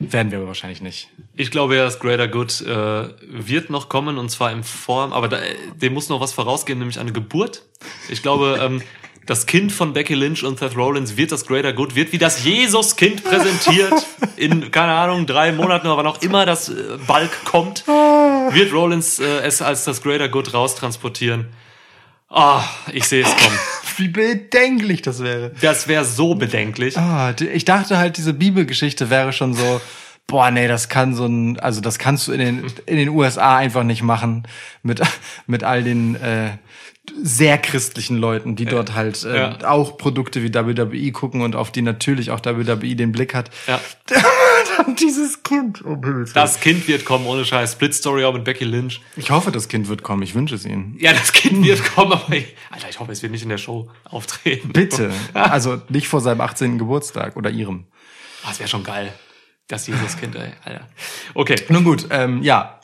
[0.00, 1.08] Werden wir aber wahrscheinlich nicht.
[1.34, 5.28] Ich glaube ja, das Greater Good äh, wird noch kommen und zwar in Form, aber
[5.28, 5.38] da,
[5.74, 7.64] dem muss noch was vorausgehen, nämlich eine Geburt.
[8.08, 8.80] Ich glaube, ähm,
[9.26, 12.44] das Kind von Becky Lynch und Seth Rollins wird das Greater Good, wird wie das
[12.44, 14.06] Jesus-Kind präsentiert
[14.36, 19.18] in, keine Ahnung, drei Monaten oder wann auch immer das äh, Balk kommt, wird Rollins
[19.18, 21.48] äh, es als das Greater Good raustransportieren.
[22.28, 22.62] Ah,
[22.92, 23.58] ich sehe es kommen.
[23.98, 25.52] Wie bedenklich das wäre.
[25.60, 26.96] Das wäre so bedenklich.
[26.96, 29.80] Ah, ich dachte halt, diese Bibelgeschichte wäre schon so,
[30.28, 33.56] boah, nee, das kann so ein, also das kannst du in den, in den USA
[33.56, 34.46] einfach nicht machen
[34.82, 35.00] mit,
[35.46, 36.50] mit all den, äh,
[37.22, 39.58] sehr christlichen Leuten, die dort halt äh, Ja.
[39.70, 43.50] auch Produkte wie WWE gucken und auf die natürlich auch WWE den Blick hat.
[43.66, 43.80] Ja.
[44.76, 45.84] Dann dieses Kind.
[45.84, 45.96] Oh.
[46.34, 47.72] Das Kind wird kommen, ohne Scheiß.
[47.72, 49.00] Split Story auch mit Becky Lynch.
[49.16, 50.22] Ich hoffe, das Kind wird kommen.
[50.22, 50.96] Ich wünsche es ihnen.
[51.00, 53.58] Ja, das Kind wird kommen, aber ich, Alter, ich hoffe, es wird nicht in der
[53.58, 54.70] Show auftreten.
[54.72, 55.10] Bitte.
[55.34, 56.78] Also nicht vor seinem 18.
[56.78, 57.86] Geburtstag oder ihrem.
[58.42, 59.12] Ah, Das wäre schon geil.
[59.68, 60.88] Das Jesuskind, ey, Alter.
[61.34, 62.77] Okay, Nun gut, ähm, ja.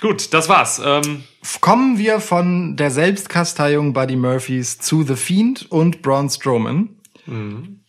[0.00, 0.80] Gut, das war's.
[0.84, 1.24] Ähm,
[1.60, 6.90] Kommen wir von der Selbstkasteiung Buddy Murphys zu The Fiend und Braun Strowman.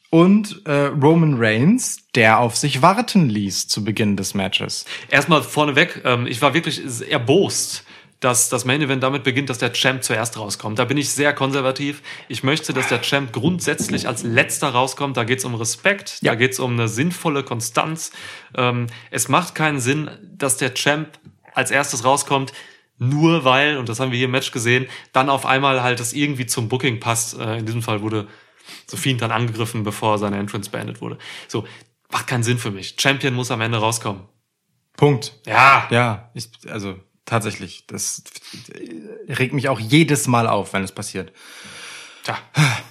[0.09, 4.85] Und äh, Roman Reigns, der auf sich warten ließ zu Beginn des Matches.
[5.09, 6.81] erstmal vorneweg, ähm, ich war wirklich
[7.11, 7.83] erbost,
[8.19, 10.79] dass das Main Event damit beginnt, dass der Champ zuerst rauskommt.
[10.79, 12.01] Da bin ich sehr konservativ.
[12.29, 15.17] Ich möchte, dass der Champ grundsätzlich als letzter rauskommt.
[15.17, 16.31] Da geht's um Respekt, Ja.
[16.31, 18.11] da geht's um eine sinnvolle Konstanz.
[18.55, 21.09] Ähm, es macht keinen Sinn, dass der Champ
[21.57, 22.53] als erstes rauskommt,
[22.99, 26.13] nur weil, und das haben wir hier im Match gesehen, dann auf einmal halt das
[26.13, 27.37] irgendwie zum Booking passt.
[27.37, 28.27] Äh, in diesem Fall wurde
[28.85, 31.17] Sophie dann angegriffen, bevor seine Entrance beendet wurde.
[31.47, 31.67] So,
[32.11, 32.95] macht keinen Sinn für mich.
[32.99, 34.23] Champion muss am Ende rauskommen.
[34.95, 35.33] Punkt.
[35.45, 38.23] Ja, Ja, ich, also tatsächlich, das
[39.27, 41.31] regt mich auch jedes Mal auf, wenn es passiert.
[42.23, 42.37] Tja.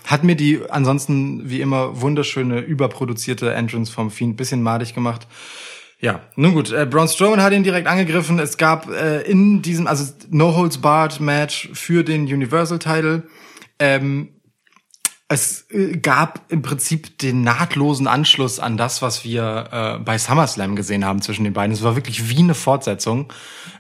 [0.05, 5.27] Hat mir die ansonsten wie immer wunderschöne, überproduzierte Entrance vom Fiend bisschen madig gemacht.
[5.99, 8.39] Ja, nun gut, äh, Braun Strowman hat ihn direkt angegriffen.
[8.39, 13.23] Es gab äh, in diesem, also No Holds Barred Match für den Universal Title.
[13.79, 14.37] Ähm,
[15.29, 20.77] es äh, gab im Prinzip den nahtlosen Anschluss an das, was wir äh, bei SummerSlam
[20.77, 21.73] gesehen haben zwischen den beiden.
[21.73, 23.33] Es war wirklich wie eine Fortsetzung,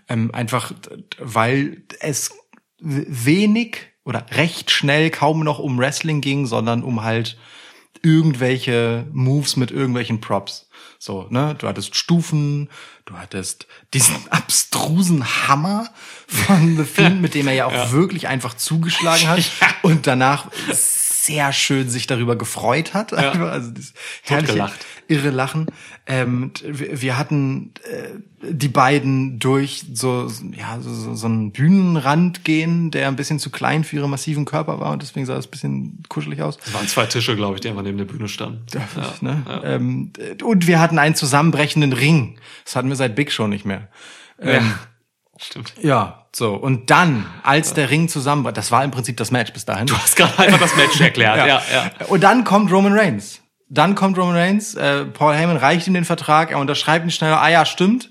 [0.08, 0.72] ähm, einfach
[1.18, 2.32] weil es
[2.78, 7.36] wenig oder recht schnell kaum noch um Wrestling ging, sondern um halt
[8.02, 10.65] irgendwelche Moves mit irgendwelchen Props.
[10.98, 11.54] So, ne?
[11.58, 12.68] Du hattest Stufen,
[13.04, 15.88] du hattest diesen abstrusen Hammer
[16.26, 19.44] von The Fiend, mit dem er ja auch wirklich einfach zugeschlagen hat
[19.82, 23.12] und danach sehr schön sich darüber gefreut hat.
[23.12, 24.70] Einfach, also dieses herrliche,
[25.08, 25.66] irre Lachen.
[26.08, 33.08] Ähm, wir hatten äh, die beiden durch so ja so, so, einen Bühnenrand gehen, der
[33.08, 36.02] ein bisschen zu klein für ihre massiven Körper war und deswegen sah es ein bisschen
[36.08, 36.58] kuschelig aus.
[36.64, 38.64] Es waren zwei Tische, glaube ich, die einfach neben der Bühne standen.
[38.72, 39.14] Ja.
[39.20, 39.42] Ne?
[39.64, 40.12] Ähm,
[40.44, 42.38] und wir hatten einen zusammenbrechenden Ring.
[42.64, 43.88] Das hatten wir seit Big Show nicht mehr.
[44.40, 44.74] Ähm,
[45.38, 45.74] Stimmt.
[45.82, 46.54] ja, so.
[46.54, 49.86] Und dann, als der Ring zusammenbrach, das war im Prinzip das Match bis dahin.
[49.86, 51.36] Du hast gerade einfach das Match erklärt.
[51.48, 51.62] ja.
[51.72, 53.40] Ja, Und dann kommt Roman Reigns.
[53.68, 54.74] Dann kommt Roman Reigns.
[54.74, 56.50] Äh, Paul Heyman reicht ihm den Vertrag.
[56.50, 57.40] Er unterschreibt ihn schneller.
[57.40, 58.10] Ah ja, stimmt.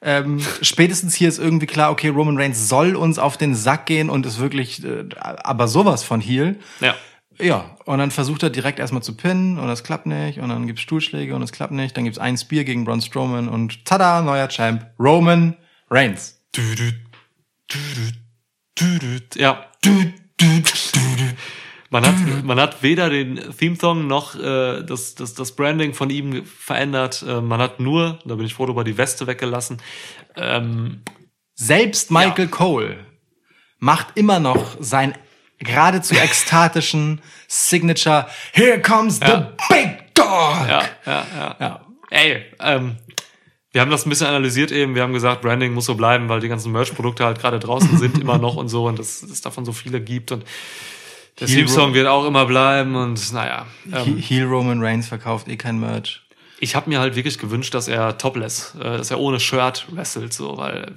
[0.00, 4.10] Ähm, spätestens hier ist irgendwie klar, okay, Roman Reigns soll uns auf den Sack gehen
[4.10, 6.58] und ist wirklich, äh, aber sowas von Heel.
[6.80, 6.94] ja.
[7.40, 10.66] Ja, und dann versucht er direkt erstmal zu pinnen und das klappt nicht und dann
[10.66, 11.96] gibt's Stuhlschläge und es klappt nicht.
[11.96, 15.56] Dann gibt's ein Spear gegen Braun Strowman und tada, neuer Champ, Roman
[15.88, 16.40] Reigns.
[19.36, 19.66] Ja.
[21.90, 26.44] Man hat, man hat weder den Theme-Song noch äh, das, das, das Branding von ihm
[26.44, 27.24] verändert.
[27.26, 29.80] Äh, man hat nur, da bin ich froh drüber, die Weste weggelassen.
[30.36, 31.02] Ähm,
[31.54, 33.06] Selbst Michael Cole
[33.78, 35.14] macht immer noch sein
[35.58, 40.68] geradezu ekstatischen Signature Here comes the big dog.
[40.68, 41.56] ja, ja, ja.
[41.58, 41.86] Ja.
[42.10, 42.96] Ey, ähm,
[43.72, 44.94] wir haben das ein bisschen analysiert eben.
[44.94, 48.18] Wir haben gesagt, Branding muss so bleiben, weil die ganzen Merch-Produkte halt gerade draußen sind
[48.20, 50.44] immer noch und so und dass es davon so viele gibt und
[51.40, 53.66] der Theme-Song wird auch immer bleiben und naja.
[53.92, 56.20] Ähm, He- Heel Roman Reigns verkauft eh kein Merch.
[56.60, 60.32] ich habe mir halt wirklich gewünscht, dass er topless, äh, dass er ohne Shirt wrestelt,
[60.32, 60.92] so, weil,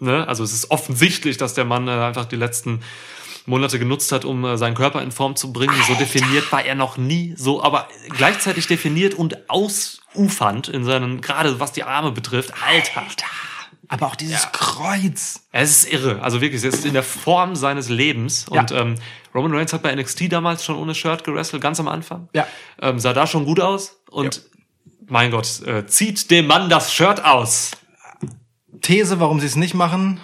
[0.00, 2.80] ne, also es ist offensichtlich, dass der Mann äh, einfach die letzten
[3.46, 5.74] Monate genutzt hat, um äh, seinen Körper in Form zu bringen.
[5.86, 11.60] So definiert war er noch nie, so, aber gleichzeitig definiert und ausufernd in seinen, gerade
[11.60, 12.52] was die Arme betrifft.
[12.66, 13.02] Alter.
[13.88, 15.46] Aber auch dieses Kreuz.
[15.52, 16.22] Es ist irre.
[16.22, 18.46] Also wirklich, es ist in der Form seines Lebens.
[18.48, 18.94] Und ähm,
[19.34, 22.28] Roman Reigns hat bei NXT damals schon ohne Shirt gewrestelt, ganz am Anfang.
[22.34, 22.46] Ja.
[22.80, 24.00] Ähm, sah da schon gut aus.
[24.10, 24.42] Und
[25.06, 27.72] mein Gott, äh, zieht dem Mann das Shirt aus.
[28.82, 30.20] These, warum sie es nicht machen,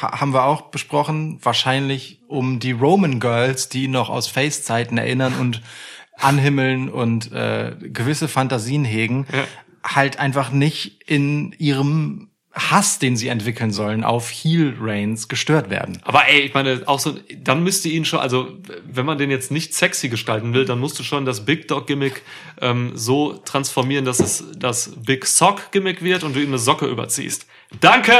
[0.00, 1.38] ha haben wir auch besprochen.
[1.42, 5.62] Wahrscheinlich um die Roman Girls, die ihn noch aus Face-Zeiten erinnern und
[6.16, 9.44] anhimmeln und äh, gewisse Fantasien hegen, Ja.
[9.84, 12.27] halt einfach nicht in ihrem
[12.58, 16.00] Hass, den sie entwickeln sollen, auf Heel Reigns gestört werden.
[16.02, 19.50] Aber ey, ich meine, auch so, dann müsste ihn schon, also wenn man den jetzt
[19.50, 22.22] nicht sexy gestalten will, dann musst du schon das Big Dog Gimmick
[22.60, 26.86] ähm, so transformieren, dass es das Big Sock Gimmick wird und du ihm eine Socke
[26.86, 27.46] überziehst.
[27.80, 28.12] Danke!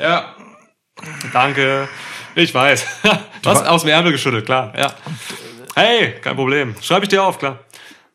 [0.00, 0.34] Ja.
[1.32, 1.88] Danke.
[2.34, 2.86] Ich weiß.
[3.42, 3.66] Was?
[3.66, 4.72] Aus dem Ärmel geschüttelt, klar.
[4.76, 4.94] Ja.
[5.74, 6.74] Hey, kein Problem.
[6.80, 7.60] Schreibe ich dir auf, klar.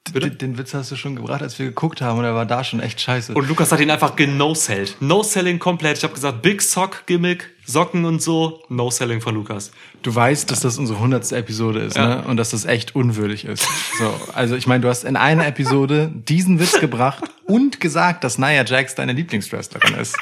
[0.07, 2.63] Den, den Witz hast du schon gebracht, als wir geguckt haben, und er war da
[2.63, 3.33] schon echt scheiße.
[3.35, 4.95] Und Lukas hat ihn einfach geno-sellt.
[5.01, 5.97] No-selling komplett.
[5.99, 8.63] Ich habe gesagt, Big Sock Gimmick, Socken und so.
[8.69, 9.71] No-selling von Lukas.
[10.01, 12.07] Du weißt, dass das unsere hundertste Episode ist, Ja.
[12.07, 12.23] ne?
[12.23, 13.67] Und dass das echt unwürdig ist.
[13.99, 18.39] So, also ich meine, du hast in einer Episode diesen Witz gebracht und gesagt, dass
[18.39, 20.17] Nia Jax deine Lieblingswrestlerin ist.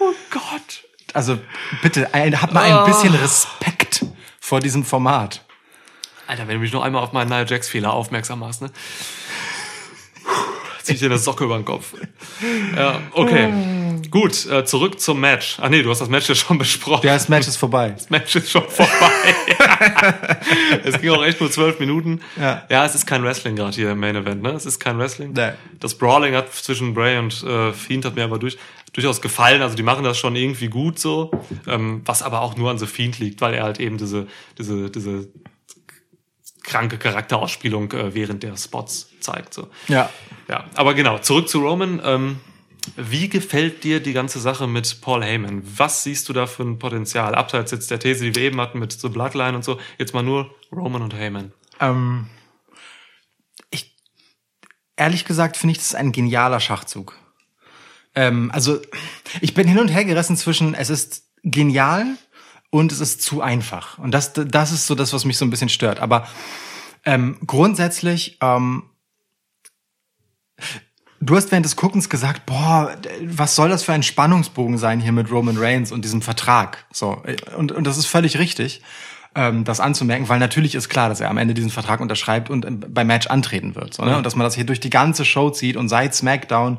[0.00, 0.84] Oh Gott.
[1.12, 1.38] Also
[1.82, 4.06] bitte, ein, hab mal ein bisschen Respekt
[4.40, 5.44] vor diesem Format.
[6.32, 8.70] Alter, wenn du mich noch einmal auf meinen Nia Jax Fehler aufmerksam machst, ne?
[10.82, 11.94] Zieh ich dir eine Socke über den Kopf.
[12.74, 13.52] Ja, okay.
[14.10, 15.58] Gut, äh, zurück zum Match.
[15.60, 17.06] Ach nee, du hast das Match ja schon besprochen.
[17.06, 17.90] Ja, das Match ist vorbei.
[17.90, 19.10] Das Match ist schon vorbei.
[20.84, 22.20] es ging auch echt nur zwölf Minuten.
[22.40, 22.64] Ja.
[22.70, 24.52] ja, es ist kein Wrestling gerade hier im Main Event, ne?
[24.52, 25.34] Es ist kein Wrestling.
[25.34, 25.52] Nee.
[25.80, 28.56] Das Brawling hat zwischen Bray und äh, Fiend hat mir aber durch,
[28.94, 29.60] durchaus gefallen.
[29.60, 31.30] Also die machen das schon irgendwie gut so,
[31.68, 34.26] ähm, was aber auch nur an The Fiend liegt, weil er halt eben diese,
[34.58, 35.28] diese, diese
[36.62, 39.54] kranke Charakterausspielung äh, während der Spots zeigt.
[39.54, 39.68] So.
[39.88, 40.10] Ja.
[40.48, 42.00] Ja, aber genau, zurück zu Roman.
[42.04, 42.40] Ähm,
[42.96, 45.62] wie gefällt dir die ganze Sache mit Paul Heyman?
[45.78, 47.34] Was siehst du da für ein Potenzial?
[47.34, 49.78] Abseits jetzt der These, die wir eben hatten mit The Bloodline und so.
[49.98, 51.52] Jetzt mal nur Roman und Heyman.
[51.80, 52.26] Ähm,
[53.70, 53.96] ich,
[54.96, 57.16] ehrlich gesagt finde ich das ein genialer Schachzug.
[58.14, 58.80] Ähm, also
[59.40, 62.06] ich bin hin und her gerissen zwischen es ist genial
[62.72, 63.98] und es ist zu einfach.
[63.98, 66.00] Und das, das ist so das, was mich so ein bisschen stört.
[66.00, 66.26] Aber
[67.04, 68.84] ähm, grundsätzlich, ähm,
[71.20, 75.12] du hast während des Guckens gesagt, boah, was soll das für ein Spannungsbogen sein hier
[75.12, 76.86] mit Roman Reigns und diesem Vertrag?
[76.90, 77.22] So
[77.58, 78.80] und und das ist völlig richtig.
[79.34, 82.64] ähm, das anzumerken, weil natürlich ist klar, dass er am Ende diesen Vertrag unterschreibt und
[82.66, 83.94] ähm, beim Match antreten wird.
[83.94, 84.16] So, ne?
[84.16, 86.78] Und dass man das hier durch die ganze Show zieht und seit SmackDown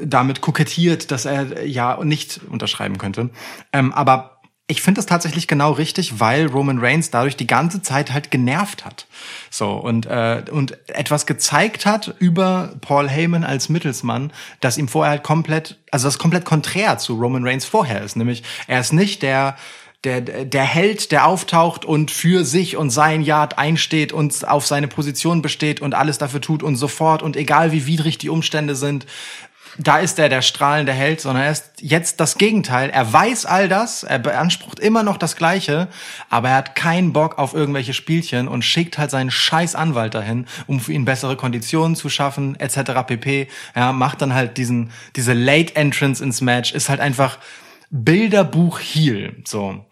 [0.00, 3.30] damit kokettiert, dass er ja nicht unterschreiben könnte.
[3.72, 4.37] Ähm, aber
[4.70, 8.84] ich finde das tatsächlich genau richtig, weil Roman Reigns dadurch die ganze Zeit halt genervt
[8.84, 9.06] hat.
[9.50, 14.30] So und äh, und etwas gezeigt hat über Paul Heyman als Mittelsmann,
[14.60, 18.42] das ihm vorher halt komplett, also das komplett konträr zu Roman Reigns vorher ist, nämlich
[18.66, 19.56] er ist nicht der
[20.04, 24.86] der, der Held, der auftaucht und für sich und sein Yard einsteht und auf seine
[24.86, 29.06] Position besteht und alles dafür tut und sofort und egal wie widrig die Umstände sind,
[29.78, 32.90] da ist er der strahlende Held, sondern er ist jetzt das Gegenteil.
[32.90, 35.88] Er weiß all das, er beansprucht immer noch das Gleiche,
[36.28, 40.46] aber er hat keinen Bock auf irgendwelche Spielchen und schickt halt seinen scheiß Anwalt dahin,
[40.66, 43.06] um für ihn bessere Konditionen zu schaffen, etc.
[43.06, 43.48] pp.
[43.76, 47.38] Ja, macht dann halt diesen, diese Late Entrance ins Match, ist halt einfach
[47.90, 49.86] Bilderbuch Heel, so.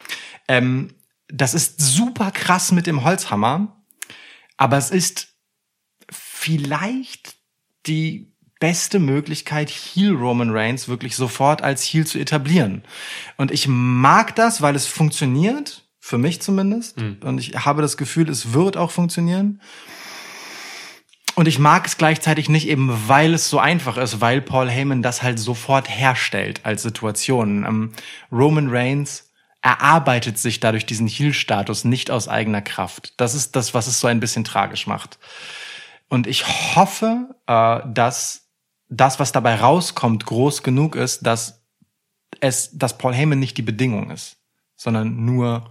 [0.49, 0.95] Ähm,
[1.29, 3.83] das ist super krass mit dem Holzhammer,
[4.57, 5.29] aber es ist
[6.11, 7.37] vielleicht
[7.87, 12.83] die beste Möglichkeit, Heel Roman Reigns wirklich sofort als Heel zu etablieren.
[13.37, 16.99] Und ich mag das, weil es funktioniert, für mich zumindest.
[16.99, 17.19] Mhm.
[17.23, 19.61] Und ich habe das Gefühl, es wird auch funktionieren.
[21.35, 25.03] Und ich mag es gleichzeitig nicht eben, weil es so einfach ist, weil Paul Heyman
[25.03, 27.65] das halt sofort herstellt als Situation.
[27.67, 27.93] Ähm,
[28.33, 29.31] Roman Reigns
[29.61, 33.13] erarbeitet sich dadurch diesen Heel-Status nicht aus eigener Kraft.
[33.19, 35.19] Das ist das, was es so ein bisschen tragisch macht.
[36.09, 38.46] Und ich hoffe, äh, dass
[38.89, 41.65] das, was dabei rauskommt, groß genug ist, dass
[42.41, 44.37] es, dass Paul Heyman nicht die Bedingung ist,
[44.77, 45.71] sondern nur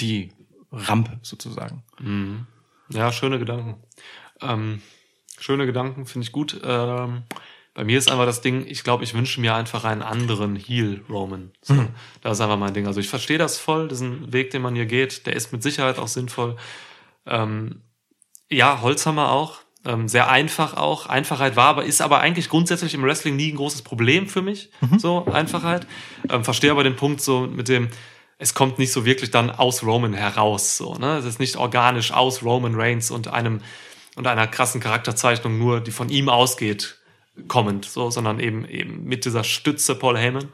[0.00, 0.32] die
[0.70, 1.84] Rampe sozusagen.
[2.00, 2.46] Mhm.
[2.88, 3.82] Ja, schöne Gedanken.
[4.40, 4.82] Ähm,
[5.38, 6.60] schöne Gedanken, finde ich gut.
[6.64, 7.22] Ähm,
[7.74, 11.02] bei mir ist einfach das Ding, ich glaube, ich wünsche mir einfach einen anderen Heel
[11.08, 11.52] Roman.
[11.62, 11.88] So, mhm.
[12.20, 12.86] Das ist einfach mein Ding.
[12.86, 15.98] Also ich verstehe das voll, diesen Weg, den man hier geht, der ist mit Sicherheit
[15.98, 16.56] auch sinnvoll.
[17.24, 17.82] Ähm,
[18.50, 19.60] ja, Holzhammer auch.
[19.84, 21.06] Ähm, sehr einfach auch.
[21.06, 24.70] Einfachheit war, aber ist aber eigentlich grundsätzlich im Wrestling nie ein großes Problem für mich.
[24.80, 24.98] Mhm.
[24.98, 25.86] So, Einfachheit.
[26.30, 27.88] Ähm, verstehe aber den Punkt so mit dem,
[28.38, 30.76] es kommt nicht so wirklich dann aus Roman heraus.
[30.76, 31.16] So, ne?
[31.16, 33.60] Es ist nicht organisch aus Roman Reigns und einem
[34.14, 36.98] und einer krassen Charakterzeichnung nur, die von ihm ausgeht,
[37.48, 40.48] kommend, so, sondern eben eben mit dieser Stütze Paul Heyman.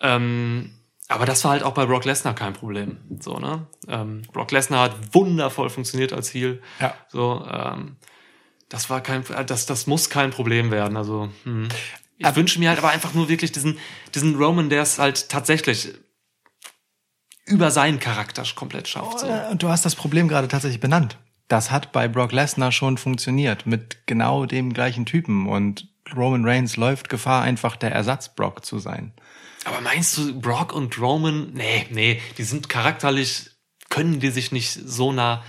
[0.00, 0.74] Ähm,
[1.08, 2.98] aber das war halt auch bei Brock Lesnar kein Problem.
[3.18, 3.66] So, ne?
[3.88, 6.62] Ähm, Brock Lesnar hat wundervoll funktioniert als Heel.
[6.80, 6.94] Ja.
[7.08, 7.96] So, ähm,
[8.70, 10.96] das war kein, das, das muss kein Problem werden.
[10.96, 11.68] Also, hm.
[12.16, 13.78] ich aber, wünsche mir halt aber einfach nur wirklich diesen,
[14.14, 15.92] diesen Roman, der es halt tatsächlich
[17.44, 19.20] über seinen Charakter komplett schafft.
[19.20, 19.26] So.
[19.26, 21.18] Und du hast das Problem gerade tatsächlich benannt.
[21.48, 26.76] Das hat bei Brock Lesnar schon funktioniert mit genau dem gleichen Typen und Roman Reigns
[26.76, 29.12] läuft Gefahr, einfach der Ersatz Brock zu sein.
[29.64, 33.50] Aber meinst du, Brock und Roman, nee, nee, die sind charakterlich,
[33.88, 35.42] können die sich nicht so nah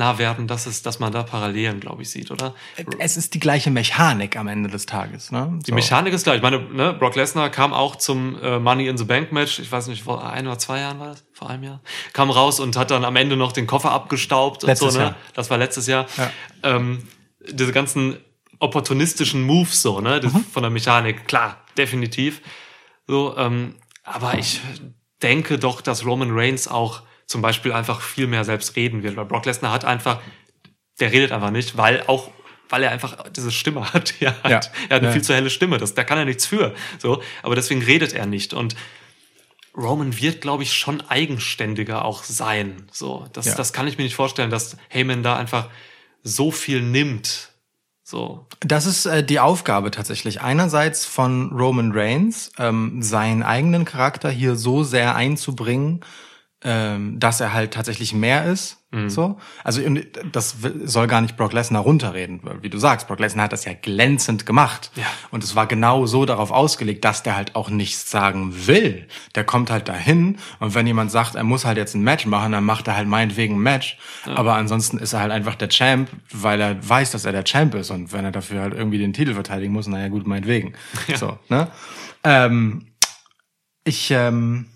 [0.00, 2.54] nah werden, dass es, dass man da Parallelen, glaube ich, sieht, oder?
[2.98, 5.58] Es ist die gleiche Mechanik am Ende des Tages, ne?
[5.66, 6.36] Die Mechanik ist gleich.
[6.38, 9.58] Ich meine, ne, Brock Lesnar kam auch zum äh, Money in the Bank Match.
[9.58, 11.80] Ich weiß nicht, vor ein oder zwei Jahren war das, vor einem Jahr.
[12.12, 15.04] Kam raus und hat dann am Ende noch den Koffer abgestaubt letztes und so, ne?
[15.04, 15.16] Jahr.
[15.34, 16.06] Das war letztes Jahr.
[16.16, 16.30] Ja.
[16.62, 17.06] Ähm,
[17.48, 18.16] diese ganzen
[18.58, 20.18] opportunistischen Moves, so, ne?
[20.20, 20.44] Das, Mhm.
[20.52, 22.40] Von der Mechanik, klar, definitiv.
[23.06, 24.60] So, ähm, aber ich
[25.22, 29.24] denke doch, dass Roman Reigns auch zum Beispiel einfach viel mehr selbst reden wird, weil
[29.24, 30.20] Brock Lesnar hat einfach,
[30.98, 32.30] der redet einfach nicht, weil auch
[32.68, 34.14] weil er einfach diese Stimme hat.
[34.20, 34.60] Er hat, Ja.
[34.88, 35.12] er hat eine Ja.
[35.12, 36.74] viel zu helle Stimme, das, da kann er nichts für.
[36.98, 38.52] So, aber deswegen redet er nicht.
[38.52, 38.74] Und
[39.76, 42.88] Roman wird, glaube ich, schon eigenständiger auch sein.
[42.92, 43.54] So, das, Ja.
[43.54, 45.68] das kann ich mir nicht vorstellen, dass Heyman da einfach
[46.24, 47.50] so viel nimmt.
[48.04, 50.40] So, Das ist äh, die Aufgabe tatsächlich.
[50.40, 56.00] Einerseits von Roman Reigns, ähm, seinen eigenen Charakter hier so sehr einzubringen,
[56.62, 58.76] ähm, dass er halt tatsächlich mehr ist.
[59.06, 59.80] So, also
[60.32, 63.06] das soll gar nicht Brock Lesnar runterreden, weil, wie du sagst.
[63.06, 65.04] Brock Lesnar hat das ja glänzend gemacht Ja.
[65.30, 69.06] und es war genau so darauf ausgelegt, dass der halt auch nichts sagen will.
[69.36, 72.50] Der kommt halt dahin und wenn jemand sagt, er muss halt jetzt ein Match machen,
[72.50, 73.96] dann macht er halt meinetwegen ein Match.
[74.26, 77.76] Aber ansonsten ist er halt einfach der Champ, weil er weiß, dass er der Champ
[77.76, 80.72] ist und wenn er dafür halt irgendwie den Titel verteidigen muss, naja gut, meinetwegen.
[81.14, 81.68] So, ne?
[82.24, 82.86] Ähm,
[83.84, 84.66] ich, ähm,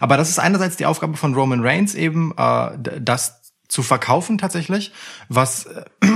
[0.00, 3.38] aber das ist einerseits die Aufgabe von Roman Reigns eben, äh, das
[3.68, 4.92] zu verkaufen tatsächlich,
[5.28, 5.84] was äh,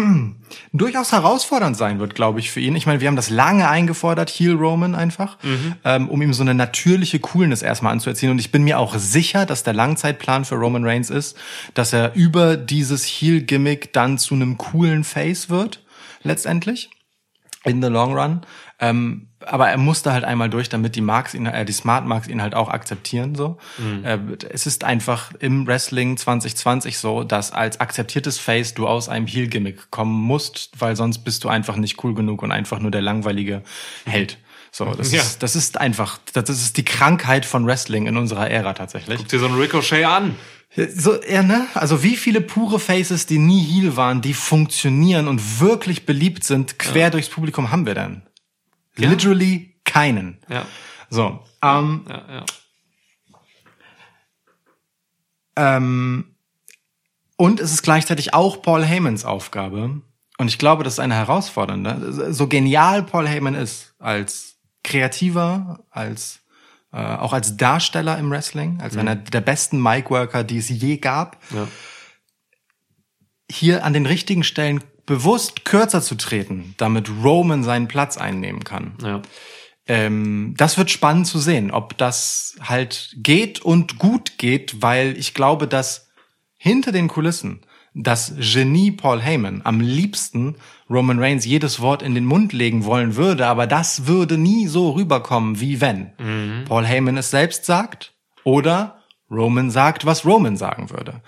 [0.73, 2.75] durchaus herausfordernd sein wird, glaube ich, für ihn.
[2.77, 5.37] Ich meine, wir haben das lange eingefordert, Heel Roman einfach,
[5.85, 8.31] ähm, um ihm so eine natürliche Coolness erstmal anzuerziehen.
[8.31, 11.37] Und ich bin mir auch sicher, dass der Langzeitplan für Roman Reigns ist,
[11.75, 15.85] dass er über dieses Heel-Gimmick dann zu einem coolen Face wird,
[16.23, 16.91] letztendlich.
[17.65, 18.41] in the long run.
[18.81, 22.29] Ähm, aber er musste halt einmal durch, damit die Marks ihn, äh, die Smart Marks
[22.29, 23.35] ihn halt auch akzeptieren.
[23.35, 23.59] So,
[24.05, 24.19] äh,
[24.51, 29.49] es ist einfach im Wrestling 2020 so, dass als akzeptiertes Face du aus einem Heel
[29.49, 33.03] Gimmick kommen musst, weil sonst bist du einfach nicht cool genug und einfach nur der
[33.03, 33.63] langweilige
[34.07, 34.39] Held.
[34.71, 35.21] So, das Ja.
[35.21, 39.19] ist das ist einfach, das ist die Krankheit von Wrestling in unserer Ära tatsächlich.
[39.19, 40.35] Guck dir so einen Ricochet an.
[40.75, 41.67] So, ja, ne?
[41.75, 46.79] Also wie viele pure Faces, die nie Heel waren, die funktionieren und wirklich beliebt sind,
[46.79, 48.23] quer durchs Publikum haben wir denn?
[48.97, 49.09] Ja.
[49.09, 50.39] Literally keinen.
[50.49, 50.67] Ja,
[51.11, 52.45] So, ähm, ja, ja.
[55.77, 56.37] ähm,
[57.37, 60.03] und es ist gleichzeitig auch Paul Heymans Aufgabe.
[60.39, 62.33] Und ich glaube, das ist eine herausfordernde.
[62.33, 66.41] So genial Paul Heyman ist als Kreativer, als
[66.93, 71.39] äh, auch als Darsteller im Wrestling, als einer der besten Mic-Worker, die es je gab.
[71.51, 71.69] ja.
[73.51, 78.95] hier an den richtigen Stellen bewusst kürzer zu treten, damit Roman seinen Platz einnehmen kann.
[79.03, 79.23] ja.
[79.89, 85.35] Ähm, das wird spannend zu sehen, ob das halt geht und gut geht, weil ich
[85.35, 86.09] glaube, dass
[86.57, 87.63] hinter den Kulissen
[87.93, 90.55] das Genie Paul Heyman am liebsten
[90.89, 94.93] Roman Reigns jedes Wort in den Mund legen wollen würde, aber das würde nie so
[94.93, 98.13] rüberkommen, wie wenn Paul Heyman es selbst sagt
[98.45, 101.23] oder Roman sagt, was Roman sagen würde.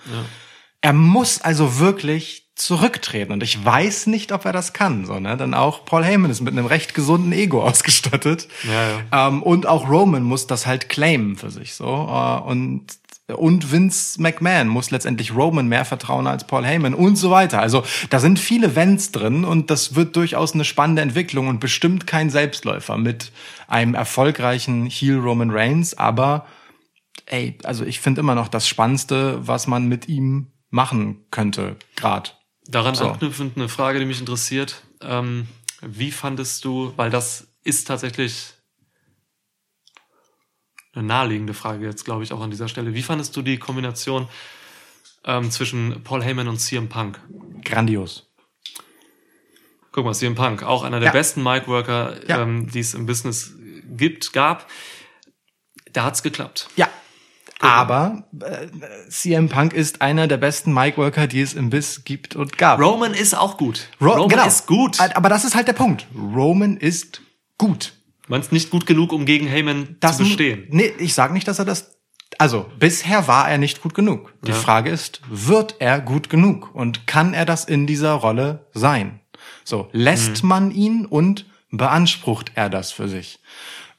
[0.81, 5.35] Er muss also wirklich zurücktreten und ich weiß nicht, ob er das kann, so, ne?
[5.35, 8.47] Denn auch Paul Heyman ist mit einem recht gesunden Ego ausgestattet.
[8.63, 11.85] Ja, Ähm, und auch Roman muss das halt claimen für sich, so.
[11.85, 12.85] Äh, und,
[13.27, 17.59] und Vince McMahon muss letztendlich Roman mehr vertrauen als Paul Heyman und so weiter.
[17.59, 22.07] Also, da sind viele Wenns drin und das wird durchaus eine spannende Entwicklung und bestimmt
[22.07, 23.33] kein Selbstläufer mit
[23.67, 26.45] einem erfolgreichen Heel Roman Reigns, aber
[27.25, 32.37] ey, also ich finde immer noch das Spannendste, was man mit ihm machen könnte, grad.
[32.67, 33.09] Daran So.
[33.09, 34.81] anknüpfend eine Frage, die mich interessiert.
[35.01, 35.47] Ähm,
[35.81, 38.53] wie fandest du, weil das ist tatsächlich
[40.93, 42.93] eine naheliegende Frage jetzt, glaube ich, auch an dieser Stelle.
[42.93, 44.27] Wie fandest du die Kombination
[45.25, 47.19] ähm, zwischen Paul Heyman und CM Punk?
[47.63, 48.31] Grandios.
[49.91, 51.11] Guck mal, CM Punk, auch einer der Ja.
[51.11, 52.41] besten Mic-Worker, Ja.
[52.41, 53.53] ähm, die es im Business
[53.89, 54.69] gibt, gab.
[55.91, 56.67] Da hat's geklappt.
[56.75, 56.89] Ja.
[57.59, 58.67] Aber äh,
[59.09, 62.79] CM Punk ist einer der besten Mic-Worker, die es im Biss gibt und gab.
[62.79, 63.87] Roman ist auch gut.
[64.01, 64.45] Ro- Roman genau.
[64.47, 64.99] ist gut.
[64.99, 66.05] Aber das ist halt der Punkt.
[66.15, 67.21] Roman ist
[67.57, 67.93] gut.
[68.27, 70.65] Meinst nicht gut genug, um gegen Heyman Das zu bestehen?
[70.69, 71.91] Nee, ich sag nicht, dass er das.
[72.39, 74.33] Also, bisher war er nicht gut genug.
[74.45, 74.57] Die Ja.
[74.57, 76.73] Frage ist, wird er gut genug?
[76.75, 79.21] Und kann er das in dieser Rolle sein?
[79.63, 80.49] So, lässt Mhm.
[80.49, 83.39] man ihn und beansprucht er das für sich?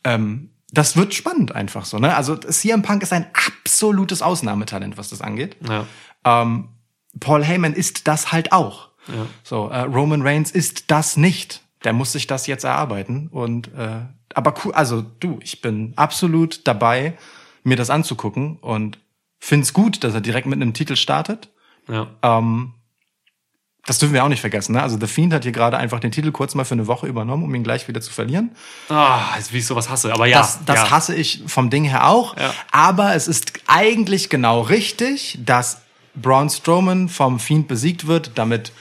[0.05, 2.17] Ähm, das wird spannend einfach so, ne?
[2.17, 5.57] Also, CM Punk ist ein absolutes Ausnahmetalent, was das angeht.
[5.69, 5.87] Ja.
[6.25, 6.69] Ähm,
[7.21, 8.91] Paul Heyman ist das halt auch.
[9.09, 9.27] Ja.
[9.43, 11.63] So, äh, Roman Reigns ist das nicht.
[11.85, 13.29] Der muss sich das jetzt erarbeiten.
[13.29, 14.01] Und äh,
[14.35, 17.17] aber cool, also du, ich bin absolut dabei,
[17.63, 18.99] mir das anzugucken und
[19.39, 21.51] find's gut, dass er direkt mit einem Titel startet.
[21.89, 22.09] Ja.
[22.23, 22.75] Ähm,
[23.87, 24.73] das dürfen wir auch nicht vergessen.
[24.73, 24.83] Ne?
[24.83, 27.45] Also The Fiend hat hier gerade einfach den Titel kurz mal für eine Woche übernommen,
[27.45, 28.51] um ihn gleich wieder zu verlieren.
[28.89, 30.13] Ah, wie ich sowas hasse.
[30.13, 30.39] Aber ja.
[30.39, 30.91] das das ja.
[30.91, 32.37] hasse ich vom Ding her auch.
[32.37, 32.53] Ja.
[32.73, 35.83] Aber es ist eigentlich genau richtig, dass
[36.15, 38.73] Braun Strowman vom Fiend besiegt wird, damit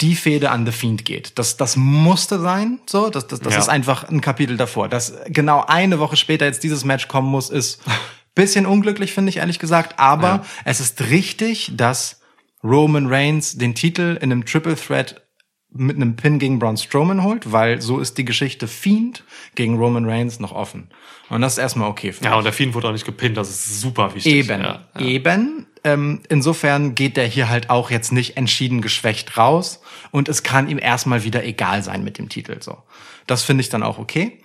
[0.00, 1.38] die Fehde an The Fiend geht.
[1.38, 3.08] Das, das musste sein, so.
[3.08, 3.60] Das, das, das Ja.
[3.60, 4.88] ist einfach ein Kapitel davor.
[4.88, 7.80] Dass genau eine Woche später jetzt dieses Match kommen muss, ist
[8.34, 9.98] bisschen unglücklich, finde ich ehrlich gesagt.
[9.98, 12.20] Aber es ist richtig, dass
[12.66, 15.22] Roman Reigns den Titel in einem Triple Threat
[15.70, 19.24] mit einem Pin gegen Braun Strowman holt, weil so ist die Geschichte Fiend
[19.56, 20.88] gegen Roman Reigns noch offen.
[21.28, 22.38] Und das ist erstmal okay für Ja, mich.
[22.38, 24.32] und der Fiend wurde auch nicht gepinnt, das ist super wichtig.
[24.32, 25.00] Eben, Ja, ja.
[25.04, 25.66] eben.
[25.84, 29.80] Ähm, insofern geht der hier halt auch jetzt nicht entschieden geschwächt raus
[30.10, 32.56] und es kann ihm erstmal wieder egal sein mit dem Titel.
[32.60, 32.78] So,
[33.26, 34.40] das finde ich dann auch okay.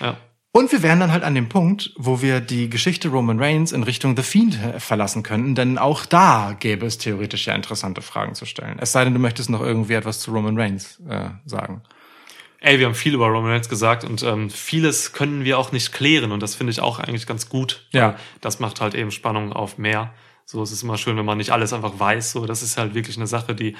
[0.00, 0.16] ja.
[0.50, 3.82] Und wir wären dann halt an dem Punkt, wo wir die Geschichte Roman Reigns in
[3.82, 8.34] Richtung The Fiend äh, verlassen könnten, denn auch da gäbe es theoretisch ja interessante Fragen
[8.34, 8.78] zu stellen.
[8.80, 11.82] Es sei denn, du möchtest noch irgendwie etwas zu Roman Reigns äh, sagen.
[12.60, 15.92] Ey, wir haben viel über Roman Reigns gesagt und ähm, vieles können wir auch nicht
[15.92, 17.86] klären und das finde ich auch eigentlich ganz gut.
[17.92, 18.16] Ja.
[18.40, 20.12] Das macht halt eben Spannung auf mehr.
[20.44, 22.32] So, es ist immer schön, wenn man nicht alles einfach weiß.
[22.32, 23.76] So, das ist halt wirklich eine Sache, die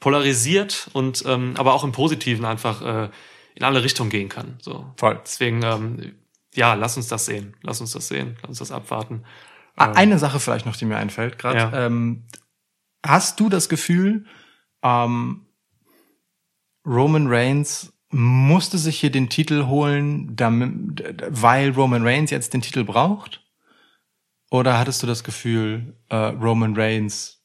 [0.00, 3.08] polarisiert und ähm, aber auch im Positiven einfach äh,
[3.60, 4.56] in alle Richtungen gehen kann.
[4.62, 4.90] So.
[4.96, 5.20] Voll.
[5.22, 6.14] Deswegen, ähm,
[6.54, 7.54] ja, lass uns das sehen.
[7.62, 8.36] Lass uns das sehen.
[8.40, 9.22] Lass uns das abwarten.
[9.76, 11.58] Ah, Eine Sache vielleicht noch, die mir einfällt gerade.
[11.58, 11.86] Ja.
[11.86, 12.24] Ähm,
[13.04, 14.24] hast du das Gefühl,
[14.82, 15.46] ähm,
[16.86, 22.84] Roman Reigns musste sich hier den Titel holen, damit, weil Roman Reigns jetzt den Titel
[22.84, 23.44] braucht?
[24.50, 27.39] Oder hattest du das Gefühl, äh, Roman Reigns,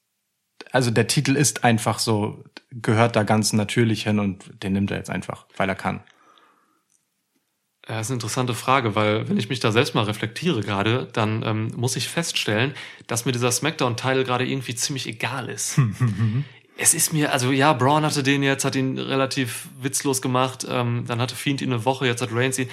[0.75, 4.97] also der Titel ist einfach so gehört da ganz natürlich hin und den nimmt er
[4.97, 6.03] jetzt einfach, weil er kann.
[7.87, 11.07] Ja, das ist eine interessante Frage, weil wenn ich mich da selbst mal reflektiere gerade,
[11.13, 12.73] dann ähm, muss ich feststellen,
[13.07, 15.79] dass mir dieser Smackdown-Teil gerade irgendwie ziemlich egal ist.
[16.77, 21.05] es ist mir, also ja, Braun hatte den jetzt, hat ihn relativ witzlos gemacht, ähm,
[21.07, 22.69] dann hatte Fiend ihn eine Woche, jetzt hat Reigns ihn.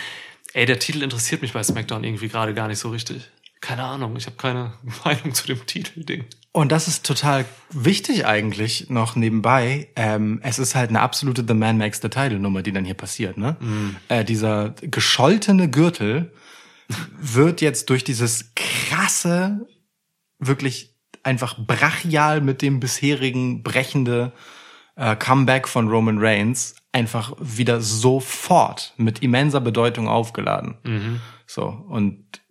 [0.54, 3.30] Ey, der Titel interessiert mich bei SmackDown irgendwie gerade gar nicht so richtig.
[3.60, 4.72] Keine Ahnung, ich habe keine
[5.04, 6.24] Meinung zu dem Titelding.
[6.54, 9.88] Und das ist total wichtig eigentlich noch nebenbei.
[9.96, 12.94] Ähm, es ist halt eine absolute The Man Makes the Title Nummer, die dann hier
[12.94, 13.38] passiert.
[13.38, 13.56] Ne?
[14.08, 16.32] Äh, dieser gescholtene Gürtel
[17.18, 19.66] wird jetzt durch dieses krasse,
[20.38, 24.32] wirklich einfach brachial mit dem bisherigen brechende
[24.96, 30.76] äh, Comeback von Roman Reigns einfach wieder sofort mit immenser Bedeutung aufgeladen.
[31.46, 32.41] So und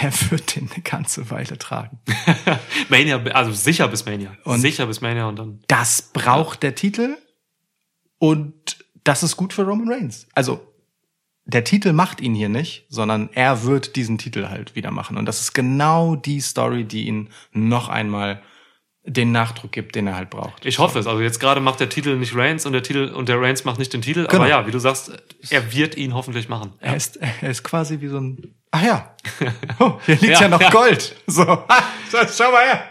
[0.00, 1.98] der wird den eine ganze Weile tragen.
[2.88, 4.36] Mania, also sicher bis Mania.
[4.44, 5.60] Und- sicher bis Mania und dann.
[5.68, 7.16] Das braucht der Titel
[8.18, 10.26] und das ist gut für Roman Reigns.
[10.34, 10.66] Also
[11.44, 15.16] der Titel macht ihn hier nicht, sondern er wird diesen Titel halt wieder machen.
[15.16, 18.42] Und das ist genau die Story, die ihn noch einmal
[19.04, 20.64] den Nachdruck gibt, den er halt braucht.
[20.64, 21.08] Ich hoffe es.
[21.08, 23.80] Also jetzt gerade macht der Titel nicht Reigns und der Titel und der Reigns macht
[23.80, 24.26] nicht den Titel.
[24.28, 24.42] Genau.
[24.42, 25.10] Aber ja, wie du sagst,
[25.50, 26.74] er wird ihn hoffentlich machen.
[26.78, 28.54] Er ist, er ist quasi wie so ein.
[28.72, 29.08] Ach ja.
[29.78, 30.70] Oh, hier liegt ja, Ja, noch ja.
[30.70, 31.14] Gold.
[31.26, 31.42] So.
[31.42, 32.82] Ah, so, schau mal her.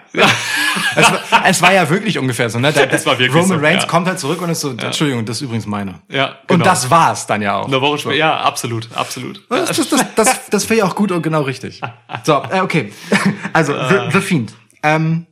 [0.96, 2.72] Es, war, es war ja wirklich ungefähr so, ne?
[2.74, 3.90] Der, Es war wirklich Roman so, Reigns ja.
[3.90, 6.00] kommt halt zurück und ist so, Entschuldigung, das ist übrigens meine.
[6.08, 6.66] Ja, Und genau.
[6.66, 7.68] das war's dann ja auch.
[7.68, 8.16] Eine Woche später.
[8.16, 9.42] Ja, absolut, absolut.
[9.50, 11.82] Das, das, das, das, das finde ich auch gut und genau richtig.
[12.24, 12.94] So, äh, okay.
[13.54, 14.54] Also, The, The Fiend.
[14.84, 15.26] Ähm,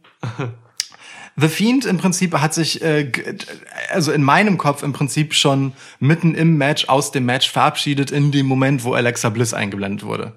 [1.40, 3.12] The Fiend im Prinzip hat sich, äh,
[3.92, 8.32] also in meinem Kopf im Prinzip schon mitten im Match aus dem Match verabschiedet in
[8.32, 10.34] dem Moment, wo Alexa Bliss eingeblendet wurde.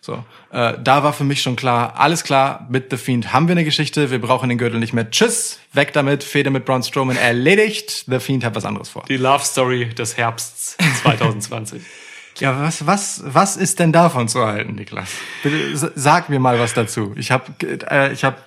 [0.00, 3.52] So, äh, da war für mich schon klar, alles klar, mit The Fiend haben wir
[3.52, 5.10] eine Geschichte, wir brauchen den Gürtel nicht mehr.
[5.10, 8.04] Tschüss, weg damit, Fehde mit Braun Strowman erledigt.
[8.06, 9.04] The Fiend hat was anderes vor.
[9.08, 11.82] Die Love Story des Herbsts 2020.
[12.40, 15.10] Ja, was, was, was ist denn davon zu halten, Niklas?
[15.42, 17.12] Bitte sag mir mal was dazu.
[17.16, 17.52] Ich habe
[17.90, 18.44] äh, ich hab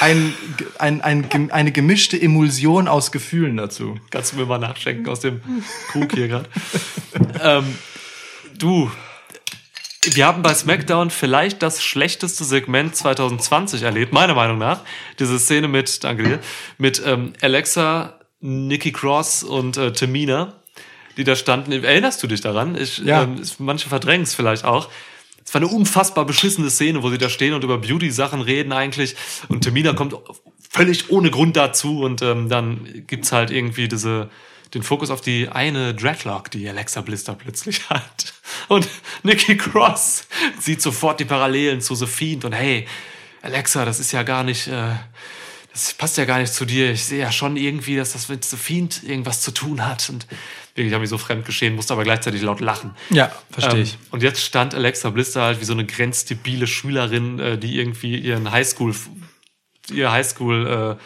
[0.00, 0.34] ein,
[0.78, 3.98] ein, ein, eine gemischte Emulsion aus Gefühlen dazu.
[4.10, 5.40] Kannst du mir mal nachschenken aus dem
[5.90, 6.48] Krug hier gerade?
[7.42, 7.76] ähm,
[8.58, 8.90] du,
[10.14, 14.80] wir haben bei SmackDown vielleicht das schlechteste Segment 2020 erlebt, meiner Meinung nach.
[15.18, 16.38] Diese Szene mit, danke dir,
[16.78, 20.54] mit ähm, Alexa, Nikki Cross und äh, Tamina,
[21.16, 21.72] die da standen.
[21.72, 22.74] Erinnerst du dich daran?
[22.74, 23.22] Ich, Ja.
[23.22, 24.88] ähm, manche verdrängen es vielleicht auch.
[25.52, 29.16] Es war eine unfassbar beschissene Szene, wo sie da stehen und über Beauty-Sachen reden eigentlich.
[29.48, 30.14] Und Tamina kommt
[30.70, 34.30] völlig ohne Grund dazu und ähm, dann gibt's halt irgendwie diese
[34.72, 38.32] den Fokus auf die eine Dreadlock, die Alexa Bliss da plötzlich hat.
[38.68, 38.88] Und
[39.24, 40.24] Nikki Cross
[40.58, 42.86] sieht sofort die Parallelen zu The Fiend und hey,
[43.42, 44.94] Alexa, das ist ja gar nicht, äh,
[45.70, 46.92] das passt ja gar nicht zu dir.
[46.92, 50.08] Ich sehe ja schon irgendwie, dass das mit The Fiend irgendwas zu tun hat.
[50.08, 50.26] Und
[50.74, 52.94] wirklich habe ich so fremd geschehen, musste aber gleichzeitig laut lachen.
[53.10, 53.94] Ja, verstehe ich.
[53.94, 57.78] Ähm, und jetzt stand Alexa Bliss da halt wie so eine grenzdebile Schülerin, äh, die
[57.78, 58.94] irgendwie ihren Highschool,
[59.90, 61.02] ihr Highschool äh,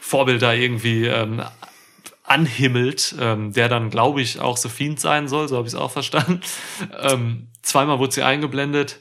[0.00, 1.42] Vorbild da irgendwie ähm,
[2.24, 5.90] anhimmelt, ähm, der dann, glaube ich, auch Fiend sein soll, so habe ich es auch
[5.90, 6.40] verstanden.
[7.02, 9.00] Ähm, zweimal wurde sie eingeblendet.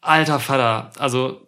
[0.00, 1.46] Alter Vater, also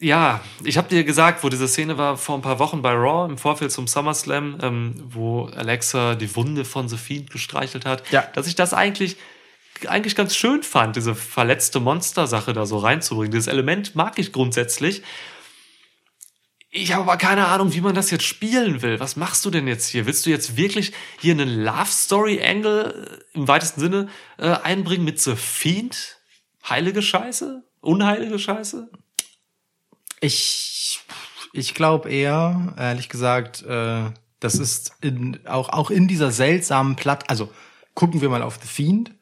[0.00, 3.28] ja, ich habe dir gesagt, wo diese Szene war vor ein paar Wochen bei Raw
[3.30, 8.22] im Vorfeld zum SummerSlam, ähm, wo Alexa die Wunde von The Fiend gestreichelt hat, Ja.
[8.34, 9.16] dass ich das eigentlich
[9.86, 13.30] eigentlich ganz schön fand, diese verletzte Monster-Sache da so reinzubringen.
[13.30, 15.02] Dieses Element mag ich grundsätzlich.
[16.70, 18.98] Ich habe aber keine Ahnung, wie man das jetzt spielen will.
[19.00, 20.04] Was machst du denn jetzt hier?
[20.04, 25.04] Willst du jetzt wirklich hier einen Love Story Angle äh, im weitesten Sinne äh, einbringen
[25.04, 26.18] mit The Fiend?
[26.68, 27.62] Heilige Scheiße?
[27.80, 28.90] Unheilige Scheiße?
[30.20, 31.00] Ich,
[31.52, 37.28] ich glaube eher, ehrlich gesagt, äh, das ist in, auch, auch in dieser seltsamen Platt,
[37.28, 37.52] also
[37.94, 39.14] gucken wir mal auf The Fiend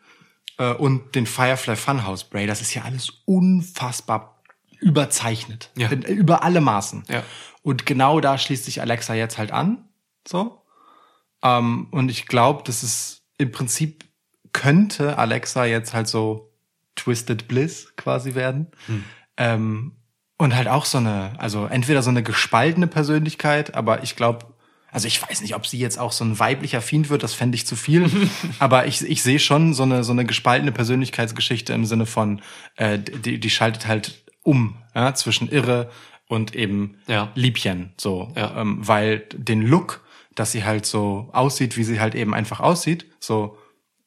[0.59, 4.43] äh, und den Firefly Funhouse Bray, das ist ja alles unfassbar
[4.81, 5.71] überzeichnet.
[5.77, 5.89] Ja.
[5.89, 7.05] In, über alle Maßen.
[7.09, 7.23] Ja.
[7.63, 9.89] Und genau da schließt sich Alexa jetzt halt an.
[10.27, 10.63] So.
[11.43, 14.05] Ähm, und ich glaube, das ist im Prinzip
[14.53, 16.53] könnte Alexa jetzt halt so
[16.95, 18.69] Twisted Bliss quasi werden.
[19.37, 19.96] Ähm,
[20.39, 24.47] und halt auch so eine, also entweder so eine gespaltene Persönlichkeit, aber ich glaube,
[24.91, 27.57] also ich weiß nicht, ob sie jetzt auch so ein weiblicher Fiend wird, das fände
[27.57, 28.11] ich zu viel.
[28.59, 32.41] aber ich, ich sehe schon so eine, so eine gespaltene Persönlichkeitsgeschichte im Sinne von,
[32.77, 35.91] äh, die, die schaltet halt um, ja, zwischen irre
[36.29, 37.31] und eben Ja.
[37.35, 38.61] Liebchen, so, Ja.
[38.61, 40.03] ähm, weil den Look,
[40.35, 43.59] dass sie halt so aussieht, wie sie halt eben einfach aussieht, so,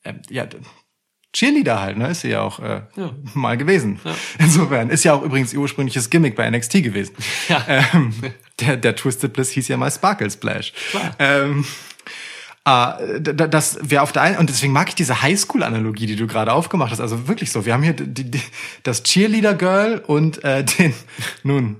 [0.04, 0.46] ähm, ja,
[1.34, 2.10] Cheerleader halt, ne?
[2.10, 2.82] Ist sie ja auch äh,
[3.34, 4.00] mal gewesen.
[4.40, 7.16] Insofern ist ja auch übrigens ihr ursprüngliches Gimmick bei NXT gewesen.
[7.48, 7.66] Ja.
[7.68, 8.14] Ähm,
[8.60, 10.74] der, der Twisted Bliss hieß ja mal Sparkle Splash.
[11.20, 11.66] Ähm,
[12.66, 16.52] äh, das wäre auf der einen und deswegen mag ich diese Highschool-Analogie, die du gerade
[16.52, 17.00] aufgemacht hast.
[17.00, 17.66] Also wirklich so.
[17.66, 18.42] Wir haben hier die, die,
[18.84, 20.94] das Cheerleader-Girl und äh, den
[21.44, 21.78] nun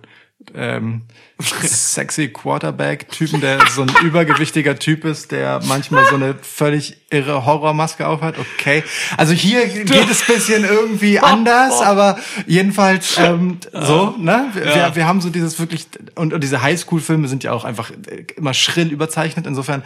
[0.56, 1.04] ähm,
[1.40, 8.06] sexy Quarterback-Typen, der so ein übergewichtiger Typ ist, der manchmal so eine völlig irre Horrormaske
[8.06, 8.36] aufhat.
[8.38, 8.84] Okay.
[9.18, 14.48] Also hier geht es bisschen irgendwie anders, aber jedenfalls ähm, so, ne?
[14.54, 17.92] Wir, wir, wir haben so dieses wirklich, und, und diese Highschool-Filme sind ja auch einfach
[17.92, 19.48] äh, immer schrill überzeichnet.
[19.48, 19.84] Insofern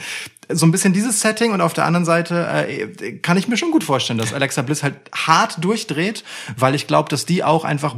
[0.50, 3.72] so ein bisschen dieses Setting und auf der anderen Seite äh, kann ich mir schon
[3.72, 6.24] gut vorstellen, dass Alexa Bliss halt hart durchdreht,
[6.58, 7.96] weil ich glaube, dass die auch einfach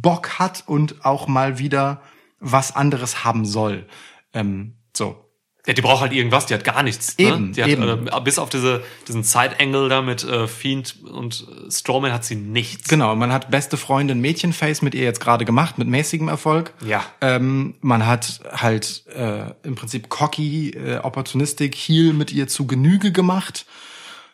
[0.00, 2.02] Bock hat und auch mal wieder
[2.40, 3.86] was anderes haben soll.
[4.32, 5.30] Ähm, so.
[5.66, 7.18] Ja, die braucht halt irgendwas, die hat gar nichts.
[7.18, 7.26] Ne?
[7.26, 8.08] Eben, die hat, eben.
[8.08, 12.34] Äh, bis auf diese, diesen Side-Angle da mit äh, Fiend und äh, Strowman hat sie
[12.34, 12.88] nichts.
[12.88, 16.72] Genau, man hat beste Freundin Mädchenface mit ihr jetzt gerade gemacht, mit mäßigem Erfolg.
[16.84, 17.04] Ja.
[17.20, 23.12] Ähm, man hat halt äh, im Prinzip cocky, äh, opportunistic Heal mit ihr zu Genüge
[23.12, 23.66] gemacht.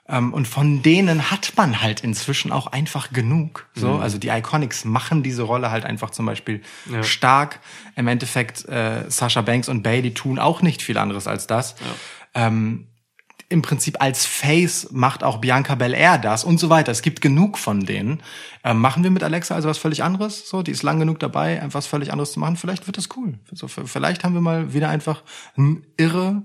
[0.08, 3.68] Ähm, und von denen hat man halt inzwischen auch einfach genug.
[3.74, 7.02] So, also die Iconics machen diese Rolle halt einfach zum Beispiel Ja.
[7.02, 7.60] stark.
[7.96, 11.74] Im Endeffekt äh, Sasha Banks und Bailey tun auch nicht viel anderes als das.
[12.34, 12.86] Ähm,
[13.48, 16.90] im Prinzip als Face macht auch Bianca Belair das und so weiter.
[16.90, 18.22] Es gibt genug von denen.
[18.64, 20.48] Ähm, machen wir mit Alexa also was völlig anderes?
[20.48, 22.56] So, die ist lang genug dabei, einfach was völlig anderes zu machen.
[22.56, 23.38] Vielleicht wird das cool.
[23.52, 25.22] So, vielleicht haben wir mal wieder einfach
[25.56, 26.42] eine irre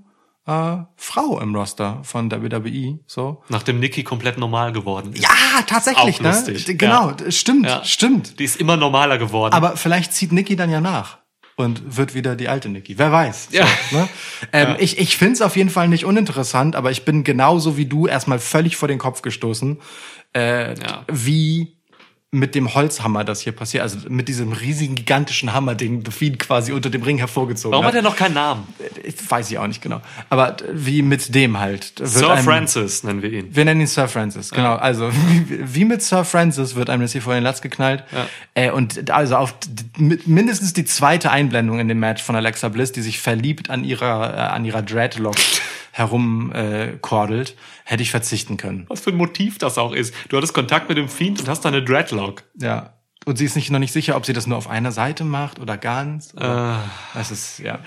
[0.48, 3.00] äh, Frau im Roster von WWE.
[3.08, 3.44] So.
[3.50, 5.22] Nachdem Nikki komplett normal geworden ist.
[5.24, 5.30] Ja,
[5.68, 6.30] tatsächlich, Auch ne?
[6.30, 7.32] lustig, Genau, ja.
[7.32, 7.84] stimmt, Ja.
[7.84, 8.40] stimmt.
[8.40, 9.54] Die ist immer normaler geworden.
[9.54, 11.20] Aber vielleicht zieht Nikki dann ja nach
[11.58, 12.98] und wird wieder die alte Nikki.
[12.98, 13.50] Wer weiß.
[13.52, 13.68] Ja.
[13.92, 14.10] So, ne?
[14.54, 17.86] ähm, Ich, ich finde es auf jeden Fall nicht uninteressant, aber ich bin genauso wie
[17.86, 19.80] du erstmal völlig vor den Kopf gestoßen,
[20.36, 21.06] äh, Ja.
[21.12, 21.78] wie
[22.34, 23.84] mit dem Holzhammer das hier passiert.
[23.84, 27.86] Also mit diesem riesigen, gigantischen Hammer, den The Fiend quasi unter dem Ring hervorgezogen Warum
[27.86, 28.00] hat hat.
[28.00, 28.68] er noch keinen Namen?
[29.04, 30.00] Ich weiß ich auch nicht genau.
[30.30, 31.94] Aber wie mit dem halt.
[32.02, 33.54] Sir einem- Francis nennen wir ihn.
[33.54, 34.76] wir nennen ihn Sir Francis, genau.
[34.76, 38.06] Also wie, wie mit Sir Francis wird einem das hier vor den Latz geknallt.
[38.14, 38.28] Ja.
[38.54, 39.54] Äh, und also auf
[39.98, 44.34] mindestens die zweite Einblendung in dem Match von Alexa Bliss, die sich verliebt an ihrer
[44.34, 45.36] äh, an ihrer Dreadlock
[45.92, 46.94] herum äh,
[47.86, 48.86] hätte ich verzichten können.
[48.90, 50.14] Was für ein Motiv das auch ist.
[50.30, 52.44] Du hattest Kontakt mit dem Fiend und hast deine Dreadlock.
[52.60, 52.94] Ja.
[53.26, 55.60] Und sie ist nicht noch nicht sicher, ob sie das nur auf einer Seite macht
[55.60, 56.34] oder ganz.
[56.34, 56.84] Oder
[57.14, 57.80] Das ist ja.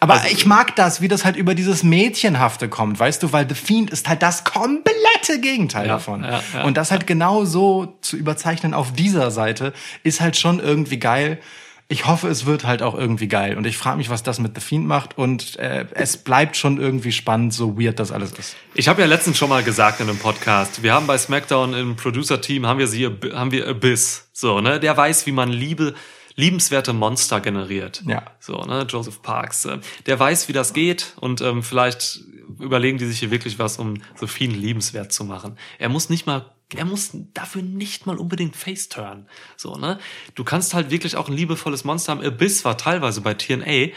[0.00, 3.54] Aber ich mag das, wie das halt über dieses Mädchenhafte kommt, weißt du, weil The
[3.54, 6.24] Fiend ist halt das komplette Gegenteil Ja, davon.
[6.24, 6.64] ja, ja.
[6.64, 9.72] Und das halt genau so zu überzeichnen auf dieser Seite
[10.02, 11.38] ist halt schon irgendwie geil.
[11.92, 13.58] Ich hoffe, es wird halt auch irgendwie geil.
[13.58, 15.18] Und ich frage mich, was das mit The Fiend macht.
[15.18, 18.56] Und äh, es bleibt schon irgendwie spannend, so weird das alles ist.
[18.72, 21.96] Ich habe ja letztens schon mal gesagt in einem Podcast, wir haben bei SmackDown im
[21.96, 23.04] Producer-Team haben wir sie,
[23.34, 24.30] haben wir Abyss.
[24.32, 24.80] So, ne?
[24.80, 25.92] Der weiß, wie man Liebe,
[26.34, 28.02] liebenswerte Monster generiert.
[28.06, 28.22] Ja.
[28.40, 28.86] So, ne?
[28.88, 29.66] Joseph Parks.
[29.66, 32.20] äh, Der weiß, wie das geht und ähm, vielleicht
[32.58, 35.58] überlegen die sich hier wirklich was, um Sophien liebenswert zu machen.
[35.78, 39.26] Er muss nicht mal er muss dafür nicht mal unbedingt Face-Turn.
[39.56, 39.98] So, ne?
[40.34, 42.24] Du kannst halt wirklich auch ein liebevolles Monster haben.
[42.24, 43.92] Abyss war teilweise bei TNA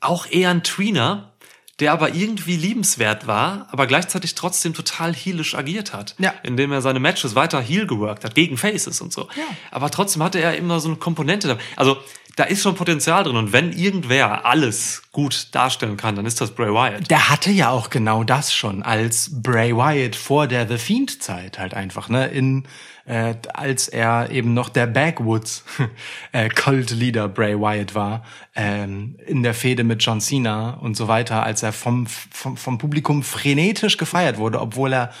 [0.00, 1.32] auch eher ein Tweener,
[1.78, 6.14] der aber irgendwie liebenswert war, aber gleichzeitig trotzdem total heelisch agiert hat.
[6.18, 6.34] Ja.
[6.42, 9.22] Indem er seine Matches weiter heel geworkt hat, gegen Faces und so.
[9.36, 9.44] Ja.
[9.70, 11.58] Aber trotzdem hatte er immer so eine Komponente.
[11.76, 11.98] Also,
[12.36, 13.36] da ist schon Potenzial drin.
[13.36, 17.10] Und wenn irgendwer alles gut darstellen kann, dann ist das Bray Wyatt.
[17.10, 21.58] Der hatte ja auch genau das schon als Bray Wyatt vor der The Fiend Zeit
[21.58, 22.64] halt einfach, ne, in
[23.04, 25.64] äh, als er eben noch der Backwoods
[26.32, 31.08] äh, Cult Leader Bray Wyatt war, ähm, in der Fehde mit John Cena und so
[31.08, 35.12] weiter, als er vom vom, vom Publikum frenetisch gefeiert wurde, obwohl er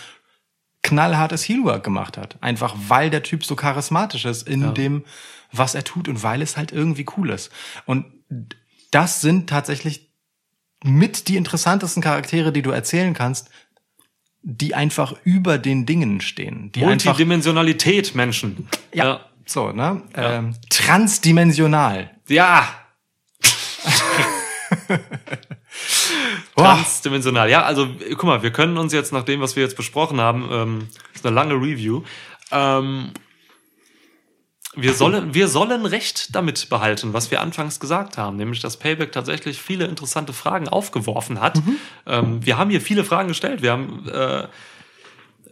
[0.82, 2.36] knallhartes Heelwork gemacht hat.
[2.40, 5.04] Einfach weil der Typ so charismatisch ist in dem,
[5.52, 7.50] was er tut und weil es halt irgendwie cool ist.
[7.86, 8.06] Und
[8.90, 10.10] das sind tatsächlich
[10.84, 13.50] mit die interessantesten Charaktere, die du erzählen kannst,
[14.42, 16.72] die einfach über den Dingen stehen.
[16.72, 18.68] Die einfach Multidimensionalität, Menschen.
[18.92, 20.02] ja, so, ne?
[20.14, 22.10] Ähm, transdimensional.
[22.28, 22.68] Ja.
[26.56, 27.50] Transdimensional.
[27.50, 30.48] Ja, also guck mal, wir können uns jetzt nach dem, was wir jetzt besprochen haben,
[30.50, 32.02] ähm, ist eine lange Review.
[32.50, 33.12] Ähm,
[34.74, 39.12] wir sollen, wir sollen Recht damit behalten, was wir anfangs gesagt haben, nämlich dass Payback
[39.12, 41.60] tatsächlich viele interessante Fragen aufgeworfen hat.
[42.06, 43.62] Ähm, wir haben hier viele Fragen gestellt.
[43.62, 44.48] Wir haben, äh,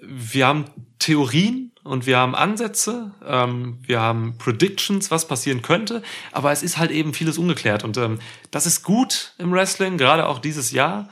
[0.00, 0.64] wir haben
[0.98, 6.02] Theorien und wir haben Ansätze, ähm, wir haben Predictions, was passieren könnte,
[6.32, 8.18] aber es ist halt eben vieles ungeklärt und ähm,
[8.50, 11.08] das ist gut im Wrestling, gerade auch dieses Jahr.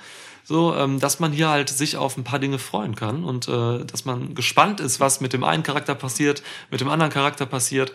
[0.49, 3.85] So, ähm, dass man hier halt sich auf ein paar Dinge freuen kann und äh,
[3.85, 7.93] dass man gespannt ist, was mit dem einen Charakter passiert, mit dem anderen Charakter passiert.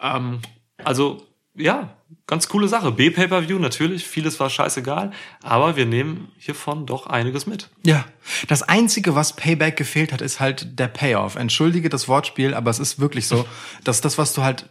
[0.00, 0.40] Ähm,
[0.82, 1.22] also
[1.54, 1.96] ja,
[2.26, 2.90] ganz coole Sache.
[2.90, 5.12] B-Pay-Per-View natürlich, vieles war scheißegal,
[5.44, 7.70] aber wir nehmen hiervon doch einiges mit.
[7.84, 8.04] Ja.
[8.48, 11.36] Das Einzige, was Payback gefehlt hat, ist halt der Payoff.
[11.36, 13.46] Entschuldige das Wortspiel, aber es ist wirklich so,
[13.84, 14.70] dass das, was du halt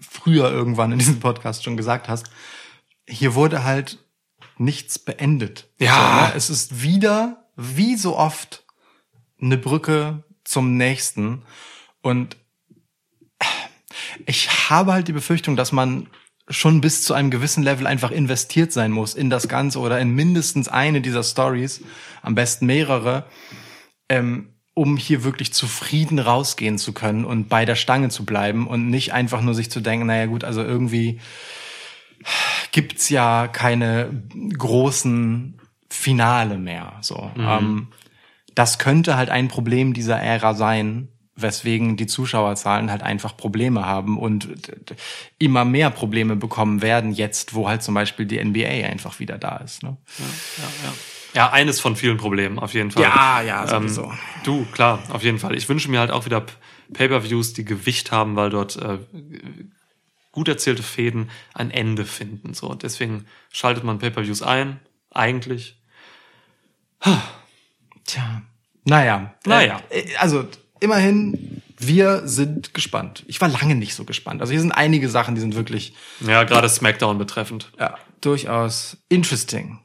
[0.00, 2.30] früher irgendwann in diesem Podcast schon gesagt hast,
[3.06, 3.98] hier wurde halt
[4.60, 5.68] nichts beendet.
[5.78, 5.94] Ja.
[5.94, 6.32] So, ne?
[6.36, 8.64] Es ist wieder, wie so oft,
[9.40, 11.42] eine Brücke zum nächsten.
[12.02, 12.36] Und
[14.26, 16.08] ich habe halt die Befürchtung, dass man
[16.48, 20.10] schon bis zu einem gewissen Level einfach investiert sein muss in das Ganze oder in
[20.10, 21.80] mindestens eine dieser Stories,
[22.22, 23.24] am besten mehrere,
[24.08, 28.90] ähm, um hier wirklich zufrieden rausgehen zu können und bei der Stange zu bleiben und
[28.90, 31.20] nicht einfach nur sich zu denken, naja gut, also irgendwie
[32.72, 34.22] gibt's ja keine
[34.56, 36.94] großen Finale mehr.
[37.00, 37.88] So, ähm,
[38.54, 44.18] das könnte halt ein Problem dieser Ära sein, weswegen die Zuschauerzahlen halt einfach Probleme haben
[44.18, 44.48] und
[45.38, 49.56] immer mehr Probleme bekommen werden jetzt, wo halt zum Beispiel die NBA einfach wieder da
[49.56, 49.82] ist.
[49.82, 49.96] Ne?
[51.34, 53.02] Ja, eines von vielen Problemen, auf jeden Fall.
[53.04, 54.04] Ja, ja, sowieso.
[54.04, 55.54] Ähm, du, klar, auf jeden Fall.
[55.56, 56.44] Ich wünsche mir halt auch wieder
[56.92, 58.98] Pay-Per-Views, die Gewicht haben, weil dort äh,
[60.32, 62.54] gut erzählte Fäden ein Ende finden.
[62.54, 64.80] So, und deswegen schaltet man Pay-Per-Views ein,
[65.10, 65.76] eigentlich.
[68.04, 68.42] Tja,
[68.84, 69.80] naja, Naja.
[69.90, 70.46] Äh, also
[70.80, 73.24] immerhin, wir sind gespannt.
[73.26, 74.40] Ich war lange nicht so gespannt.
[74.40, 77.72] Also hier sind einige Sachen, die sind wirklich Ja, gerade SmackDown betreffend.
[77.78, 79.80] ja, durchaus interesting.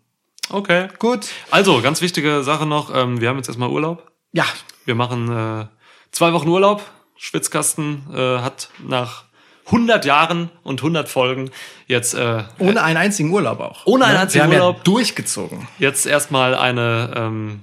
[0.49, 0.89] Okay.
[0.99, 1.27] Gut.
[1.49, 2.93] Also, ganz wichtige Sache noch.
[2.93, 4.11] Ähm, wir haben jetzt erstmal Urlaub.
[4.31, 4.45] Ja,
[4.85, 5.65] Wir machen äh,
[6.11, 6.83] zwei Wochen Urlaub.
[7.17, 9.24] Schwitzkasten äh, hat nach
[9.67, 11.49] 100 Jahren und 100 Folgen
[11.87, 13.85] jetzt äh, ohne einen einzigen Urlaub auch.
[13.85, 14.19] Ohne einen Ne?
[14.21, 14.77] einzigen Urlaub.
[14.77, 15.67] Ja durchgezogen.
[15.79, 17.61] jetzt erstmal eine ähm,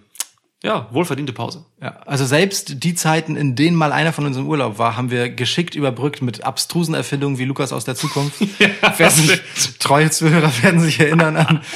[0.62, 1.64] ja, wohlverdiente Pause.
[1.80, 5.10] Ja, also selbst die Zeiten, in denen mal einer von uns im Urlaub war, haben
[5.10, 8.40] wir geschickt überbrückt mit abstrusen Erfindungen wie Lukas aus der Zukunft.
[8.96, 9.40] Wer sich,
[9.80, 11.60] treue Zuhörer werden sich erinnern an.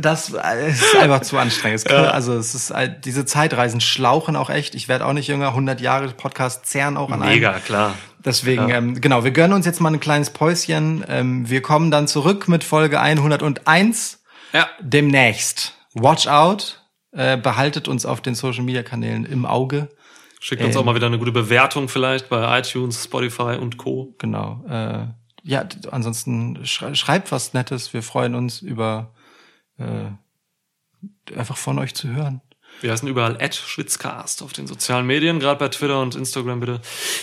[0.00, 1.84] Das ist einfach zu anstrengend.
[1.84, 2.72] Kann- Also es ist
[3.04, 4.74] diese Zeitreisen schlauchen auch echt.
[4.74, 5.48] Ich werde auch nicht jünger.
[5.48, 7.34] 100 Jahre Podcast zehren auch an einem.
[7.34, 7.94] Mega, klar.
[8.24, 11.04] Deswegen, ähm, genau, wir gönnen uns jetzt mal ein kleines Päuschen.
[11.06, 14.20] Ähm, wir kommen dann zurück mit Folge 101
[14.52, 14.66] Ja.
[14.80, 15.74] demnächst.
[15.94, 16.77] Watch out.
[17.12, 19.88] Äh, behaltet uns auf den Social Media Kanälen im Auge.
[20.40, 20.80] Schickt uns Ähm.
[20.80, 24.14] auch mal wieder eine gute Bewertung vielleicht bei iTunes, Spotify und Co.
[24.18, 24.64] Genau.
[24.68, 25.06] Äh,
[25.42, 27.94] ja, ansonsten schrei schreibt was Nettes.
[27.94, 29.14] Wir freuen uns über
[29.78, 30.10] äh,
[31.34, 32.42] einfach von euch zu hören.
[32.80, 36.80] Wir heißen überall at Schwitzcast auf den sozialen Medien, gerade bei Twitter und Instagram bitte.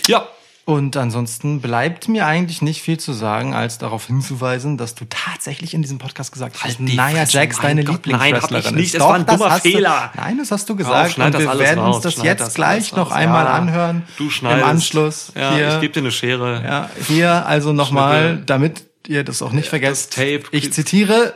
[0.07, 0.27] Ja,
[0.67, 5.75] Und ansonsten bleibt mir eigentlich nicht viel zu sagen, als darauf hinzuweisen, dass du tatsächlich
[5.75, 8.85] in diesem Podcast gesagt hast, Halt Nia Jax deine Lieblingswrestlerin ich nicht.
[8.87, 8.95] ist.
[8.95, 10.09] Es war ein das dummer Fehler.
[10.15, 11.11] Du, nein, das hast du gesagt.
[11.11, 13.15] schneid und das wir werden raus, uns das schneid jetzt das gleich noch raus.
[13.15, 14.03] einmal Ja, anhören.
[14.17, 14.63] Du schneidest.
[14.63, 15.31] Im Anschluss.
[15.35, 15.75] Ja, hier.
[15.75, 16.63] ich gebe dir eine Schere.
[16.63, 20.13] Ja, hier also nochmal, damit ihr das auch nicht vergesst.
[20.15, 20.45] Tape.
[20.49, 21.35] Ich zitiere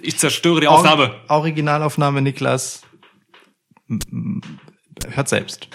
[0.00, 1.14] Ich zerstöre die Aufnahme.
[1.28, 2.80] Or Originalaufnahme, Niklas.
[5.10, 5.68] Hört selbst.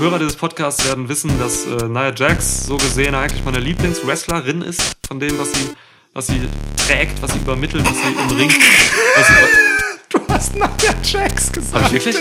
[0.00, 4.96] Hörer dieses Podcasts werden wissen, dass äh, Nia Jax so gesehen eigentlich meine Lieblingswrestlerin ist,
[5.06, 5.68] von dem, was sie,
[6.14, 6.40] was sie
[6.86, 8.50] trägt, was sie übermittelt, was sie im Ring.
[9.16, 9.34] Was sie,
[10.08, 10.70] Du hast Nia
[11.04, 11.84] Jax gesagt.
[11.84, 12.16] Hab ich wirklich?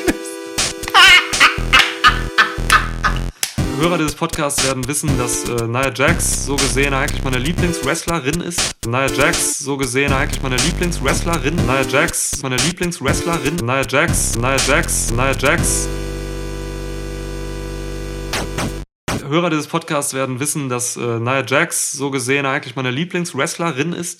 [3.79, 8.75] Hörer dieses Podcasts werden wissen, dass äh, Nia Jax so gesehen eigentlich meine Lieblingswrestlerin ist.
[8.85, 11.55] Nia Jax so gesehen eigentlich meine Lieblingswrestlerin.
[11.55, 13.55] Nia Jax meine Lieblingswrestlerin.
[13.55, 15.87] Nia Jax, Nia Jax, Nia Jax.
[19.29, 24.17] Hörer dieses Podcasts werden wissen, dass äh, Nia Jax so gesehen eigentlich meine Lieblingswrestlerin ist.